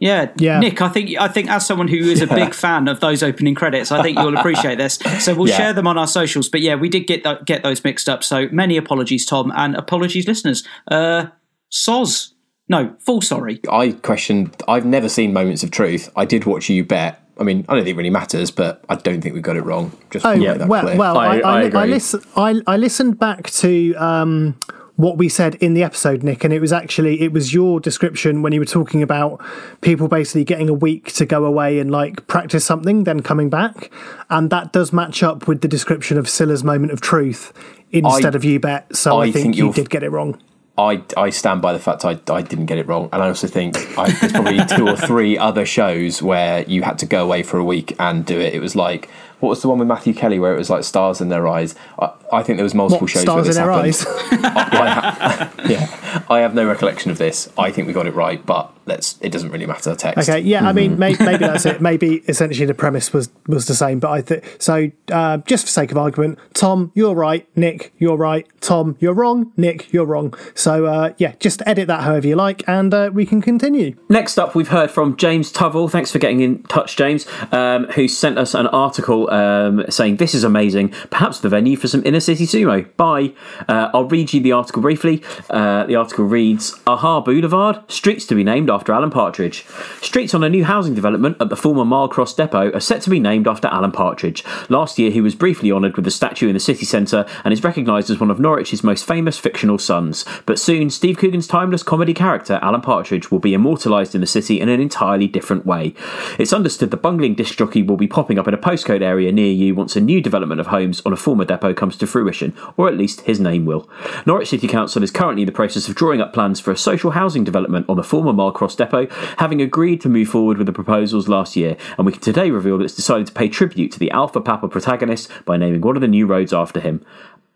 Yeah, 0.00 0.30
Yeah. 0.36 0.58
Nick. 0.60 0.82
I 0.82 0.88
think 0.88 1.18
I 1.18 1.28
think 1.28 1.48
as 1.50 1.64
someone 1.66 1.88
who 1.88 1.96
is 1.96 2.20
a 2.20 2.26
big 2.26 2.52
fan 2.52 2.88
of 2.88 3.00
those 3.00 3.22
opening 3.22 3.54
credits, 3.54 3.90
I 3.90 4.02
think 4.02 4.18
you'll 4.18 4.36
appreciate 4.36 4.76
this. 4.76 4.98
So 5.20 5.34
we'll 5.34 5.48
Yeah. 5.48 5.56
share 5.56 5.72
them 5.72 5.86
on 5.86 5.96
our 5.96 6.06
socials. 6.06 6.48
But 6.48 6.60
yeah, 6.60 6.74
we 6.74 6.88
did 6.88 7.06
get 7.06 7.24
th- 7.24 7.38
get 7.46 7.62
those 7.62 7.82
mixed 7.84 8.08
up. 8.08 8.22
So 8.22 8.48
many 8.52 8.76
apologies, 8.76 9.24
Tom, 9.24 9.52
and 9.56 9.74
apologies, 9.76 10.26
listeners. 10.28 10.62
Uh, 10.90 11.26
Soz. 11.72 12.32
No, 12.68 12.94
full 12.98 13.20
sorry. 13.22 13.60
I 13.70 13.92
questioned. 13.92 14.54
I've 14.68 14.84
never 14.86 15.08
seen 15.08 15.32
Moments 15.32 15.62
of 15.62 15.70
Truth. 15.70 16.10
I 16.16 16.24
did 16.24 16.44
watch 16.44 16.68
You 16.68 16.84
Bet. 16.84 17.20
I 17.38 17.42
mean, 17.42 17.64
I 17.68 17.74
don't 17.74 17.84
think 17.84 17.94
it 17.94 17.98
really 17.98 18.10
matters, 18.10 18.50
but 18.50 18.84
I 18.88 18.94
don't 18.94 19.20
think 19.20 19.34
we 19.34 19.40
got 19.40 19.56
it 19.56 19.62
wrong. 19.62 19.90
Just 20.10 20.24
Oh 20.24 20.32
to 20.34 20.38
make 20.38 20.58
that 20.58 20.68
well, 20.68 20.82
clear. 20.82 20.96
well. 20.96 21.18
I, 21.18 21.26
I- 21.26 21.38
I 21.40 21.54
I, 21.58 21.62
agree. 21.62 21.80
I, 21.80 21.84
listen, 21.86 22.22
I, 22.36 22.60
I 22.66 22.76
listened 22.76 23.18
back 23.18 23.50
to 23.50 23.94
um, 23.94 24.56
what 24.96 25.18
we 25.18 25.28
said 25.28 25.56
in 25.56 25.74
the 25.74 25.82
episode, 25.82 26.22
Nick, 26.22 26.44
and 26.44 26.52
it 26.54 26.60
was 26.60 26.72
actually 26.72 27.20
it 27.22 27.32
was 27.32 27.52
your 27.52 27.80
description 27.80 28.42
when 28.42 28.52
you 28.52 28.60
were 28.60 28.64
talking 28.66 29.02
about 29.02 29.42
people 29.80 30.06
basically 30.06 30.44
getting 30.44 30.68
a 30.68 30.74
week 30.74 31.12
to 31.14 31.26
go 31.26 31.44
away 31.44 31.80
and 31.80 31.90
like 31.90 32.24
practice 32.28 32.64
something, 32.64 33.02
then 33.02 33.20
coming 33.20 33.50
back, 33.50 33.90
and 34.30 34.50
that 34.50 34.72
does 34.72 34.92
match 34.92 35.22
up 35.24 35.48
with 35.48 35.60
the 35.60 35.68
description 35.68 36.16
of 36.18 36.28
Cilla's 36.28 36.62
moment 36.62 36.92
of 36.92 37.00
truth 37.00 37.52
instead 37.90 38.34
I- 38.34 38.36
of 38.36 38.44
you 38.44 38.60
bet. 38.60 38.94
So 38.94 39.18
I, 39.18 39.24
I 39.24 39.32
think, 39.32 39.42
think 39.42 39.56
you 39.56 39.72
did 39.72 39.90
get 39.90 40.04
it 40.04 40.10
wrong. 40.10 40.40
I, 40.76 41.02
I 41.16 41.30
stand 41.30 41.62
by 41.62 41.72
the 41.72 41.78
fact 41.78 42.04
I, 42.04 42.18
I 42.28 42.42
didn't 42.42 42.66
get 42.66 42.78
it 42.78 42.88
wrong. 42.88 43.08
And 43.12 43.22
I 43.22 43.28
also 43.28 43.46
think 43.46 43.76
I, 43.96 44.10
there's 44.10 44.32
probably 44.32 44.64
two 44.64 44.88
or 44.88 44.96
three 44.96 45.38
other 45.38 45.64
shows 45.64 46.20
where 46.20 46.64
you 46.68 46.82
had 46.82 46.98
to 46.98 47.06
go 47.06 47.22
away 47.22 47.44
for 47.44 47.58
a 47.58 47.64
week 47.64 47.94
and 48.00 48.26
do 48.26 48.40
it. 48.40 48.54
It 48.54 48.60
was 48.60 48.74
like, 48.74 49.08
what 49.44 49.50
was 49.50 49.62
the 49.62 49.68
one 49.68 49.78
with 49.78 49.88
Matthew 49.88 50.14
Kelly 50.14 50.38
where 50.38 50.54
it 50.54 50.58
was 50.58 50.70
like 50.70 50.84
stars 50.84 51.20
in 51.20 51.28
their 51.28 51.46
eyes? 51.46 51.74
I, 51.98 52.12
I 52.32 52.42
think 52.42 52.56
there 52.56 52.64
was 52.64 52.74
multiple 52.74 53.02
What, 53.04 53.10
shows 53.10 53.22
stars 53.22 53.34
where 53.36 53.42
in 53.42 53.46
this 53.46 53.56
their 53.56 53.70
eyes? 53.70 54.04
I, 54.44 54.70
I 54.72 54.88
ha- 54.88 55.52
yeah, 55.68 56.24
I 56.28 56.40
have 56.40 56.54
no 56.54 56.66
recollection 56.66 57.10
of 57.10 57.18
this. 57.18 57.50
I 57.58 57.70
think 57.70 57.86
we 57.86 57.92
got 57.92 58.06
it 58.06 58.14
right, 58.14 58.44
but 58.44 58.72
let's. 58.86 59.18
It 59.20 59.30
doesn't 59.30 59.50
really 59.50 59.66
matter. 59.66 59.94
Text. 59.94 60.28
Okay, 60.28 60.40
yeah, 60.40 60.60
I 60.60 60.68
Mm-hmm. 60.72 60.76
mean, 60.76 60.98
maybe, 60.98 61.24
maybe 61.24 61.38
that's 61.38 61.66
it. 61.66 61.80
Maybe 61.84 62.16
essentially 62.28 62.66
the 62.66 62.74
premise 62.74 63.12
was 63.12 63.30
was 63.46 63.66
the 63.66 63.74
same, 63.74 64.00
but 64.00 64.10
I 64.10 64.22
think 64.22 64.56
so. 64.58 64.90
Uh, 65.12 65.36
just 65.38 65.64
for 65.66 65.70
sake 65.70 65.90
of 65.92 65.98
argument, 65.98 66.38
Tom, 66.54 66.90
you're 66.94 67.14
right. 67.14 67.46
Nick, 67.56 67.92
you're 67.98 68.16
right. 68.16 68.46
Tom, 68.60 68.96
you're 69.00 69.14
wrong. 69.14 69.52
Nick, 69.56 69.92
you're 69.92 70.06
wrong. 70.06 70.34
So 70.54 70.86
uh, 70.86 71.12
yeah, 71.18 71.34
just 71.40 71.62
edit 71.66 71.86
that 71.88 72.02
however 72.02 72.26
you 72.26 72.36
like, 72.36 72.66
and 72.68 72.92
uh, 72.94 73.10
we 73.12 73.26
can 73.26 73.40
continue. 73.42 73.96
Next 74.08 74.38
up, 74.38 74.54
we've 74.54 74.68
heard 74.68 74.90
from 74.90 75.16
James 75.16 75.52
Tuvell. 75.52 75.90
Thanks 75.90 76.10
for 76.10 76.18
getting 76.18 76.40
in 76.40 76.62
touch, 76.64 76.96
James, 76.96 77.26
um, 77.52 77.84
who 77.90 78.08
sent 78.08 78.38
us 78.38 78.54
an 78.54 78.66
article 78.68 79.30
um, 79.34 79.84
saying, 79.90 80.16
This 80.16 80.34
is 80.34 80.44
amazing. 80.44 80.90
Perhaps 81.10 81.40
the 81.40 81.48
venue 81.48 81.76
for 81.76 81.88
some 81.88 82.02
inner 82.04 82.20
city 82.20 82.46
sumo. 82.46 82.94
Bye. 82.96 83.32
Uh, 83.68 83.90
I'll 83.92 84.04
read 84.04 84.32
you 84.32 84.40
the 84.40 84.52
article 84.52 84.82
briefly. 84.82 85.22
Uh, 85.50 85.84
the 85.84 85.96
article 85.96 86.24
reads 86.24 86.80
Aha 86.86 87.20
Boulevard, 87.20 87.80
streets 87.90 88.24
to 88.26 88.34
be 88.34 88.44
named 88.44 88.70
after 88.70 88.92
Alan 88.92 89.10
Partridge. 89.10 89.64
Streets 90.00 90.34
on 90.34 90.44
a 90.44 90.48
new 90.48 90.64
housing 90.64 90.94
development 90.94 91.36
at 91.40 91.48
the 91.48 91.56
former 91.56 91.84
Mile 91.84 92.08
Cross 92.08 92.34
Depot 92.34 92.72
are 92.72 92.80
set 92.80 93.02
to 93.02 93.10
be 93.10 93.18
named 93.18 93.48
after 93.48 93.68
Alan 93.68 93.92
Partridge. 93.92 94.44
Last 94.68 94.98
year, 94.98 95.10
he 95.10 95.20
was 95.20 95.34
briefly 95.34 95.72
honoured 95.72 95.96
with 95.96 96.06
a 96.06 96.10
statue 96.10 96.48
in 96.48 96.54
the 96.54 96.60
city 96.60 96.84
centre 96.84 97.26
and 97.44 97.52
is 97.52 97.64
recognised 97.64 98.10
as 98.10 98.20
one 98.20 98.30
of 98.30 98.38
Norwich's 98.38 98.84
most 98.84 99.04
famous 99.06 99.38
fictional 99.38 99.78
sons. 99.78 100.24
But 100.46 100.58
soon, 100.58 100.90
Steve 100.90 101.18
Coogan's 101.18 101.46
timeless 101.46 101.82
comedy 101.82 102.14
character, 102.14 102.58
Alan 102.62 102.80
Partridge, 102.80 103.30
will 103.30 103.40
be 103.40 103.54
immortalised 103.54 104.14
in 104.14 104.20
the 104.20 104.26
city 104.26 104.60
in 104.60 104.68
an 104.68 104.80
entirely 104.80 105.26
different 105.26 105.66
way. 105.66 105.94
It's 106.38 106.52
understood 106.52 106.90
the 106.90 106.96
bungling 106.96 107.34
disc 107.34 107.56
jockey 107.56 107.82
will 107.82 107.96
be 107.96 108.06
popping 108.06 108.38
up 108.38 108.46
in 108.46 108.54
a 108.54 108.58
postcode 108.58 109.02
area 109.02 109.13
area 109.14 109.30
near 109.30 109.52
you 109.52 109.76
once 109.76 109.94
a 109.94 110.00
new 110.00 110.20
development 110.20 110.60
of 110.60 110.66
homes 110.66 111.00
on 111.06 111.12
a 111.12 111.16
former 111.16 111.44
depot 111.44 111.72
comes 111.72 111.96
to 111.96 112.06
fruition, 112.06 112.52
or 112.76 112.88
at 112.88 112.96
least 112.96 113.20
his 113.22 113.38
name 113.38 113.64
will. 113.64 113.88
Norwich 114.26 114.48
City 114.48 114.66
Council 114.66 115.04
is 115.04 115.12
currently 115.12 115.42
in 115.42 115.46
the 115.46 115.52
process 115.52 115.88
of 115.88 115.94
drawing 115.94 116.20
up 116.20 116.32
plans 116.32 116.58
for 116.58 116.72
a 116.72 116.76
social 116.76 117.12
housing 117.12 117.44
development 117.44 117.88
on 117.88 117.96
the 117.96 118.02
former 118.02 118.32
Mile 118.32 118.50
Cross 118.50 118.74
depot, 118.74 119.06
having 119.38 119.62
agreed 119.62 120.00
to 120.00 120.08
move 120.08 120.28
forward 120.28 120.58
with 120.58 120.66
the 120.66 120.72
proposals 120.72 121.28
last 121.28 121.54
year, 121.54 121.76
and 121.96 122.06
we 122.06 122.12
can 122.12 122.20
today 122.20 122.50
reveal 122.50 122.76
that 122.78 122.84
it's 122.84 122.96
decided 122.96 123.28
to 123.28 123.32
pay 123.32 123.48
tribute 123.48 123.92
to 123.92 124.00
the 124.00 124.10
Alpha 124.10 124.40
Papa 124.40 124.66
protagonist 124.66 125.30
by 125.44 125.56
naming 125.56 125.80
one 125.80 125.96
of 125.96 126.02
the 126.02 126.08
new 126.08 126.26
roads 126.26 126.52
after 126.52 126.80
him. 126.80 127.04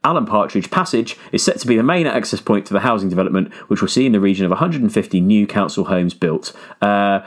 Alan 0.05 0.27
Partridge 0.27 0.71
Passage 0.71 1.17
is 1.33 1.43
set 1.43 1.59
to 1.59 1.67
be 1.67 1.77
the 1.77 1.83
main 1.83 2.07
access 2.07 2.41
point 2.41 2.67
to 2.67 2.73
the 2.73 2.81
housing 2.81 3.09
development, 3.09 3.53
which 3.69 3.81
will 3.81 3.89
see 3.89 4.07
in 4.07 4.13
the 4.13 4.21
region 4.21 4.45
of 4.45 4.51
150 4.51 5.21
new 5.21 5.45
council 5.45 5.87
homes 5.87 6.15
built. 6.15 6.53
Uh, 6.81 7.21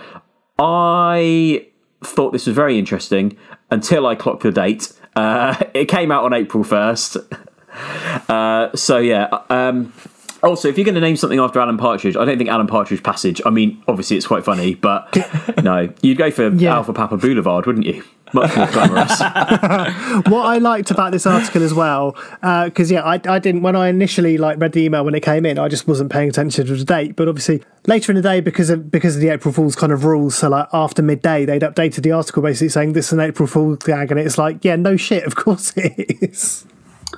I 0.57 1.67
thought 2.03 2.31
this 2.31 2.47
was 2.47 2.55
very 2.55 2.77
interesting 2.79 3.37
until 3.69 4.05
I 4.07 4.15
clocked 4.15 4.43
the 4.43 4.51
date. 4.51 4.91
Uh, 5.15 5.55
it 5.73 5.85
came 5.85 6.11
out 6.11 6.23
on 6.23 6.33
April 6.33 6.63
1st. 6.63 7.37
Uh, 8.27 8.69
so, 8.75 8.97
yeah. 8.97 9.29
Um, 9.49 9.93
also, 10.43 10.67
if 10.67 10.77
you're 10.77 10.83
going 10.83 10.95
to 10.95 11.01
name 11.01 11.15
something 11.15 11.39
after 11.39 11.59
Alan 11.61 11.77
Partridge, 11.77 12.17
I 12.17 12.25
don't 12.25 12.37
think 12.37 12.49
Alan 12.49 12.67
Partridge 12.67 13.01
Passage. 13.01 13.41
I 13.45 13.49
mean, 13.49 13.81
obviously 13.87 14.17
it's 14.17 14.27
quite 14.27 14.43
funny, 14.43 14.75
but 14.75 15.15
no, 15.63 15.87
you'd 16.01 16.17
go 16.17 16.31
for 16.31 16.49
Yeah. 16.49 16.75
Alpha 16.75 16.91
Papa 16.91 17.15
Boulevard, 17.15 17.65
wouldn't 17.65 17.85
you? 17.85 18.03
Much 18.34 18.55
more 18.55 18.67
glamorous. 18.67 19.19
what 20.29 20.45
I 20.45 20.57
liked 20.59 20.91
about 20.91 21.11
this 21.11 21.25
article 21.25 21.63
as 21.63 21.73
well, 21.73 22.15
because 22.65 22.91
yeah, 22.91 23.01
I, 23.01 23.19
I 23.25 23.39
didn't 23.39 23.61
when 23.61 23.75
I 23.75 23.89
initially 23.89 24.38
like 24.38 24.59
read 24.59 24.73
the 24.73 24.82
email 24.82 25.03
when 25.03 25.15
it 25.15 25.21
came 25.21 25.45
in, 25.45 25.59
I 25.59 25.67
just 25.67 25.88
wasn't 25.88 26.11
paying 26.11 26.29
attention 26.29 26.65
to 26.65 26.75
the 26.75 26.86
date. 26.86 27.15
But 27.15 27.27
obviously 27.27 27.63
later 27.88 28.11
in 28.11 28.15
the 28.15 28.21
day, 28.21 28.39
because 28.41 28.69
of 28.69 28.91
because 28.91 29.15
of 29.15 29.21
the 29.21 29.29
April 29.29 29.53
Fool's 29.53 29.75
kind 29.75 29.91
of 29.91 30.05
rules, 30.05 30.36
so 30.36 30.49
like 30.49 30.67
after 30.73 31.01
midday, 31.01 31.45
they'd 31.45 31.61
updated 31.61 32.03
the 32.03 32.11
article 32.11 32.41
basically 32.41 32.69
saying 32.69 32.93
this 32.93 33.07
is 33.07 33.13
an 33.13 33.19
April 33.19 33.47
Fool's 33.47 33.79
gag, 33.79 34.11
and 34.11 34.19
it's 34.19 34.38
like, 34.38 34.63
yeah, 34.63 34.75
no 34.75 34.97
shit, 34.97 35.25
of 35.25 35.36
course 35.36 35.73
it 35.75 36.21
is. 36.21 36.65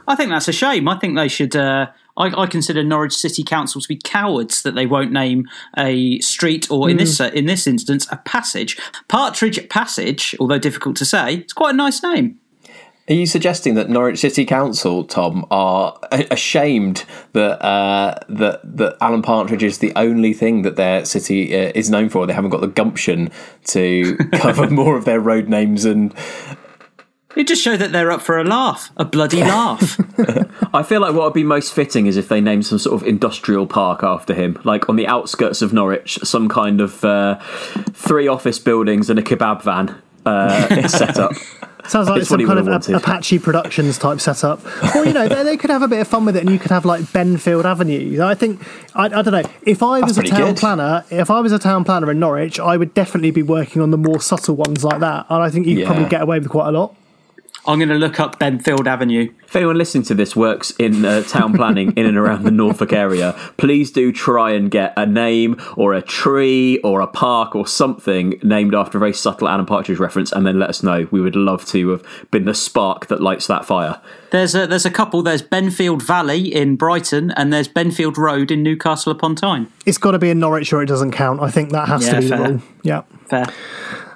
I 0.07 0.16
think 0.16 0.32
that's 0.32 0.47
a 0.47 0.53
shame. 0.53 0.88
I 0.88 0.97
think 0.97 1.16
they 1.16 1.28
should. 1.28 1.55
Uh, 1.55 1.88
I, 2.16 2.41
I 2.43 2.47
consider 2.47 2.84
Norwich 2.84 3.14
City 3.14 3.43
Council 3.43 3.82
to 3.82 3.88
be 3.88 3.95
cowards 3.95 4.61
that 4.61 4.76
they 4.76 4.86
won't 4.86 5.11
name 5.11 5.47
a 5.78 6.20
street, 6.20 6.70
or 6.70 6.89
in 6.89 6.97
this 6.97 7.20
uh, 7.20 7.32
in 7.34 7.45
this 7.45 7.66
instance, 7.68 8.07
a 8.11 8.18
passage. 8.18 8.78
Partridge 9.07 9.68
Passage, 9.70 10.36
although 10.39 10.59
difficult 10.59 10.95
to 10.97 11.05
say, 11.05 11.36
it's 11.36 11.53
quite 11.53 11.74
a 11.74 11.78
nice 11.78 12.03
name. 12.03 12.39
Are 13.09 13.14
you 13.14 13.26
suggesting 13.26 13.74
that 13.76 13.89
Norwich 13.89 14.20
City 14.20 14.45
Council, 14.45 15.03
Tom, 15.03 15.45
are 15.51 15.99
a- 16.14 16.28
ashamed 16.32 17.03
that 17.34 17.61
uh, 17.61 18.18
that 18.30 18.61
that 18.78 18.95
Alan 19.01 19.22
Partridge 19.22 19.64
is 19.64 19.80
the 19.80 19.91
only 19.97 20.34
thing 20.34 20.61
that 20.61 20.78
their 20.78 21.03
city 21.03 21.53
uh, 21.53 21.74
is 21.76 21.89
known 21.89 22.07
for? 22.07 22.26
They 22.26 22.34
haven't 22.34 22.51
got 22.51 22.61
the 22.61 22.68
gumption 22.68 23.30
to 23.66 24.16
cover 24.34 24.70
more 24.70 24.95
of 24.95 25.03
their 25.03 25.20
road 25.20 25.49
names 25.49 25.84
and 25.84 26.14
It 27.36 27.47
just 27.47 27.63
shows 27.63 27.79
that 27.79 27.91
they're 27.91 28.11
up 28.11 28.21
for 28.21 28.38
a 28.39 28.43
laugh, 28.43 28.91
a 28.95 29.05
bloody 29.05 29.41
laugh. 29.41 29.97
I 30.73 30.84
feel 30.84 31.01
like 31.01 31.13
what 31.13 31.23
would 31.25 31.34
be 31.34 31.43
most 31.43 31.73
fitting 31.73 32.05
is 32.05 32.15
if 32.15 32.27
they 32.29 32.41
named 32.41 32.65
some 32.65 32.77
sort 32.79 33.01
of 33.01 33.07
industrial 33.07 33.65
park 33.65 34.03
after 34.03 34.34
him, 34.34 34.59
like 34.63 34.88
on 34.88 34.95
the 34.97 35.07
outskirts 35.07 35.61
of 35.63 35.73
Norwich, 35.73 36.19
some 36.23 36.47
kind 36.47 36.79
of 36.79 37.03
uh, 37.03 37.39
three 37.93 38.27
office 38.27 38.59
buildings 38.59 39.09
and 39.09 39.17
a 39.17 39.23
kebab 39.23 39.63
van 39.63 39.99
uh, 40.25 40.88
set 40.88 41.17
up. 41.17 41.34
Sounds 41.86 42.07
like 42.07 42.21
It's 42.21 42.29
what 42.29 42.36
some 42.36 42.39
he 42.39 42.45
kind 42.45 42.59
of 42.59 42.65
would've 42.65 42.88
a- 42.88 42.91
wanted. 42.93 42.95
Apache 42.95 43.39
Productions 43.39 43.97
type 43.97 44.21
setup. 44.21 44.61
Or, 44.95 45.03
you 45.05 45.11
know, 45.11 45.27
they, 45.27 45.43
they 45.43 45.57
could 45.57 45.69
have 45.69 45.81
a 45.81 45.88
bit 45.89 45.99
of 45.99 46.07
fun 46.07 46.23
with 46.23 46.38
it 46.38 46.39
and 46.41 46.49
you 46.49 46.57
could 46.57 46.71
have 46.71 46.86
like 46.86 47.01
Benfield 47.01 47.65
Avenue. 47.65 48.21
I 48.23 48.36
think, 48.36 48.61
I, 48.95 49.05
I 49.05 49.09
don't 49.21 49.31
know, 49.31 49.43
if 49.63 49.84
I 49.84 49.99
was 49.99 50.17
a 50.17 50.23
town 50.23 50.51
good. 50.53 50.57
planner, 50.57 51.03
if 51.09 51.29
I 51.29 51.41
was 51.41 51.51
a 51.51 51.59
town 51.59 51.84
planner 51.84 52.09
in 52.09 52.19
Norwich, 52.19 52.57
I 52.57 52.77
would 52.77 52.93
definitely 52.93 53.31
be 53.31 53.43
working 53.43 53.81
on 53.81 53.91
the 53.91 53.97
more 53.97 54.21
subtle 54.21 54.55
ones 54.55 54.86
like 54.86 55.01
that. 55.01 55.25
And 55.29 55.43
I 55.43 55.49
think 55.49 55.67
you 55.67 55.75
could 55.75 55.81
Yeah. 55.81 55.88
probably 55.88 56.05
get 56.09 56.21
away 56.21 56.39
with 56.39 56.47
quite 56.49 56.69
a 56.69 56.71
lot. 56.71 56.95
I'm 57.66 57.80
going 57.80 57.89
to 57.89 57.95
look 57.95 58.20
up 58.20 58.39
Benfield 58.39 58.88
Avenue. 58.88 59.32
If 59.45 59.55
anyone 59.55 59.78
listening 59.78 60.03
to 60.05 60.14
this 60.16 60.36
works 60.36 60.72
in 60.80 61.05
uh, 61.05 61.22
town 61.24 61.53
planning 61.53 61.93
in 61.95 62.05
and 62.05 62.18
around 62.18 62.43
the 62.43 62.51
Norfolk 62.51 62.91
area, 62.91 63.34
please 63.57 63.89
do 63.91 64.11
try 64.11 64.51
and 64.51 64.70
get 64.70 64.93
a 64.97 65.05
name 65.05 65.55
or 65.78 65.93
a 65.93 66.01
tree 66.01 66.80
or 66.80 66.99
a 66.99 67.07
park 67.07 67.55
or 67.55 67.66
something 67.66 68.38
named 68.43 68.76
after 68.76 68.97
a 68.97 68.99
very 68.99 69.14
subtle 69.14 69.47
Alan 69.47 69.66
Partridge 69.66 69.99
reference, 69.99 70.32
and 70.34 70.45
then 70.45 70.59
let 70.59 70.70
us 70.70 70.84
know. 70.84 71.07
We 71.11 71.22
would 71.22 71.36
love 71.38 71.66
to 71.68 71.89
have 71.89 72.03
been 72.32 72.45
the 72.45 72.53
spark 72.53 73.07
that 73.07 73.22
lights 73.22 73.47
that 73.47 73.64
fire. 73.64 74.01
There's 74.32 74.55
a 74.55 74.66
there's 74.68 74.86
a 74.86 74.91
couple. 74.91 75.22
There's 75.22 75.43
Benfield 75.43 76.01
Valley 76.01 76.53
in 76.53 76.76
Brighton, 76.76 77.32
and 77.32 77.53
there's 77.53 77.70
Benfield 77.70 78.18
Road 78.18 78.49
in 78.51 78.64
Newcastle 78.64 79.11
upon 79.11 79.36
Tyne. 79.36 79.72
It's 79.86 79.99
got 79.99 80.11
to 80.11 80.20
be 80.20 80.30
in 80.32 80.39
Norwich 80.39 80.74
or 80.74 80.82
it 80.82 80.88
doesn't 80.88 81.11
count. 81.11 81.39
I 81.41 81.49
think 81.51 81.72
that 81.72 81.88
has 81.88 82.05
Yeah, 82.05 82.14
to 82.16 82.22
be 82.22 82.28
fair. 82.28 82.38
the 82.39 82.49
rule. 82.55 82.61
Yeah. 82.82 83.01
Fair. 83.28 83.45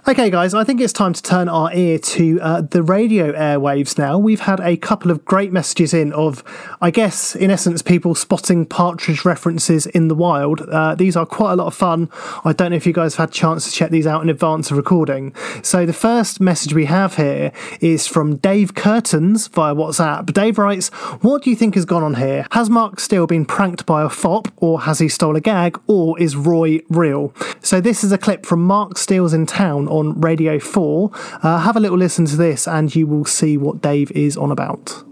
Okay, 0.10 0.30
guys, 0.30 0.54
I 0.54 0.64
think 0.64 0.80
it's 0.80 0.94
time 0.94 1.12
to 1.12 1.22
turn 1.22 1.50
our 1.50 1.70
ear 1.74 2.00
to 2.00 2.40
uh, 2.40 2.62
the 2.62 2.82
radio 2.82 3.34
airwaves 3.34 3.98
now. 3.98 4.18
We've 4.18 4.40
had 4.40 4.62
a 4.62 4.78
couple 4.78 5.12
of 5.12 5.26
great 5.26 5.52
messages 5.52 5.94
in 5.94 6.14
of, 6.14 6.46
I 6.80 6.92
guess, 6.92 7.36
in 7.36 7.52
essence, 7.52 7.82
people 7.82 8.16
spotting 8.16 8.66
partridge 8.66 9.26
references 9.26 9.86
in 9.86 10.08
the 10.08 10.16
wild. 10.16 10.62
Uh, 10.62 10.96
these 10.96 11.18
are 11.18 11.26
quite 11.26 11.52
a 11.52 11.56
lot 11.58 11.68
of 11.68 11.76
fun. 11.76 12.10
I 12.46 12.54
don't 12.54 12.70
know 12.72 12.78
if 12.78 12.88
you 12.88 12.94
guys 12.94 13.18
have 13.18 13.28
had 13.28 13.30
a 13.32 13.38
chance 13.38 13.66
to 13.66 13.72
check 13.74 13.92
these 13.92 14.08
out 14.08 14.24
in 14.24 14.30
advance 14.30 14.72
of 14.72 14.78
recording. 14.78 15.36
So 15.62 15.86
the 15.86 15.92
first 15.92 16.40
message 16.40 16.74
we 16.74 16.86
have 16.86 17.18
here 17.18 17.52
is 17.82 18.08
from 18.08 18.38
Dave 18.38 18.76
Curtins 18.76 19.48
via 19.48 19.76
WhatsApp. 19.76 20.32
Dave 20.32 20.58
writes, 20.58 20.88
What 21.20 21.44
do 21.44 21.50
you 21.50 21.56
think 21.58 21.76
has 21.76 21.84
gone 21.84 22.04
on 22.04 22.16
here? 22.16 22.48
Has 22.52 22.70
Mark 22.70 23.02
Steel 23.02 23.28
been 23.28 23.44
pranked 23.44 23.86
by 23.86 24.04
a 24.04 24.10
fop, 24.10 24.48
or 24.56 24.84
has 24.84 25.00
he 25.00 25.10
stole 25.10 25.36
a 25.36 25.42
gag, 25.42 25.78
or 25.86 26.18
is 26.18 26.38
Roy 26.38 26.80
real? 26.88 27.34
So 27.62 27.82
this 27.82 28.06
is 28.06 28.14
a 28.14 28.18
clip 28.18 28.46
from 28.46 28.64
Mark 28.64 28.98
Steel's 28.98 29.34
in 29.34 29.46
town 29.46 29.90
on 29.98 30.20
Radio 30.22 30.60
4. 30.60 31.12
Uh, 31.44 31.60
have 31.60 31.76
a 31.76 31.80
little 31.80 31.98
listen 31.98 32.26
to 32.26 32.36
this 32.36 32.68
and 32.68 32.96
you 32.96 33.08
will 33.08 33.26
see 33.26 33.58
what 33.58 33.82
Dave 33.82 34.12
is 34.12 34.38
on 34.38 34.52
about. 34.52 35.04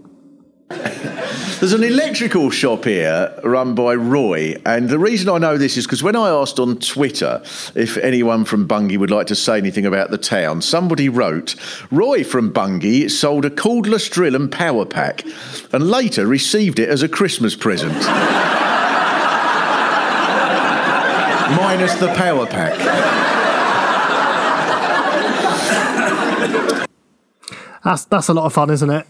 There's 1.60 1.72
an 1.72 1.84
electrical 1.84 2.50
shop 2.50 2.84
here 2.84 3.32
run 3.42 3.74
by 3.74 3.94
Roy, 3.94 4.60
and 4.66 4.90
the 4.90 4.98
reason 4.98 5.30
I 5.30 5.38
know 5.38 5.56
this 5.56 5.78
is 5.78 5.86
because 5.86 6.02
when 6.02 6.14
I 6.14 6.28
asked 6.28 6.58
on 6.58 6.76
Twitter 6.78 7.40
if 7.74 7.96
anyone 7.96 8.44
from 8.44 8.66
Bungay 8.66 8.98
would 8.98 9.10
like 9.10 9.28
to 9.28 9.34
say 9.34 9.56
anything 9.56 9.86
about 9.86 10.10
the 10.10 10.18
town, 10.18 10.60
somebody 10.60 11.08
wrote, 11.08 11.54
Roy 11.90 12.24
from 12.24 12.52
Bungay 12.52 13.08
sold 13.08 13.46
a 13.46 13.50
cordless 13.50 14.10
drill 14.10 14.34
and 14.34 14.52
power 14.52 14.84
pack, 14.84 15.24
and 15.72 15.88
later 15.88 16.26
received 16.26 16.78
it 16.78 16.90
as 16.90 17.02
a 17.02 17.08
Christmas 17.08 17.56
present. 17.56 17.94
Minus 21.56 21.94
the 21.94 22.12
power 22.14 22.46
pack. 22.46 23.25
That's, 27.86 28.04
that's 28.04 28.28
a 28.28 28.34
lot 28.34 28.46
of 28.46 28.52
fun, 28.52 28.68
isn't 28.70 28.90
it? 28.90 29.06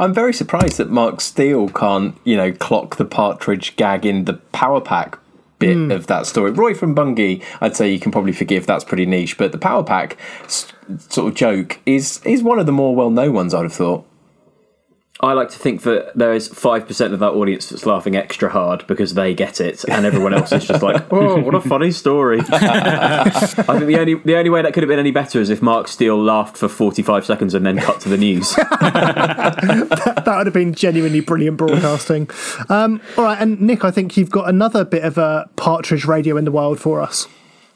I'm 0.00 0.12
very 0.12 0.32
surprised 0.32 0.78
that 0.78 0.90
Mark 0.90 1.20
Steel 1.20 1.68
can't, 1.68 2.18
you 2.24 2.36
know, 2.36 2.50
clock 2.50 2.96
the 2.96 3.04
partridge 3.04 3.76
gag 3.76 4.04
in 4.04 4.24
the 4.24 4.34
power 4.50 4.80
pack 4.80 5.18
bit 5.60 5.76
Hmm. 5.76 5.92
of 5.92 6.08
that 6.08 6.26
story. 6.26 6.50
Roy 6.50 6.74
from 6.74 6.94
Bungay, 6.96 7.40
I'd 7.60 7.76
say 7.76 7.92
you 7.92 8.00
can 8.00 8.10
probably 8.10 8.32
forgive. 8.32 8.66
That's 8.66 8.82
pretty 8.82 9.06
niche, 9.06 9.38
but 9.38 9.52
the 9.52 9.58
power 9.58 9.84
pack 9.84 10.16
sort 10.48 11.28
of 11.28 11.34
joke 11.34 11.78
is 11.86 12.20
is 12.24 12.42
one 12.42 12.58
of 12.58 12.66
the 12.66 12.72
more 12.72 12.94
well 12.94 13.08
known 13.10 13.32
ones. 13.34 13.54
I'd 13.54 13.62
have 13.62 13.72
thought. 13.72 14.04
I 15.20 15.32
like 15.32 15.48
to 15.50 15.58
think 15.58 15.82
that 15.82 16.12
there 16.14 16.34
is 16.34 16.50
5% 16.50 17.12
of 17.12 17.20
that 17.20 17.30
audience 17.30 17.70
that's 17.70 17.86
laughing 17.86 18.16
extra 18.16 18.50
hard 18.50 18.86
because 18.86 19.14
they 19.14 19.34
get 19.34 19.62
it, 19.62 19.82
and 19.88 20.04
everyone 20.04 20.34
else 20.34 20.52
is 20.52 20.66
just 20.66 20.82
like, 20.82 21.10
oh, 21.10 21.40
what 21.40 21.54
a 21.54 21.60
funny 21.62 21.90
story. 21.90 22.40
I 22.50 23.30
think 23.30 23.86
the 23.86 23.96
only, 23.98 24.14
the 24.16 24.36
only 24.36 24.50
way 24.50 24.60
that 24.60 24.74
could 24.74 24.82
have 24.82 24.88
been 24.88 24.98
any 24.98 25.12
better 25.12 25.40
is 25.40 25.48
if 25.48 25.62
Mark 25.62 25.88
Steel 25.88 26.22
laughed 26.22 26.58
for 26.58 26.68
45 26.68 27.24
seconds 27.24 27.54
and 27.54 27.64
then 27.64 27.78
cut 27.78 27.98
to 28.02 28.10
the 28.10 28.18
news. 28.18 28.54
that 28.56 30.24
would 30.26 30.46
have 30.46 30.54
been 30.54 30.74
genuinely 30.74 31.20
brilliant 31.20 31.56
broadcasting. 31.56 32.28
Um, 32.68 33.00
all 33.16 33.24
right, 33.24 33.40
and 33.40 33.58
Nick, 33.58 33.84
I 33.84 33.90
think 33.90 34.18
you've 34.18 34.30
got 34.30 34.50
another 34.50 34.84
bit 34.84 35.02
of 35.02 35.16
a 35.16 35.48
partridge 35.56 36.04
radio 36.04 36.36
in 36.36 36.44
the 36.44 36.52
wild 36.52 36.78
for 36.78 37.00
us. 37.00 37.26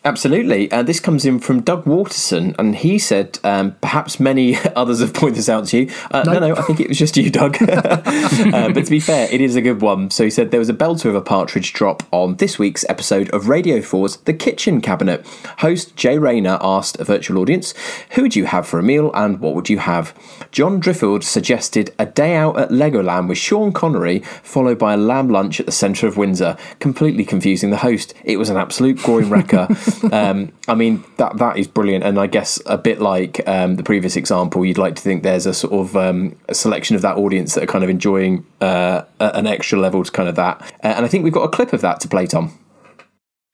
Absolutely. 0.03 0.73
Uh, 0.73 0.83
this 0.83 0.99
comes 0.99 1.27
in 1.27 1.39
from 1.41 1.61
Doug 1.61 1.85
Waterson, 1.85 2.55
and 2.59 2.75
he 2.75 2.99
said, 2.99 3.39
um, 3.45 3.77
perhaps 3.83 4.19
many 4.19 4.57
others 4.77 5.01
have 5.01 5.13
pointed 5.13 5.37
this 5.37 5.49
out 5.51 5.67
to 5.67 5.81
you. 5.81 5.93
Uh, 6.11 6.23
No, 6.25 6.39
no, 6.39 6.57
I 6.57 6.63
think 6.63 6.81
it 6.81 6.89
was 6.89 6.99
just 6.99 7.19
you, 7.19 7.29
Doug. 7.29 7.63
uh, 7.63 8.73
but 8.73 8.85
to 8.87 8.91
be 8.91 8.99
fair, 8.99 9.29
it 9.31 9.43
is 9.43 9.57
a 9.57 9.61
good 9.61 9.83
one. 9.83 10.11
So 10.11 10.25
he 10.25 10.31
said 10.31 10.53
there 10.53 10.59
was 10.59 10.71
a 10.71 10.75
belter 10.75 11.07
of 11.07 11.15
a 11.15 11.21
partridge 11.21 11.75
drop 11.75 12.03
on 12.13 12.37
this 12.37 12.59
week's 12.59 12.83
episode 12.89 13.29
of 13.31 13.51
Radio 13.51 13.81
4's 13.81 14.17
The 14.19 14.33
Kitchen 14.33 14.81
Cabinet. 14.81 15.27
Host 15.59 15.95
Jay 15.97 16.17
Rayner 16.17 16.59
asked 16.63 16.99
a 16.99 17.05
virtual 17.05 17.37
audience, 17.39 17.75
Who 18.13 18.23
would 18.23 18.35
you 18.37 18.47
have 18.47 18.67
for 18.67 18.79
a 18.79 18.83
meal 18.83 19.11
and 19.13 19.39
what 19.41 19.55
would 19.55 19.69
you 19.69 19.81
have? 19.81 20.15
John 20.51 20.81
Driffield 20.81 21.25
suggested 21.25 21.95
a 21.99 22.07
day 22.07 22.37
out 22.37 22.59
at 22.59 22.71
Legoland 22.71 23.29
with 23.29 23.37
Sean 23.37 23.71
Connery, 23.71 24.21
followed 24.43 24.79
by 24.79 24.95
a 24.95 24.97
lamb 24.97 25.29
lunch 25.29 25.61
at 25.61 25.67
the 25.67 25.73
centre 25.73 26.07
of 26.07 26.17
Windsor, 26.17 26.57
completely 26.79 27.27
confusing 27.27 27.69
the 27.69 27.77
host. 27.77 28.15
It 28.25 28.39
was 28.39 28.49
an 28.49 28.57
absolute 28.57 28.97
groin 28.97 29.29
wrecker. 29.29 29.69
um, 30.13 30.53
I 30.69 30.75
mean, 30.75 31.05
that 31.17 31.39
that 31.39 31.57
is 31.57 31.67
brilliant, 31.67 32.05
and 32.05 32.19
I 32.19 32.27
guess 32.27 32.61
a 32.67 32.79
bit 32.79 33.01
like 33.01 33.47
um, 33.49 33.77
the 33.77 33.83
previous 33.83 34.17
example, 34.17 34.65
you'd 34.65 34.79
like 34.79 34.97
to 34.97 35.03
think 35.03 35.23
there's 35.23 35.47
a 35.47 35.55
sort 35.55 35.73
of 35.73 35.97
um, 35.97 36.37
a 36.49 36.55
selection 36.55 36.97
of 36.97 37.03
that 37.03 37.17
audience 37.17 37.55
that 37.55 37.65
are 37.65 37.67
kind 37.67 37.85
of 37.85 37.91
enjoying 37.91 38.45
uh, 38.61 39.03
an 39.21 39.47
extra 39.47 39.79
level 39.79 40.05
to 40.05 40.11
kind 40.11 40.29
of 40.29 40.37
that. 40.37 40.61
Uh, 40.83 40.89
and 40.89 41.05
I 41.05 41.09
think 41.09 41.25
we've 41.25 41.33
got 41.33 41.45
a 41.45 41.49
clip 41.49 41.73
of 41.73 41.81
that 41.81 42.01
to 42.01 42.09
play, 42.09 42.27
Tom. 42.27 42.59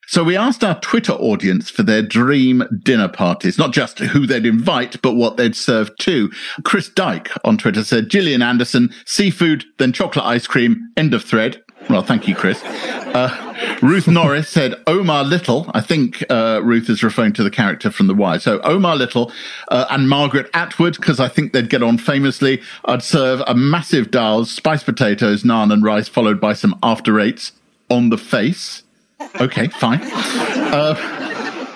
So 0.09 0.23
we 0.23 0.37
asked 0.37 0.63
our 0.63 0.79
Twitter 0.79 1.11
audience 1.11 1.69
for 1.69 1.83
their 1.83 2.01
dream 2.01 2.63
dinner 2.81 3.09
parties, 3.09 3.57
not 3.57 3.73
just 3.73 3.99
who 3.99 4.25
they'd 4.25 4.45
invite, 4.45 5.01
but 5.01 5.15
what 5.15 5.35
they'd 5.35 5.55
serve 5.55 5.93
too. 5.97 6.31
Chris 6.63 6.87
Dyke 6.87 7.29
on 7.43 7.57
Twitter 7.57 7.83
said 7.83 8.09
Gillian 8.09 8.41
Anderson, 8.41 8.93
seafood, 9.05 9.65
then 9.79 9.91
chocolate 9.91 10.25
ice 10.25 10.47
cream, 10.47 10.93
end 10.95 11.13
of 11.13 11.25
thread. 11.25 11.61
Well, 11.89 12.03
thank 12.03 12.27
you, 12.27 12.35
Chris. 12.35 12.61
Uh, 12.63 13.79
Ruth 13.81 14.07
Norris 14.07 14.49
said 14.49 14.75
Omar 14.87 15.23
Little. 15.23 15.71
I 15.73 15.81
think 15.81 16.23
uh, 16.29 16.61
Ruth 16.63 16.89
is 16.89 17.01
referring 17.01 17.33
to 17.33 17.43
the 17.43 17.49
character 17.49 17.89
from 17.89 18.07
The 18.07 18.13
Wire. 18.13 18.39
So 18.39 18.59
Omar 18.61 18.95
Little 18.95 19.31
uh, 19.69 19.85
and 19.89 20.09
Margaret 20.09 20.49
Atwood, 20.53 20.97
because 20.97 21.19
I 21.19 21.29
think 21.29 21.53
they'd 21.53 21.69
get 21.69 21.81
on 21.81 21.97
famously. 21.97 22.61
I'd 22.85 23.03
serve 23.03 23.41
a 23.47 23.55
massive 23.55 24.11
dal, 24.11 24.45
spiced 24.45 24.85
potatoes, 24.85 25.43
naan, 25.43 25.71
and 25.71 25.83
rice, 25.83 26.09
followed 26.09 26.41
by 26.41 26.53
some 26.53 26.77
after 26.83 27.19
eights 27.19 27.53
on 27.89 28.09
the 28.09 28.17
face. 28.17 28.83
Okay, 29.39 29.67
fine. 29.67 30.01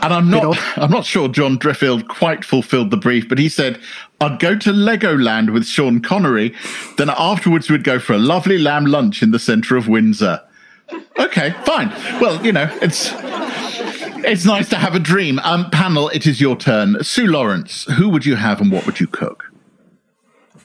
And 0.01 0.13
I'm 0.13 0.29
not, 0.29 0.57
I'm 0.77 0.89
not 0.89 1.05
sure 1.05 1.27
John 1.27 1.59
Dreffield 1.59 2.07
quite 2.07 2.43
fulfilled 2.43 2.89
the 2.89 2.97
brief, 2.97 3.29
but 3.29 3.37
he 3.37 3.49
said, 3.49 3.79
I'd 4.19 4.39
go 4.39 4.57
to 4.57 4.71
Legoland 4.71 5.53
with 5.53 5.65
Sean 5.65 6.01
Connery, 6.01 6.55
then 6.97 7.09
afterwards 7.09 7.69
we'd 7.69 7.83
go 7.83 7.99
for 7.99 8.13
a 8.13 8.17
lovely 8.17 8.57
lamb 8.57 8.85
lunch 8.85 9.21
in 9.21 9.31
the 9.31 9.39
centre 9.39 9.77
of 9.77 9.87
Windsor. 9.87 10.41
Okay, 11.19 11.51
fine. 11.65 11.89
Well, 12.19 12.43
you 12.43 12.51
know, 12.51 12.67
it's 12.81 13.11
it's 14.23 14.45
nice 14.45 14.69
to 14.69 14.75
have 14.75 14.95
a 14.95 14.99
dream. 14.99 15.39
Um, 15.39 15.69
panel, 15.69 16.09
it 16.09 16.27
is 16.27 16.41
your 16.41 16.55
turn. 16.55 17.03
Sue 17.03 17.27
Lawrence, 17.27 17.85
who 17.85 18.09
would 18.09 18.25
you 18.25 18.35
have 18.35 18.61
and 18.61 18.71
what 18.71 18.85
would 18.85 18.99
you 18.99 19.07
cook? 19.07 19.51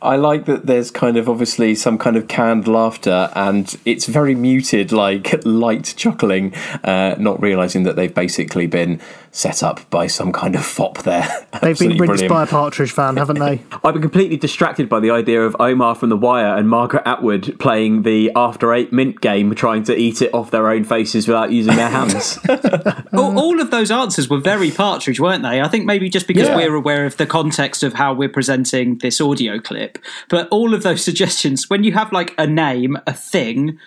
I 0.03 0.17
like 0.17 0.45
that 0.45 0.67
there's 0.67 0.91
kind 0.91 1.17
of 1.17 1.29
obviously 1.29 1.75
some 1.75 1.97
kind 1.97 2.17
of 2.17 2.29
canned 2.29 2.69
laughter 2.69 3.31
and 3.35 3.75
it's 3.85 4.07
very 4.07 4.35
muted, 4.35 4.93
like 4.93 5.35
light 5.45 5.95
chuckling, 5.97 6.55
uh, 6.85 7.17
not 7.19 7.41
realizing 7.41 7.85
that 7.85 7.97
they've 7.97 8.15
basically 8.15 8.67
been 8.67 9.01
set 9.37 9.63
up 9.63 9.89
by 9.91 10.07
some 10.07 10.33
kind 10.33 10.55
of 10.55 10.65
fop 10.65 10.97
there. 11.03 11.21
They've 11.53 11.61
been 11.61 11.71
Absolutely 11.71 12.01
rinsed 12.01 12.27
brilliant. 12.27 12.31
by 12.31 12.43
a 12.45 12.47
partridge 12.47 12.91
fan, 12.91 13.19
haven't 13.19 13.39
they? 13.39 13.63
I've 13.85 13.93
been 13.93 14.01
completely 14.01 14.39
distracted 14.39 14.89
by 14.89 14.99
the 14.99 15.11
idea 15.11 15.43
of 15.43 15.55
Omar 15.61 15.95
from 15.95 16.09
The 16.09 16.17
Wire 16.17 16.57
and 16.57 16.71
Margaret 16.71 17.03
Atwood 17.05 17.59
playing 17.61 18.01
the 18.03 18.33
After 18.35 18.73
Eight 18.73 18.95
Mint 18.95 19.21
game, 19.21 19.55
trying 19.55 19.83
to 19.85 19.95
eat 19.95 20.23
it 20.23 20.33
off 20.33 20.51
their 20.51 20.71
own 20.71 20.85
faces 20.85 21.29
without 21.29 21.53
using 21.53 21.77
their 21.77 21.91
hands. 21.91 22.39
all, 23.13 23.39
all 23.39 23.61
of 23.61 23.71
those 23.71 23.91
answers 23.91 24.31
were 24.31 24.41
very 24.41 24.71
partridge, 24.71 25.21
weren't 25.21 25.43
they? 25.43 25.61
I 25.61 25.69
think 25.69 25.85
maybe 25.85 26.09
just 26.09 26.27
because 26.27 26.49
Yeah. 26.49 26.57
we're 26.57 26.75
aware 26.75 27.05
of 27.05 27.19
the 27.19 27.27
context 27.27 27.83
of 27.83 27.93
how 27.93 28.15
we're 28.15 28.31
presenting 28.31 28.97
this 28.99 29.21
audio 29.21 29.59
clip, 29.59 29.99
but 30.31 30.49
all 30.49 30.73
of 30.73 30.83
those 30.83 31.05
suggestions, 31.05 31.69
when 31.69 31.85
you 31.85 31.93
have 31.93 32.11
like 32.11 32.35
a 32.39 32.47
name, 32.47 32.97
a 33.07 33.13
thing, 33.13 33.79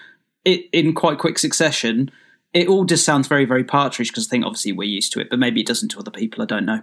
it 0.46 0.66
in 0.72 0.94
quite 0.94 1.18
quick 1.18 1.40
succession, 1.40 2.12
it 2.54 2.68
all 2.68 2.86
just 2.86 3.06
sounds 3.06 3.28
very, 3.28 3.46
very 3.46 3.64
partridge 3.64 4.10
because 4.10 4.28
I 4.28 4.30
think 4.30 4.46
obviously 4.46 4.72
we're 4.72 4.84
used 4.90 5.12
to 5.14 5.20
it, 5.20 5.30
but 5.30 5.40
maybe 5.40 5.62
it 5.62 5.68
doesn't 5.68 5.90
to 5.90 6.00
other 6.00 6.12
people. 6.12 6.42
I 6.42 6.46
don't 6.46 6.66
know. 6.66 6.82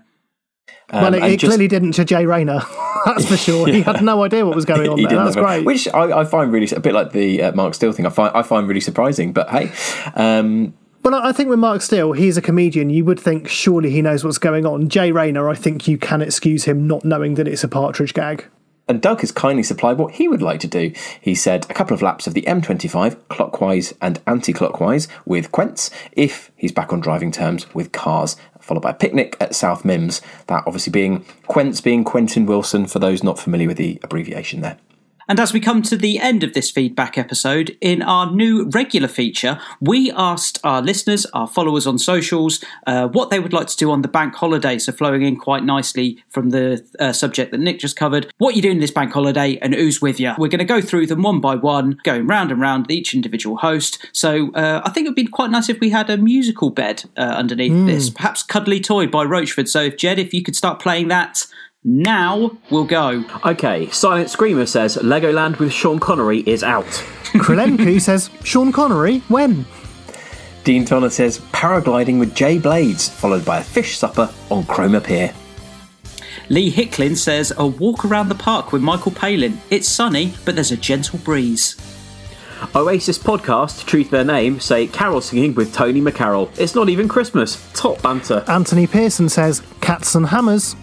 well, 0.93 1.15
it, 1.15 1.23
it 1.25 1.41
just- 1.41 1.49
clearly 1.51 1.69
didn't 1.69 1.93
to 1.93 2.05
Jay 2.05 2.27
Rayner. 2.27 2.61
That's 3.07 3.27
for 3.27 3.37
sure. 3.37 3.69
He 3.69 3.83
had 3.83 4.03
no 4.03 4.25
idea 4.25 4.45
what 4.45 4.55
was 4.57 4.65
going 4.73 4.89
on 4.89 4.97
He 4.99 5.05
there. 5.05 5.11
didn't 5.11 5.25
That's 5.27 5.37
have 5.37 5.45
great. 5.45 5.65
Which 5.65 5.87
I, 5.89 6.21
I 6.21 6.25
find 6.25 6.53
really 6.53 6.69
a 6.75 6.81
bit 6.81 6.93
like 6.95 7.13
the 7.13 7.41
uh, 7.43 7.53
Mark 7.53 7.75
Steel 7.75 7.93
thing. 7.93 8.05
I 8.07 8.11
find 8.11 8.37
I 8.37 8.43
find 8.43 8.67
really 8.67 8.81
surprising. 8.81 9.33
But 9.33 9.49
hey, 9.51 9.71
um, 10.17 10.75
Well, 11.05 11.15
I 11.15 11.29
I 11.29 11.33
think 11.33 11.49
with 11.49 11.61
Mark 11.61 11.83
Steel, 11.83 12.13
he's 12.13 12.37
a 12.37 12.43
comedian. 12.43 12.91
You 12.91 13.05
would 13.05 13.21
think 13.21 13.49
surely 13.49 13.91
he 13.91 14.03
knows 14.03 14.25
what's 14.25 14.39
going 14.39 14.67
on. 14.67 14.89
Jay 14.89 15.13
Rayner, 15.13 15.49
I 15.49 15.55
think 15.55 15.87
you 15.87 15.99
can 15.99 16.21
excuse 16.21 16.65
him 16.65 16.87
not 16.89 17.05
knowing 17.05 17.35
that 17.35 17.47
it's 17.47 17.63
a 17.63 17.69
partridge 17.69 18.13
gag. 18.15 18.45
And 18.89 19.03
Doug 19.03 19.21
has 19.21 19.33
kindly 19.33 19.65
supplied 19.65 19.99
what 19.99 20.15
he 20.15 20.29
would 20.29 20.43
like 20.43 20.61
to 20.61 20.69
do. 20.69 20.93
He 21.21 21.35
said 21.35 21.67
a 21.69 21.75
couple 21.75 21.95
of 21.95 22.03
laps 22.03 22.27
of 22.27 22.35
the 22.35 22.43
M25, 22.43 23.17
clockwise 23.29 23.95
and 24.01 24.21
anti 24.27 24.53
clockwise, 24.53 25.09
with 25.25 25.51
Quents, 25.51 25.91
if 26.13 26.53
he's 26.57 26.71
back 26.71 26.93
on 26.93 27.01
driving 27.01 27.33
terms 27.33 27.73
with 27.75 27.91
cars, 27.91 28.37
followed 28.61 28.83
by 28.83 28.91
a 28.91 28.95
picnic 28.95 29.37
at 29.41 29.57
South 29.57 29.83
Mimms. 29.83 30.21
That 30.47 30.63
obviously 30.67 30.93
being 30.93 31.25
Quents 31.49 31.81
being 31.81 32.05
Quentin 32.05 32.47
Wilson, 32.47 32.87
for 32.87 33.01
those 33.01 33.25
not 33.25 33.41
familiar 33.41 33.67
with 33.67 33.77
the 33.77 33.99
abbreviation 34.05 34.61
there. 34.61 34.79
And 35.29 35.41
as 35.41 35.53
we 35.53 35.59
come 35.61 35.83
to 35.83 35.97
the 35.97 36.19
end 36.21 36.45
of 36.45 36.55
this 36.55 36.71
feedback 36.71 37.19
episode, 37.19 37.77
in 37.81 38.01
our 38.03 38.31
new 38.31 38.69
regular 38.71 39.09
feature, 39.09 39.59
we 39.81 40.13
asked 40.13 40.61
our 40.63 40.81
listeners, 40.81 41.27
our 41.35 41.49
followers 41.49 41.87
on 41.87 41.99
socials, 41.99 42.63
uh, 42.87 43.09
what 43.09 43.31
they 43.31 43.41
would 43.41 43.53
like 43.53 43.67
to 43.67 43.77
do 43.77 43.91
on 43.91 44.03
the 44.03 44.09
bank 44.09 44.35
holiday. 44.37 44.79
So, 44.79 44.93
flowing 44.93 45.23
in 45.23 45.37
quite 45.37 45.65
nicely 45.65 46.23
from 46.31 46.51
the 46.51 46.85
uh, 47.01 47.13
subject 47.13 47.51
that 47.51 47.59
Nick 47.59 47.81
just 47.81 47.97
covered, 47.97 48.33
what 48.39 48.55
you 48.55 48.63
doing 48.63 48.79
this 48.79 48.93
bank 48.93 49.13
holiday 49.13 49.59
and 49.61 49.75
who's 49.75 50.01
with 50.01 50.21
you? 50.21 50.33
We're 50.39 50.49
going 50.49 50.59
to 50.61 50.65
go 50.65 50.81
through 50.81 51.07
them 51.09 51.23
one 51.23 51.41
by 51.41 51.57
one, 51.57 51.99
going 52.05 52.27
round 52.27 52.53
and 52.53 52.61
round 52.61 52.91
each 52.91 53.13
individual 53.13 53.57
host. 53.57 54.07
So, 54.13 54.53
uh, 54.53 54.83
I 54.85 54.91
think 54.91 55.07
it 55.07 55.11
would 55.11 55.17
be 55.17 55.27
quite 55.27 55.51
nice 55.51 55.69
if 55.69 55.81
we 55.81 55.91
had 55.91 56.09
a 56.09 56.17
musical 56.17 56.71
bed 56.71 57.05
uh, 57.17 57.21
underneath 57.23 57.73
Mm. 57.73 57.87
this, 57.87 58.11
perhaps 58.11 58.45
Cuddly 58.45 58.79
Toy 58.81 59.09
by 59.09 59.25
Roachford. 59.25 59.69
So, 59.69 59.83
if 59.83 59.97
Jed, 59.97 60.21
if 60.21 60.33
you 60.33 60.43
could 60.43 60.55
start 60.55 60.79
playing 60.81 61.09
that. 61.09 61.47
Now 61.89 62.59
we'll 62.69 62.85
go. 62.85 63.25
Okay, 63.45 63.89
Silent 63.91 64.29
Screamer 64.29 64.67
says 64.67 64.97
Legoland 64.97 65.61
with 65.61 65.73
Sean 65.73 66.01
Connery 66.01 66.41
is 66.41 66.65
out. 66.65 66.85
Krilenku 67.37 68.01
says, 68.01 68.29
Sean 68.43 68.73
Connery, 68.73 69.21
when? 69.29 69.65
Dean 70.65 70.85
Tonner 70.85 71.11
says 71.11 71.39
paragliding 71.53 72.19
with 72.19 72.35
Jay 72.35 72.59
Blades, 72.59 73.09
followed 73.09 73.45
by 73.45 73.59
a 73.59 73.63
fish 73.63 73.97
supper 73.97 74.29
on 74.51 74.67
Cromer 74.67 74.99
Pier. 74.99 75.33
Lee 76.49 76.73
Hicklin 76.73 77.17
says 77.17 77.53
a 77.57 77.65
walk 77.65 78.05
around 78.05 78.31
the 78.31 78.35
park 78.35 78.73
with 78.73 78.83
Michael 78.83 79.13
Palin. 79.13 79.61
It's 79.71 79.89
sunny, 79.89 80.35
but 80.45 80.57
there's 80.57 80.73
a 80.73 80.77
gentle 80.77 81.21
breeze. 81.21 81.77
Oasis 82.75 83.17
podcast, 83.17 83.87
Truth 83.87 84.11
Their 84.11 84.25
Name, 84.25 84.59
say 84.59 84.89
carol 84.89 85.21
singing 85.21 85.55
with 85.55 85.73
Tony 85.73 86.01
McCarroll. 86.01 86.51
It's 86.59 86.75
not 86.75 86.89
even 86.89 87.07
Christmas. 87.07 87.65
Top 87.75 88.03
banter. 88.03 88.45
Anthony 88.49 88.89
Pearson 88.89 89.29
says, 89.29 89.63
cats 89.81 90.17
and 90.17 90.27
hammers. 90.27 90.75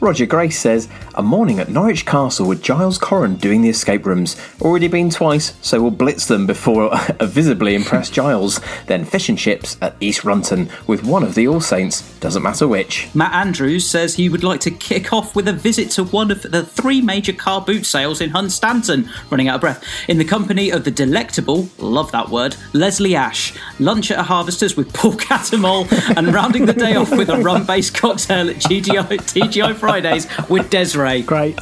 Roger 0.00 0.24
Grace 0.24 0.58
says, 0.58 0.88
A 1.14 1.22
morning 1.22 1.60
at 1.60 1.68
Norwich 1.68 2.06
Castle 2.06 2.48
with 2.48 2.62
Giles 2.62 2.98
Coren 2.98 3.38
doing 3.38 3.60
the 3.60 3.68
escape 3.68 4.06
rooms. 4.06 4.34
Already 4.62 4.88
been 4.88 5.10
twice, 5.10 5.52
so 5.60 5.82
we'll 5.82 5.90
blitz 5.90 6.26
them 6.26 6.46
before 6.46 6.88
a 7.20 7.26
visibly 7.26 7.74
impressed 7.74 8.14
Giles. 8.14 8.60
Then 8.86 9.04
fish 9.04 9.28
and 9.28 9.36
chips 9.36 9.76
at 9.82 9.96
East 10.00 10.24
Runton 10.24 10.70
with 10.86 11.04
one 11.04 11.22
of 11.22 11.34
the 11.34 11.46
All 11.46 11.60
Saints, 11.60 12.18
doesn't 12.20 12.42
matter 12.42 12.66
which. 12.66 13.14
Matt 13.14 13.34
Andrews 13.34 13.86
says 13.86 14.14
he 14.14 14.30
would 14.30 14.42
like 14.42 14.60
to 14.60 14.70
kick 14.70 15.12
off 15.12 15.36
with 15.36 15.46
a 15.46 15.52
visit 15.52 15.90
to 15.90 16.04
one 16.04 16.30
of 16.30 16.42
the 16.42 16.64
three 16.64 17.02
major 17.02 17.34
car 17.34 17.60
boot 17.60 17.84
sales 17.84 18.22
in 18.22 18.30
Hunstanton, 18.30 19.06
running 19.30 19.48
out 19.48 19.56
of 19.56 19.60
breath, 19.60 19.84
in 20.08 20.16
the 20.16 20.24
company 20.24 20.70
of 20.70 20.84
the 20.84 20.90
delectable, 20.90 21.68
love 21.76 22.10
that 22.12 22.30
word, 22.30 22.56
Leslie 22.72 23.14
Ash. 23.14 23.52
Lunch 23.78 24.10
at 24.10 24.18
a 24.18 24.22
Harvester's 24.22 24.78
with 24.78 24.90
Paul 24.94 25.12
Catamol, 25.16 25.86
and 26.16 26.32
rounding 26.32 26.64
the 26.64 26.72
day 26.72 26.96
off 26.96 27.10
with 27.10 27.28
a 27.28 27.36
rum 27.36 27.66
based 27.66 27.94
cocktail 27.94 28.48
at 28.48 28.56
TGI 28.56 29.74
Fridays 29.90 30.26
with 30.48 30.70
Desiree. 30.70 31.22
Great. 31.22 31.58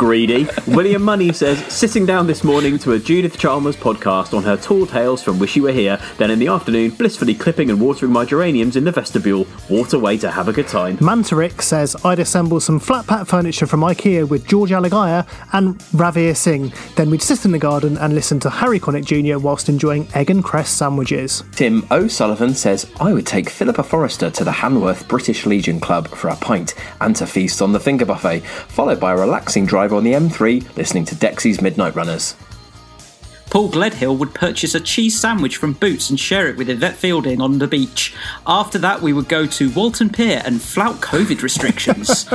Greedy. 0.00 0.48
William 0.66 1.02
Money 1.02 1.30
says, 1.30 1.58
sitting 1.66 2.06
down 2.06 2.26
this 2.26 2.42
morning 2.42 2.78
to 2.78 2.92
a 2.92 2.98
Judith 2.98 3.36
Chalmers 3.36 3.76
podcast 3.76 4.32
on 4.32 4.42
her 4.44 4.56
tall 4.56 4.86
tales 4.86 5.22
from 5.22 5.38
Wish 5.38 5.56
You 5.56 5.64
Were 5.64 5.72
Here, 5.72 6.00
then 6.16 6.30
in 6.30 6.38
the 6.38 6.46
afternoon, 6.46 6.92
blissfully 6.92 7.34
clipping 7.34 7.68
and 7.68 7.78
watering 7.78 8.10
my 8.10 8.24
geraniums 8.24 8.76
in 8.76 8.84
the 8.84 8.92
vestibule. 8.92 9.44
What 9.68 9.92
a 9.92 9.98
way 9.98 10.16
to 10.16 10.30
have 10.30 10.48
a 10.48 10.54
good 10.54 10.68
time. 10.68 10.96
Mantarik 10.96 11.60
says, 11.60 11.94
I'd 12.02 12.18
assemble 12.18 12.60
some 12.60 12.80
flat 12.80 13.06
pack 13.06 13.26
furniture 13.26 13.66
from 13.66 13.82
IKEA 13.82 14.26
with 14.26 14.48
George 14.48 14.70
Alagiah 14.70 15.28
and 15.52 15.78
Ranvir 15.90 16.34
Singh. 16.34 16.72
Then 16.96 17.10
we'd 17.10 17.20
sit 17.20 17.44
in 17.44 17.50
the 17.50 17.58
garden 17.58 17.98
and 17.98 18.14
listen 18.14 18.40
to 18.40 18.48
Harry 18.48 18.80
Connick 18.80 19.04
Jr. 19.04 19.38
whilst 19.38 19.68
enjoying 19.68 20.08
egg 20.14 20.30
and 20.30 20.42
cress 20.42 20.70
sandwiches. 20.70 21.44
Tim 21.52 21.86
O'Sullivan 21.90 22.54
says, 22.54 22.90
I 22.98 23.12
would 23.12 23.26
take 23.26 23.50
Philippa 23.50 23.82
Forrester 23.82 24.30
to 24.30 24.44
the 24.44 24.50
Hanworth 24.50 25.06
British 25.08 25.44
Legion 25.44 25.78
Club 25.78 26.08
for 26.08 26.28
a 26.28 26.36
pint 26.36 26.74
and 27.02 27.14
to 27.16 27.26
feast 27.26 27.60
on 27.60 27.72
the 27.72 27.80
finger 27.80 28.06
buffet, 28.06 28.40
followed 28.40 28.98
by 28.98 29.12
a 29.12 29.18
relaxing 29.18 29.66
drive 29.66 29.89
on 29.92 30.04
the 30.04 30.12
M3 30.12 30.76
listening 30.76 31.04
to 31.06 31.14
Dexy's 31.14 31.60
Midnight 31.60 31.94
Runners. 31.94 32.34
Paul 33.50 33.68
Gledhill 33.68 34.16
would 34.16 34.32
purchase 34.32 34.76
a 34.76 34.80
cheese 34.80 35.18
sandwich 35.18 35.56
from 35.56 35.72
Boots 35.72 36.08
and 36.08 36.18
share 36.20 36.46
it 36.46 36.56
with 36.56 36.70
Yvette 36.70 36.94
Fielding 36.94 37.40
on 37.40 37.58
the 37.58 37.66
beach. 37.66 38.14
After 38.46 38.78
that, 38.78 39.02
we 39.02 39.12
would 39.12 39.28
go 39.28 39.44
to 39.44 39.70
Walton 39.70 40.08
Pier 40.08 40.40
and 40.44 40.62
flout 40.62 41.00
COVID 41.00 41.42
restrictions. 41.42 42.24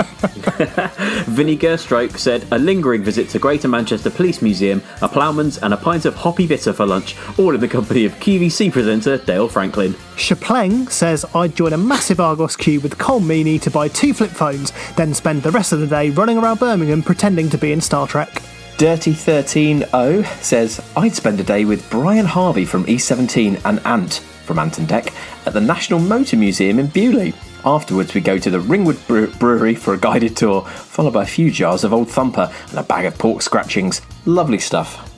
Vinnie 1.34 1.58
Gerstroke 1.58 2.18
said, 2.18 2.46
a 2.52 2.60
lingering 2.60 3.02
visit 3.02 3.30
to 3.30 3.40
Greater 3.40 3.70
Manchester 3.70 4.10
Police 4.10 4.42
Museum, 4.42 4.84
a 5.02 5.08
ploughman's, 5.08 5.58
and 5.60 5.74
a 5.74 5.78
pint 5.78 6.04
of 6.04 6.16
hoppy 6.16 6.48
bitter 6.48 6.74
for 6.74 6.86
lunch, 6.86 7.16
all 7.40 7.56
in 7.56 7.62
the 7.62 7.68
company 7.68 8.04
of 8.04 8.12
QVC 8.16 8.70
presenter 8.74 9.18
Dale 9.18 9.48
Franklin. 9.48 9.94
Shapleng 10.18 10.92
says, 10.92 11.24
I'd 11.34 11.56
join 11.56 11.72
a 11.72 11.78
massive 11.78 12.20
Argos 12.20 12.58
queue 12.58 12.82
with 12.82 12.98
Colm 12.98 13.24
Meaney 13.24 13.62
to 13.62 13.72
buy 13.72 13.88
two 13.88 14.14
flip 14.14 14.32
phones, 14.32 14.74
then 14.98 15.14
spend 15.14 15.44
the 15.44 15.52
rest 15.52 15.72
of 15.72 15.80
the 15.80 15.88
day 15.88 16.10
running 16.10 16.38
around 16.38 16.60
Birmingham 16.60 17.02
pretending 17.02 17.50
to 17.52 17.58
be 17.58 17.72
in 17.72 17.80
Star 17.80 18.06
Trek. 18.06 18.42
Dirty 18.78 19.12
130 19.12 20.26
says, 20.44 20.82
I'd 20.98 21.16
spend 21.16 21.40
a 21.40 21.44
day 21.44 21.64
with 21.64 21.90
Brian 21.90 22.26
Harvey 22.26 22.66
from 22.66 22.86
E17 22.88 23.62
and 23.64 23.80
Ant 23.86 24.16
from 24.44 24.60
Ant 24.60 24.80
and 24.80 24.88
Dec 24.88 25.14
at 25.48 25.54
the 25.54 25.62
National 25.62 25.98
Motor 25.98 26.36
Museum 26.36 26.80
in 26.80 26.88
Beaulieu. 26.88 27.32
Afterwards, 27.64 28.14
we 28.14 28.20
go 28.20 28.38
to 28.38 28.50
the 28.50 28.60
Ringwood 28.60 29.00
Brewery 29.08 29.76
for 29.76 29.94
a 29.94 29.98
guided 29.98 30.36
tour, 30.36 30.62
followed 30.66 31.14
by 31.14 31.24
a 31.24 31.26
few 31.26 31.52
jars 31.52 31.86
of 31.86 31.94
Old 31.94 32.10
Thumper 32.10 32.52
and 32.70 32.78
a 32.78 32.84
bag 32.84 33.06
of 33.06 33.18
pork 33.18 33.42
scratchings. 33.42 34.02
Lovely 34.26 34.60
stuff. 34.60 35.10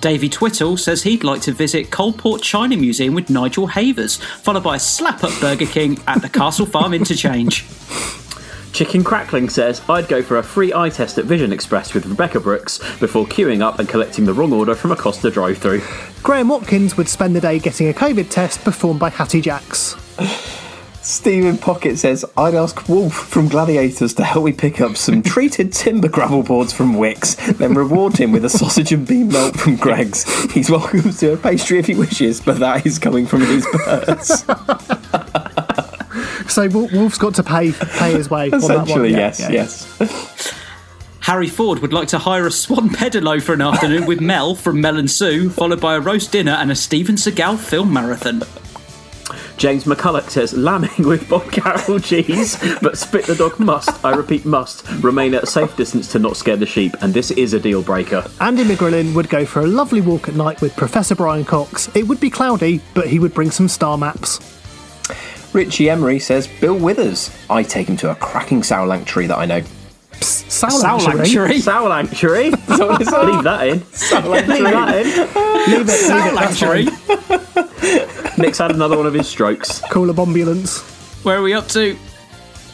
Davy 0.00 0.28
Twittle 0.28 0.76
says 0.76 1.04
he'd 1.04 1.22
like 1.22 1.42
to 1.42 1.52
visit 1.52 1.92
Coalport 1.92 2.42
China 2.42 2.76
Museum 2.76 3.14
with 3.14 3.30
Nigel 3.30 3.68
Havers, 3.68 4.16
followed 4.16 4.64
by 4.64 4.74
a 4.74 4.80
slap 4.80 5.22
up 5.22 5.32
Burger 5.40 5.66
King 5.66 6.00
at 6.08 6.20
the 6.20 6.28
Castle 6.28 6.66
Farm 6.66 6.92
interchange. 6.94 7.64
Chicken 8.76 9.02
Crackling 9.04 9.48
says, 9.48 9.80
I'd 9.88 10.06
go 10.06 10.22
for 10.22 10.36
a 10.36 10.42
free 10.42 10.70
eye 10.74 10.90
test 10.90 11.16
at 11.16 11.24
Vision 11.24 11.50
Express 11.50 11.94
with 11.94 12.04
Rebecca 12.04 12.38
Brooks 12.38 12.76
before 12.98 13.24
queuing 13.24 13.62
up 13.62 13.78
and 13.78 13.88
collecting 13.88 14.26
the 14.26 14.34
wrong 14.34 14.52
order 14.52 14.74
from 14.74 14.92
a 14.92 14.96
Costa 14.96 15.30
drive 15.30 15.56
through. 15.56 15.80
Graham 16.22 16.50
Watkins 16.50 16.94
would 16.98 17.08
spend 17.08 17.34
the 17.34 17.40
day 17.40 17.58
getting 17.58 17.88
a 17.88 17.94
COVID 17.94 18.28
test 18.28 18.62
performed 18.64 19.00
by 19.00 19.08
Hattie 19.08 19.40
Jacques. 19.40 19.74
Stephen 21.00 21.56
Pocket 21.56 21.96
says, 21.96 22.26
I'd 22.36 22.54
ask 22.54 22.86
Wolf 22.86 23.14
from 23.14 23.48
Gladiators 23.48 24.12
to 24.12 24.24
help 24.24 24.44
me 24.44 24.52
pick 24.52 24.82
up 24.82 24.98
some 24.98 25.22
treated 25.22 25.72
timber 25.72 26.08
gravel 26.08 26.42
boards 26.42 26.74
from 26.74 26.96
Wickes, 26.96 27.56
then 27.56 27.72
reward 27.72 28.18
him 28.18 28.30
with 28.30 28.44
a 28.44 28.50
sausage 28.50 28.92
and 28.92 29.08
bean 29.08 29.28
melt 29.28 29.58
from 29.58 29.76
Greggs. 29.76 30.24
He's 30.52 30.68
welcome 30.68 31.12
to 31.12 31.32
a 31.32 31.36
pastry 31.38 31.78
if 31.78 31.86
he 31.86 31.94
wishes, 31.94 32.42
but 32.42 32.58
that 32.58 32.84
is 32.84 32.98
coming 32.98 33.24
from 33.24 33.40
his 33.40 33.66
purse. 33.72 34.44
So 36.56 36.66
Wolf's 36.70 37.18
got 37.18 37.34
to 37.34 37.42
pay 37.42 37.70
pay 37.70 38.12
his 38.14 38.30
way. 38.30 38.44
on 38.50 38.60
that 38.60 38.62
one. 38.62 38.70
Essentially, 38.80 39.10
Yeah, 39.10 39.18
yes, 39.18 39.40
yeah. 39.40 39.50
yes. 39.50 40.54
Harry 41.20 41.48
Ford 41.48 41.80
would 41.80 41.92
like 41.92 42.08
to 42.08 42.18
hire 42.18 42.46
a 42.46 42.50
swan 42.50 42.88
pedalo 42.88 43.42
for 43.42 43.52
an 43.52 43.60
afternoon 43.60 44.06
with 44.06 44.22
Mel 44.22 44.54
from 44.54 44.80
Mel 44.80 44.96
and 44.96 45.10
Sue, 45.10 45.50
followed 45.50 45.82
by 45.82 45.96
a 45.96 46.00
roast 46.00 46.32
dinner 46.32 46.52
and 46.52 46.70
a 46.70 46.74
Steven 46.74 47.16
Seagal 47.16 47.58
film 47.58 47.92
marathon. 47.92 48.42
James 49.58 49.84
McCulloch 49.84 50.30
says, 50.30 50.54
lambing 50.54 51.06
with 51.06 51.28
Bob 51.28 51.42
Carolgees, 51.52 52.80
but 52.80 52.96
spit 52.96 53.26
the 53.26 53.34
dog 53.34 53.60
must, 53.60 54.02
I 54.02 54.14
repeat 54.14 54.46
must, 54.46 54.88
remain 55.02 55.34
at 55.34 55.42
a 55.42 55.46
safe 55.46 55.76
distance 55.76 56.10
to 56.12 56.18
not 56.18 56.38
scare 56.38 56.56
the 56.56 56.64
sheep, 56.64 56.94
and 57.02 57.12
this 57.12 57.30
is 57.32 57.52
a 57.52 57.60
deal 57.60 57.82
breaker. 57.82 58.24
Andy 58.40 58.64
McGrillen 58.64 59.14
would 59.14 59.28
go 59.28 59.44
for 59.44 59.60
a 59.60 59.66
lovely 59.66 60.00
walk 60.00 60.26
at 60.28 60.36
night 60.36 60.62
with 60.62 60.74
Professor 60.74 61.14
Brian 61.14 61.44
Cox. 61.44 61.94
It 61.94 62.08
would 62.08 62.18
be 62.18 62.30
cloudy, 62.30 62.80
but 62.94 63.08
he 63.08 63.18
would 63.18 63.34
bring 63.34 63.50
some 63.50 63.68
star 63.68 63.98
maps. 63.98 64.40
Richie 65.56 65.88
Emery 65.88 66.18
says, 66.18 66.46
Bill 66.46 66.76
Withers. 66.78 67.34
I 67.48 67.62
take 67.62 67.88
him 67.88 67.96
to 67.96 68.10
a 68.10 68.14
cracking 68.14 68.62
sanctuary 68.62 69.26
that 69.28 69.38
I 69.38 69.46
know. 69.46 69.62
Sanctuary? 70.20 71.60
Sanctuary? 71.60 72.44
Leave 72.50 72.64
that 72.64 72.68
in. 72.68 72.88
Leave 73.30 73.42
that 73.42 73.66
in. 73.66 73.78
Leave 73.78 75.18
it, 75.18 75.66
leave 75.68 75.80
it. 75.80 75.86
That's 75.86 76.58
Sanctuary. 76.58 76.86
fine. 76.86 78.38
Nick's 78.38 78.58
had 78.58 78.70
another 78.70 78.98
one 78.98 79.06
of 79.06 79.14
his 79.14 79.26
strokes. 79.26 79.80
Call 79.90 80.10
a 80.10 80.12
bombulance. 80.12 80.82
Where 81.24 81.38
are 81.38 81.42
we 81.42 81.54
up 81.54 81.68
to? 81.68 81.96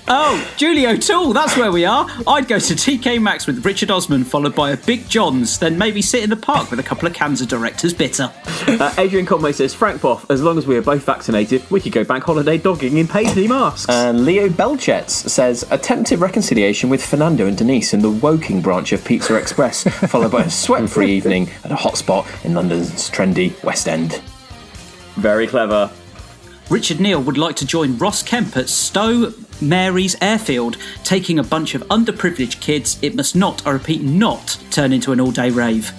Oh, 0.09 0.53
Julie 0.57 0.87
O'Toole, 0.87 1.33
that's 1.33 1.57
where 1.57 1.71
we 1.71 1.85
are. 1.85 2.09
I'd 2.27 2.49
go 2.49 2.59
to 2.59 2.75
TK 2.75 3.23
Maxx 3.23 3.47
with 3.47 3.65
Richard 3.65 3.91
Osman, 3.91 4.25
followed 4.25 4.55
by 4.55 4.73
a 4.73 4.77
Big 4.77 5.09
John's, 5.09 5.59
then 5.59 5.79
maybe 5.79 6.03
sit 6.03 6.25
in 6.25 6.31
the 6.31 6.37
park 6.37 6.71
with 6.71 6.81
a 6.81 6.83
couple 6.83 7.07
of 7.07 7.15
cans 7.15 7.41
of 7.41 7.49
Director's 7.49 7.95
Bitter. 7.95 8.33
Uh, 8.67 8.93
Adrian 8.99 9.27
Conway 9.27 9.53
says, 9.53 9.73
Frank 9.73 10.03
Bough, 10.03 10.21
as 10.29 10.43
long 10.43 10.59
as 10.59 10.67
we 10.67 10.77
are 10.77 10.83
both 10.83 11.05
vaccinated, 11.05 11.69
we 11.71 11.81
could 11.81 11.93
go 11.93 12.03
bank 12.03 12.25
holiday 12.25 12.59
dogging 12.59 12.97
in 12.97 13.07
paisley 13.07 13.47
masks. 13.47 13.89
And 13.89 14.25
Leo 14.25 14.49
Belchets 14.49 15.29
says, 15.31 15.65
attempted 15.71 16.19
reconciliation 16.19 16.91
with 16.91 17.05
Fernando 17.05 17.47
and 17.47 17.57
Denise 17.57 17.95
in 17.95 18.03
the 18.03 18.11
Woking 18.11 18.61
branch 18.61 18.93
of 18.93 19.05
Pizza 19.05 19.37
Express, 19.37 19.85
followed 20.11 20.33
by 20.33 20.43
a 20.43 20.51
sweat 20.51 20.91
free 20.91 21.13
evening 21.13 21.49
at 21.65 21.71
a 21.71 21.77
hotspot 21.77 22.27
in 22.45 22.55
London's 22.55 23.09
trendy 23.09 23.63
West 23.63 23.87
End. 23.89 24.21
Very 25.15 25.47
clever. 25.47 25.93
Richard 26.71 27.01
Neal 27.01 27.23
would 27.23 27.37
like 27.37 27.57
to 27.57 27.67
join 27.67 27.99
Ross 27.99 28.23
Kemp 28.23 28.57
at 28.57 28.69
Stow 28.69 29.33
Maries 29.63 30.17
Airfield, 30.21 30.77
taking 31.05 31.39
a 31.39 31.43
bunch 31.43 31.75
of 31.75 31.83
underprivileged 31.85 32.61
kids. 32.61 32.99
It 33.01 33.15
must 33.15 33.35
not, 33.35 33.67
I 33.67 33.71
repeat, 33.71 34.03
not 34.03 34.59
turn 34.71 34.93
into 34.93 35.13
an 35.13 35.21
all 35.21 35.31
day 35.31 35.51
rave. 35.51 35.93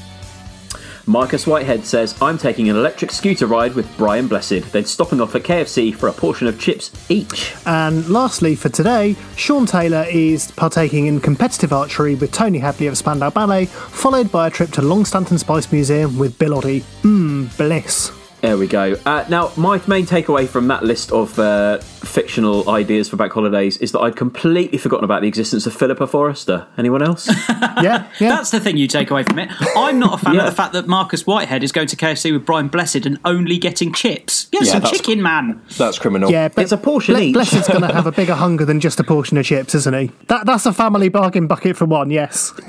Marcus 1.06 1.46
Whitehead 1.46 1.86
says, 1.86 2.16
I'm 2.22 2.38
taking 2.38 2.70
an 2.70 2.78
electric 2.78 3.12
scooter 3.12 3.46
ride 3.46 3.76
with 3.76 3.98
Brian 3.98 4.28
Blessed, 4.28 4.72
then 4.72 4.86
stopping 4.86 5.20
off 5.20 5.36
at 5.36 5.44
KFC 5.44 5.94
for 5.94 6.08
a 6.08 6.14
portion 6.14 6.48
of 6.48 6.58
chips 6.60 6.92
each. 7.10 7.54
And 7.66 8.08
lastly, 8.08 8.56
for 8.56 8.70
today, 8.70 9.18
Sean 9.36 9.66
Taylor 9.66 10.06
is 10.10 10.52
partaking 10.52 11.08
in 11.08 11.20
competitive 11.20 11.74
archery 11.74 12.16
with 12.16 12.32
Tony 12.32 12.60
Hadley 12.60 12.88
of 12.88 12.98
Spandau 12.98 13.30
Ballet, 13.32 13.66
followed 13.66 14.32
by 14.32 14.48
a 14.48 14.50
trip 14.50 14.72
to 14.72 14.82
Longstanton 14.82 15.38
Spice 15.38 15.72
Museum 15.74 16.18
with 16.18 16.40
Bill 16.40 16.52
Oddie. 16.62 16.84
Mmm, 17.02 17.56
bliss. 17.58 18.12
There 18.40 18.58
we 18.58 18.68
go. 18.68 18.96
Uh, 19.06 19.26
now, 19.30 19.52
my 19.58 19.82
main 19.88 20.06
takeaway 20.06 20.48
from 20.48 20.68
that 20.68 20.84
list 20.84 21.12
of 21.12 21.38
uh, 21.38 21.80
fictional 22.04 22.70
ideas 22.70 23.10
for 23.10 23.16
bank 23.16 23.32
holidays 23.34 23.78
is 23.78 23.92
that 23.94 24.00
I'd 24.00 24.16
completely 24.16 24.78
forgotten 24.78 25.04
about 25.06 25.22
the 25.22 25.28
existence 25.28 25.66
of 25.66 25.74
Philippa 25.74 26.06
Forrester. 26.08 26.68
Anyone 26.78 27.02
else? 27.02 27.28
yeah, 27.50 28.08
yeah. 28.20 28.30
That's 28.30 28.52
the 28.52 28.60
thing 28.60 28.78
you 28.78 28.88
take 28.88 29.10
away 29.10 29.24
from 29.24 29.40
it. 29.40 29.50
I'm 29.76 30.00
not 30.00 30.16
a 30.16 30.18
fan 30.26 30.36
Yeah. 30.36 30.42
of 30.42 30.46
the 30.48 30.56
fact 30.56 30.74
that 30.74 30.88
Marcus 30.88 31.26
Whitehead 31.26 31.64
is 31.64 31.72
going 31.72 31.88
to 31.88 31.96
KFC 31.96 32.32
with 32.34 32.46
Brian 32.46 32.68
Blessed 32.68 33.06
and 33.06 33.20
only 33.26 33.58
getting 33.58 33.94
chips. 33.94 34.46
Get 34.52 34.64
Yeah, 34.66 34.80
some 34.80 34.84
chicken, 34.84 35.22
man. 35.22 35.62
That's 35.78 35.98
criminal. 35.98 36.30
Yeah, 36.32 36.50
but 36.50 36.62
It's 36.64 36.72
a 36.72 36.78
portion 36.78 37.16
Ble- 37.16 37.22
each. 37.22 37.34
Blessed's 37.34 37.68
going 37.68 37.82
to 37.82 37.94
have 37.94 38.06
a 38.08 38.12
bigger 38.24 38.36
hunger 38.36 38.66
than 38.66 38.80
just 38.80 39.00
a 39.00 39.04
portion 39.04 39.38
of 39.38 39.46
chips, 39.46 39.74
isn't 39.74 39.94
he? 39.96 40.12
That 40.28 40.46
That's 40.46 40.66
a 40.66 40.74
family 40.74 41.10
bargain 41.10 41.48
bucket 41.48 41.78
for 41.78 41.86
one, 41.86 42.10
yes. 42.12 42.54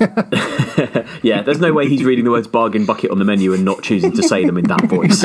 yeah, 1.23 1.41
there's 1.41 1.59
no 1.59 1.73
way 1.73 1.87
he's 1.87 2.03
reading 2.03 2.25
the 2.25 2.31
words 2.31 2.47
bargain 2.47 2.85
bucket 2.85 3.11
on 3.11 3.19
the 3.19 3.25
menu 3.25 3.53
and 3.53 3.65
not 3.65 3.83
choosing 3.83 4.11
to 4.13 4.23
say 4.23 4.45
them 4.45 4.57
in 4.57 4.65
that 4.65 4.85
voice. 4.85 5.23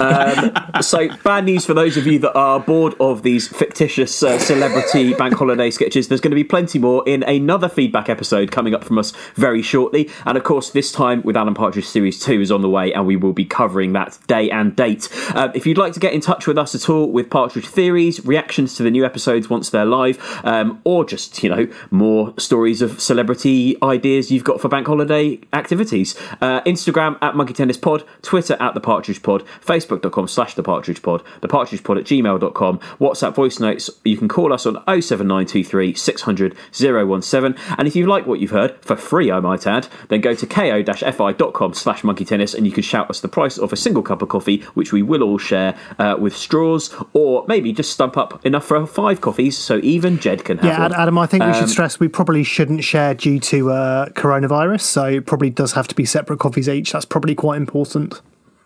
um, 0.00 0.82
so, 0.82 1.08
bad 1.24 1.44
news 1.44 1.64
for 1.66 1.74
those 1.74 1.96
of 1.96 2.06
you 2.06 2.18
that 2.20 2.32
are 2.34 2.60
bored 2.60 2.94
of 3.00 3.22
these 3.32 3.48
fictitious 3.48 4.22
uh, 4.22 4.38
celebrity 4.38 5.14
bank 5.22 5.32
holiday 5.32 5.70
sketches. 5.70 6.08
There's 6.08 6.20
going 6.20 6.32
to 6.32 6.36
be 6.36 6.44
plenty 6.44 6.78
more 6.78 7.02
in 7.08 7.22
another 7.22 7.66
feedback 7.66 8.10
episode 8.10 8.50
coming 8.50 8.74
up 8.74 8.84
from 8.84 8.98
us 8.98 9.14
very 9.36 9.62
shortly. 9.62 10.10
And 10.26 10.36
of 10.36 10.44
course, 10.44 10.68
this 10.70 10.92
time 10.92 11.22
with 11.22 11.34
Alan 11.34 11.54
Partridge 11.54 11.86
Series 11.86 12.20
2 12.20 12.42
is 12.42 12.52
on 12.52 12.60
the 12.60 12.68
way, 12.68 12.92
and 12.92 13.06
we 13.06 13.16
will 13.16 13.32
be 13.32 13.46
covering 13.46 13.94
that 13.94 14.18
day 14.26 14.50
and 14.50 14.76
date. 14.76 15.08
Uh, 15.34 15.48
if 15.54 15.64
you'd 15.64 15.78
like 15.78 15.94
to 15.94 16.00
get 16.00 16.12
in 16.12 16.20
touch 16.20 16.46
with 16.46 16.58
us 16.58 16.74
at 16.74 16.90
all 16.90 17.10
with 17.10 17.30
Partridge 17.30 17.66
theories, 17.66 18.22
reactions 18.26 18.74
to 18.74 18.82
the 18.82 18.90
new 18.90 19.02
episodes 19.02 19.48
once 19.48 19.70
they're 19.70 19.86
live, 19.86 20.18
um, 20.44 20.78
or 20.84 21.06
just, 21.06 21.42
you 21.42 21.48
know, 21.48 21.66
more 21.90 22.34
stories 22.36 22.82
of 22.82 23.00
celebrity 23.00 23.78
ideas 23.82 24.30
you've 24.30 24.44
got 24.44 24.60
for 24.60 24.68
bank 24.68 24.86
holiday 24.86 25.40
activities, 25.54 26.14
uh, 26.42 26.60
Instagram 26.64 27.16
at 27.22 27.34
Monkey 27.34 27.54
Tennis 27.54 27.78
Pod, 27.78 28.04
Twitter 28.20 28.58
at 28.60 28.74
The 28.74 28.80
Partridge 28.80 29.22
Pod, 29.22 29.42
Facebook.com 29.64 30.28
slash 30.28 30.52
The 30.52 30.62
Partridge 30.62 31.00
Pod, 31.00 31.22
The 31.40 31.48
Partridge 31.48 31.82
Pod 31.82 31.96
at 31.96 32.04
gmail.com, 32.04 32.78
WhatsApp 33.00 33.21
voice 33.30 33.60
notes, 33.60 33.90
you 34.04 34.16
can 34.16 34.28
call 34.28 34.52
us 34.52 34.66
on 34.66 34.74
07923 34.86 35.94
600 35.94 36.56
017. 36.72 37.56
And 37.78 37.88
if 37.88 37.96
you 37.96 38.06
like 38.06 38.26
what 38.26 38.40
you've 38.40 38.50
heard, 38.50 38.76
for 38.84 38.96
free 38.96 39.30
I 39.30 39.40
might 39.40 39.66
add, 39.66 39.88
then 40.08 40.20
go 40.20 40.34
to 40.34 40.46
ko-fi.com 40.46 41.74
slash 41.74 42.04
monkey 42.04 42.24
tennis 42.24 42.54
and 42.54 42.66
you 42.66 42.72
can 42.72 42.82
shout 42.82 43.08
us 43.10 43.20
the 43.20 43.28
price 43.28 43.58
of 43.58 43.72
a 43.72 43.76
single 43.76 44.02
cup 44.02 44.22
of 44.22 44.28
coffee, 44.28 44.62
which 44.74 44.92
we 44.92 45.02
will 45.02 45.22
all 45.22 45.38
share 45.38 45.76
uh, 45.98 46.16
with 46.18 46.36
straws, 46.36 46.94
or 47.12 47.44
maybe 47.48 47.72
just 47.72 47.92
stump 47.92 48.16
up 48.16 48.44
enough 48.44 48.64
for 48.64 48.86
five 48.86 49.20
coffees 49.20 49.56
so 49.56 49.78
even 49.82 50.18
Jed 50.18 50.44
can 50.44 50.58
have 50.58 50.66
yeah, 50.66 50.80
one. 50.80 50.92
Adam, 50.94 51.18
I 51.18 51.26
think 51.26 51.44
we 51.44 51.50
Um, 51.50 51.60
should 51.60 51.70
stress 51.70 52.00
we 52.00 52.08
probably 52.08 52.44
shouldn't 52.44 52.84
share 52.84 53.14
due 53.14 53.38
to 53.40 53.70
uh, 53.70 54.08
coronavirus, 54.10 54.82
so 54.82 55.04
it 55.06 55.26
probably 55.26 55.50
does 55.50 55.72
have 55.72 55.88
to 55.88 55.94
be 55.94 56.04
separate 56.04 56.38
coffees 56.38 56.68
each. 56.68 56.92
That's 56.92 57.04
probably 57.04 57.34
quite 57.34 57.56
important. 57.56 58.20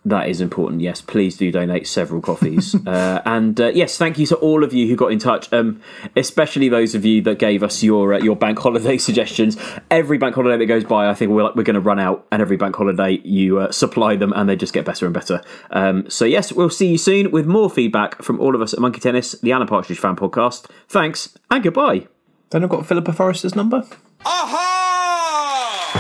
That 0.07 0.29
is 0.29 0.41
important. 0.41 0.83
Yes, 0.83 1.01
please 1.01 1.37
do 1.37 1.51
donate 1.51 1.89
several 1.89 2.21
coffees. 2.21 2.77
uh, 2.87 3.23
and 3.27 3.61
uh, 3.61 3.73
yes, 3.75 3.99
thank 3.99 4.21
you 4.21 4.27
to 4.27 4.37
all 4.37 4.63
of 4.63 4.73
you 4.73 4.87
who 4.87 4.95
got 4.95 5.11
in 5.11 5.19
touch, 5.19 5.53
um, 5.53 5.81
especially 6.15 6.69
those 6.69 6.95
of 6.95 7.05
you 7.05 7.21
that 7.23 7.41
gave 7.41 7.65
us 7.65 7.83
your 7.83 8.15
uh, 8.15 8.19
your 8.19 8.37
bank 8.37 8.57
holiday 8.61 8.99
suggestions. 9.09 9.57
Every 9.91 10.17
bank 10.17 10.37
holiday 10.37 10.59
that 10.59 10.67
goes 10.67 10.85
by, 10.85 11.11
I 11.11 11.15
think 11.15 11.33
we're, 11.33 11.53
we're 11.55 11.65
going 11.65 11.75
to 11.75 11.81
run 11.81 11.99
out, 11.99 12.25
and 12.31 12.41
every 12.41 12.57
bank 12.57 12.77
holiday 12.77 13.21
you 13.25 13.59
uh, 13.59 13.73
supply 13.73 14.15
them, 14.15 14.33
and 14.37 14.49
they 14.49 14.55
just 14.55 14.73
get 14.73 14.85
better 14.85 15.07
and 15.07 15.13
better. 15.13 15.43
Um, 15.73 16.09
so 16.09 16.25
yes, 16.25 16.53
we'll 16.53 16.71
see 16.71 16.87
you 16.87 16.99
soon 16.99 17.33
with 17.33 17.47
more 17.47 17.69
feedback 17.69 18.23
from 18.23 18.39
all 18.39 18.55
of 18.55 18.63
us 18.63 18.73
at 18.73 18.79
Monkey 18.79 19.01
Tennis, 19.01 19.33
the 19.33 19.51
Alan 19.51 19.67
Partridge 19.67 19.99
Fan 19.99 20.15
Podcast. 20.15 20.71
Thanks 20.89 21.37
and 21.51 21.65
goodbye. 21.65 22.07
Then 22.51 22.63
I've 22.63 22.71
got 22.71 22.87
Philippa 22.87 23.13
Forrester's 23.13 23.57
number. 23.57 23.83
Aha! 24.25 25.97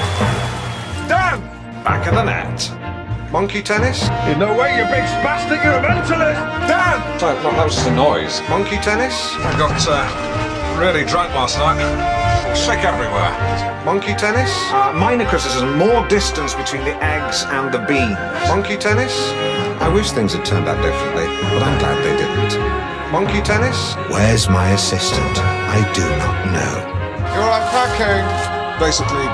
Dan! 1.08 1.82
Back 1.82 2.06
of 2.06 2.14
the 2.14 2.22
net. 2.22 2.85
Monkey 3.32 3.60
tennis? 3.60 4.02
In 4.30 4.38
no 4.38 4.56
way, 4.56 4.78
you 4.78 4.84
big 4.84 5.02
spastic, 5.18 5.62
you're 5.64 5.74
a 5.74 5.82
mentalist! 5.82 6.38
Dan! 6.70 7.18
No, 7.20 7.34
no, 7.42 7.50
that 7.58 7.64
was 7.64 7.74
just 7.74 7.88
a 7.88 7.94
noise. 7.94 8.40
Monkey 8.48 8.78
tennis? 8.78 9.34
I 9.42 9.50
got 9.58 9.74
uh, 9.90 10.78
really 10.78 11.04
drunk 11.04 11.34
last 11.34 11.58
night. 11.58 11.82
Sick 12.54 12.86
everywhere. 12.86 13.34
Monkey 13.84 14.14
tennis? 14.14 14.50
Uh, 14.70 14.92
minor 14.94 15.26
criticism, 15.26 15.76
more 15.76 16.06
distance 16.06 16.54
between 16.54 16.84
the 16.84 16.94
eggs 17.02 17.42
and 17.50 17.74
the 17.74 17.82
beans. 17.90 18.16
Monkey 18.46 18.76
tennis? 18.76 19.12
I 19.82 19.90
wish 19.92 20.12
things 20.12 20.32
had 20.32 20.46
turned 20.46 20.68
out 20.68 20.80
differently, 20.80 21.26
but 21.50 21.62
I'm 21.66 21.78
glad 21.82 21.98
they 22.06 22.16
didn't. 22.16 22.54
Monkey 23.10 23.42
tennis? 23.42 23.94
Where's 24.08 24.48
my 24.48 24.70
assistant? 24.70 25.34
I 25.42 25.82
do 25.92 26.06
not 26.22 26.36
know. 26.54 26.74
You're 27.34 27.52
unpacking. 27.58 28.24
Basically, 28.78 29.26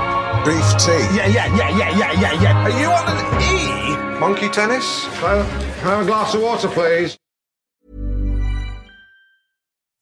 beef 0.44 0.66
tea. 0.78 1.04
Yeah, 1.16 1.26
yeah, 1.26 1.56
yeah, 1.56 1.68
yeah, 1.76 1.98
yeah, 1.98 2.20
yeah, 2.20 2.42
yeah. 2.42 2.64
Are 2.64 2.70
you 2.70 2.86
on 2.86 3.16
an 3.18 4.16
E? 4.16 4.20
Monkey 4.20 4.48
tennis? 4.48 5.06
Can 5.20 5.40
I 5.40 5.96
have 5.96 6.00
a 6.02 6.04
glass 6.04 6.34
of 6.34 6.42
water, 6.42 6.68
please? 6.68 7.16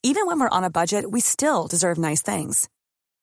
Even 0.02 0.26
when 0.26 0.40
we're 0.40 0.48
on 0.48 0.64
a 0.64 0.70
budget, 0.70 1.10
we 1.10 1.20
still 1.20 1.66
deserve 1.66 1.98
nice 1.98 2.22
things. 2.22 2.68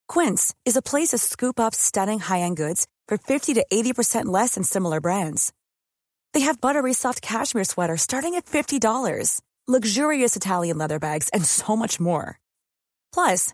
Quince 0.08 0.54
is 0.64 0.78
a 0.78 0.82
place 0.82 1.10
to 1.10 1.18
scoop 1.18 1.60
up 1.60 1.74
stunning 1.74 2.20
high-end 2.20 2.56
goods 2.56 2.88
for 3.08 3.18
50 3.18 3.56
to 3.56 3.66
80% 3.72 4.26
less 4.26 4.54
than 4.56 4.64
similar 4.64 5.02
brands. 5.02 5.52
They 6.34 6.42
have 6.42 6.62
buttery 6.62 6.94
soft 6.94 7.22
cashmere 7.22 7.64
sweaters 7.64 8.04
starting 8.04 8.36
at 8.36 8.46
$50, 8.46 9.42
luxurious 9.68 10.36
Italian 10.36 10.78
leather 10.78 11.00
bags, 11.00 11.30
and 11.30 11.44
so 11.44 11.76
much 11.76 12.00
more. 12.00 12.40
Plus, 13.12 13.54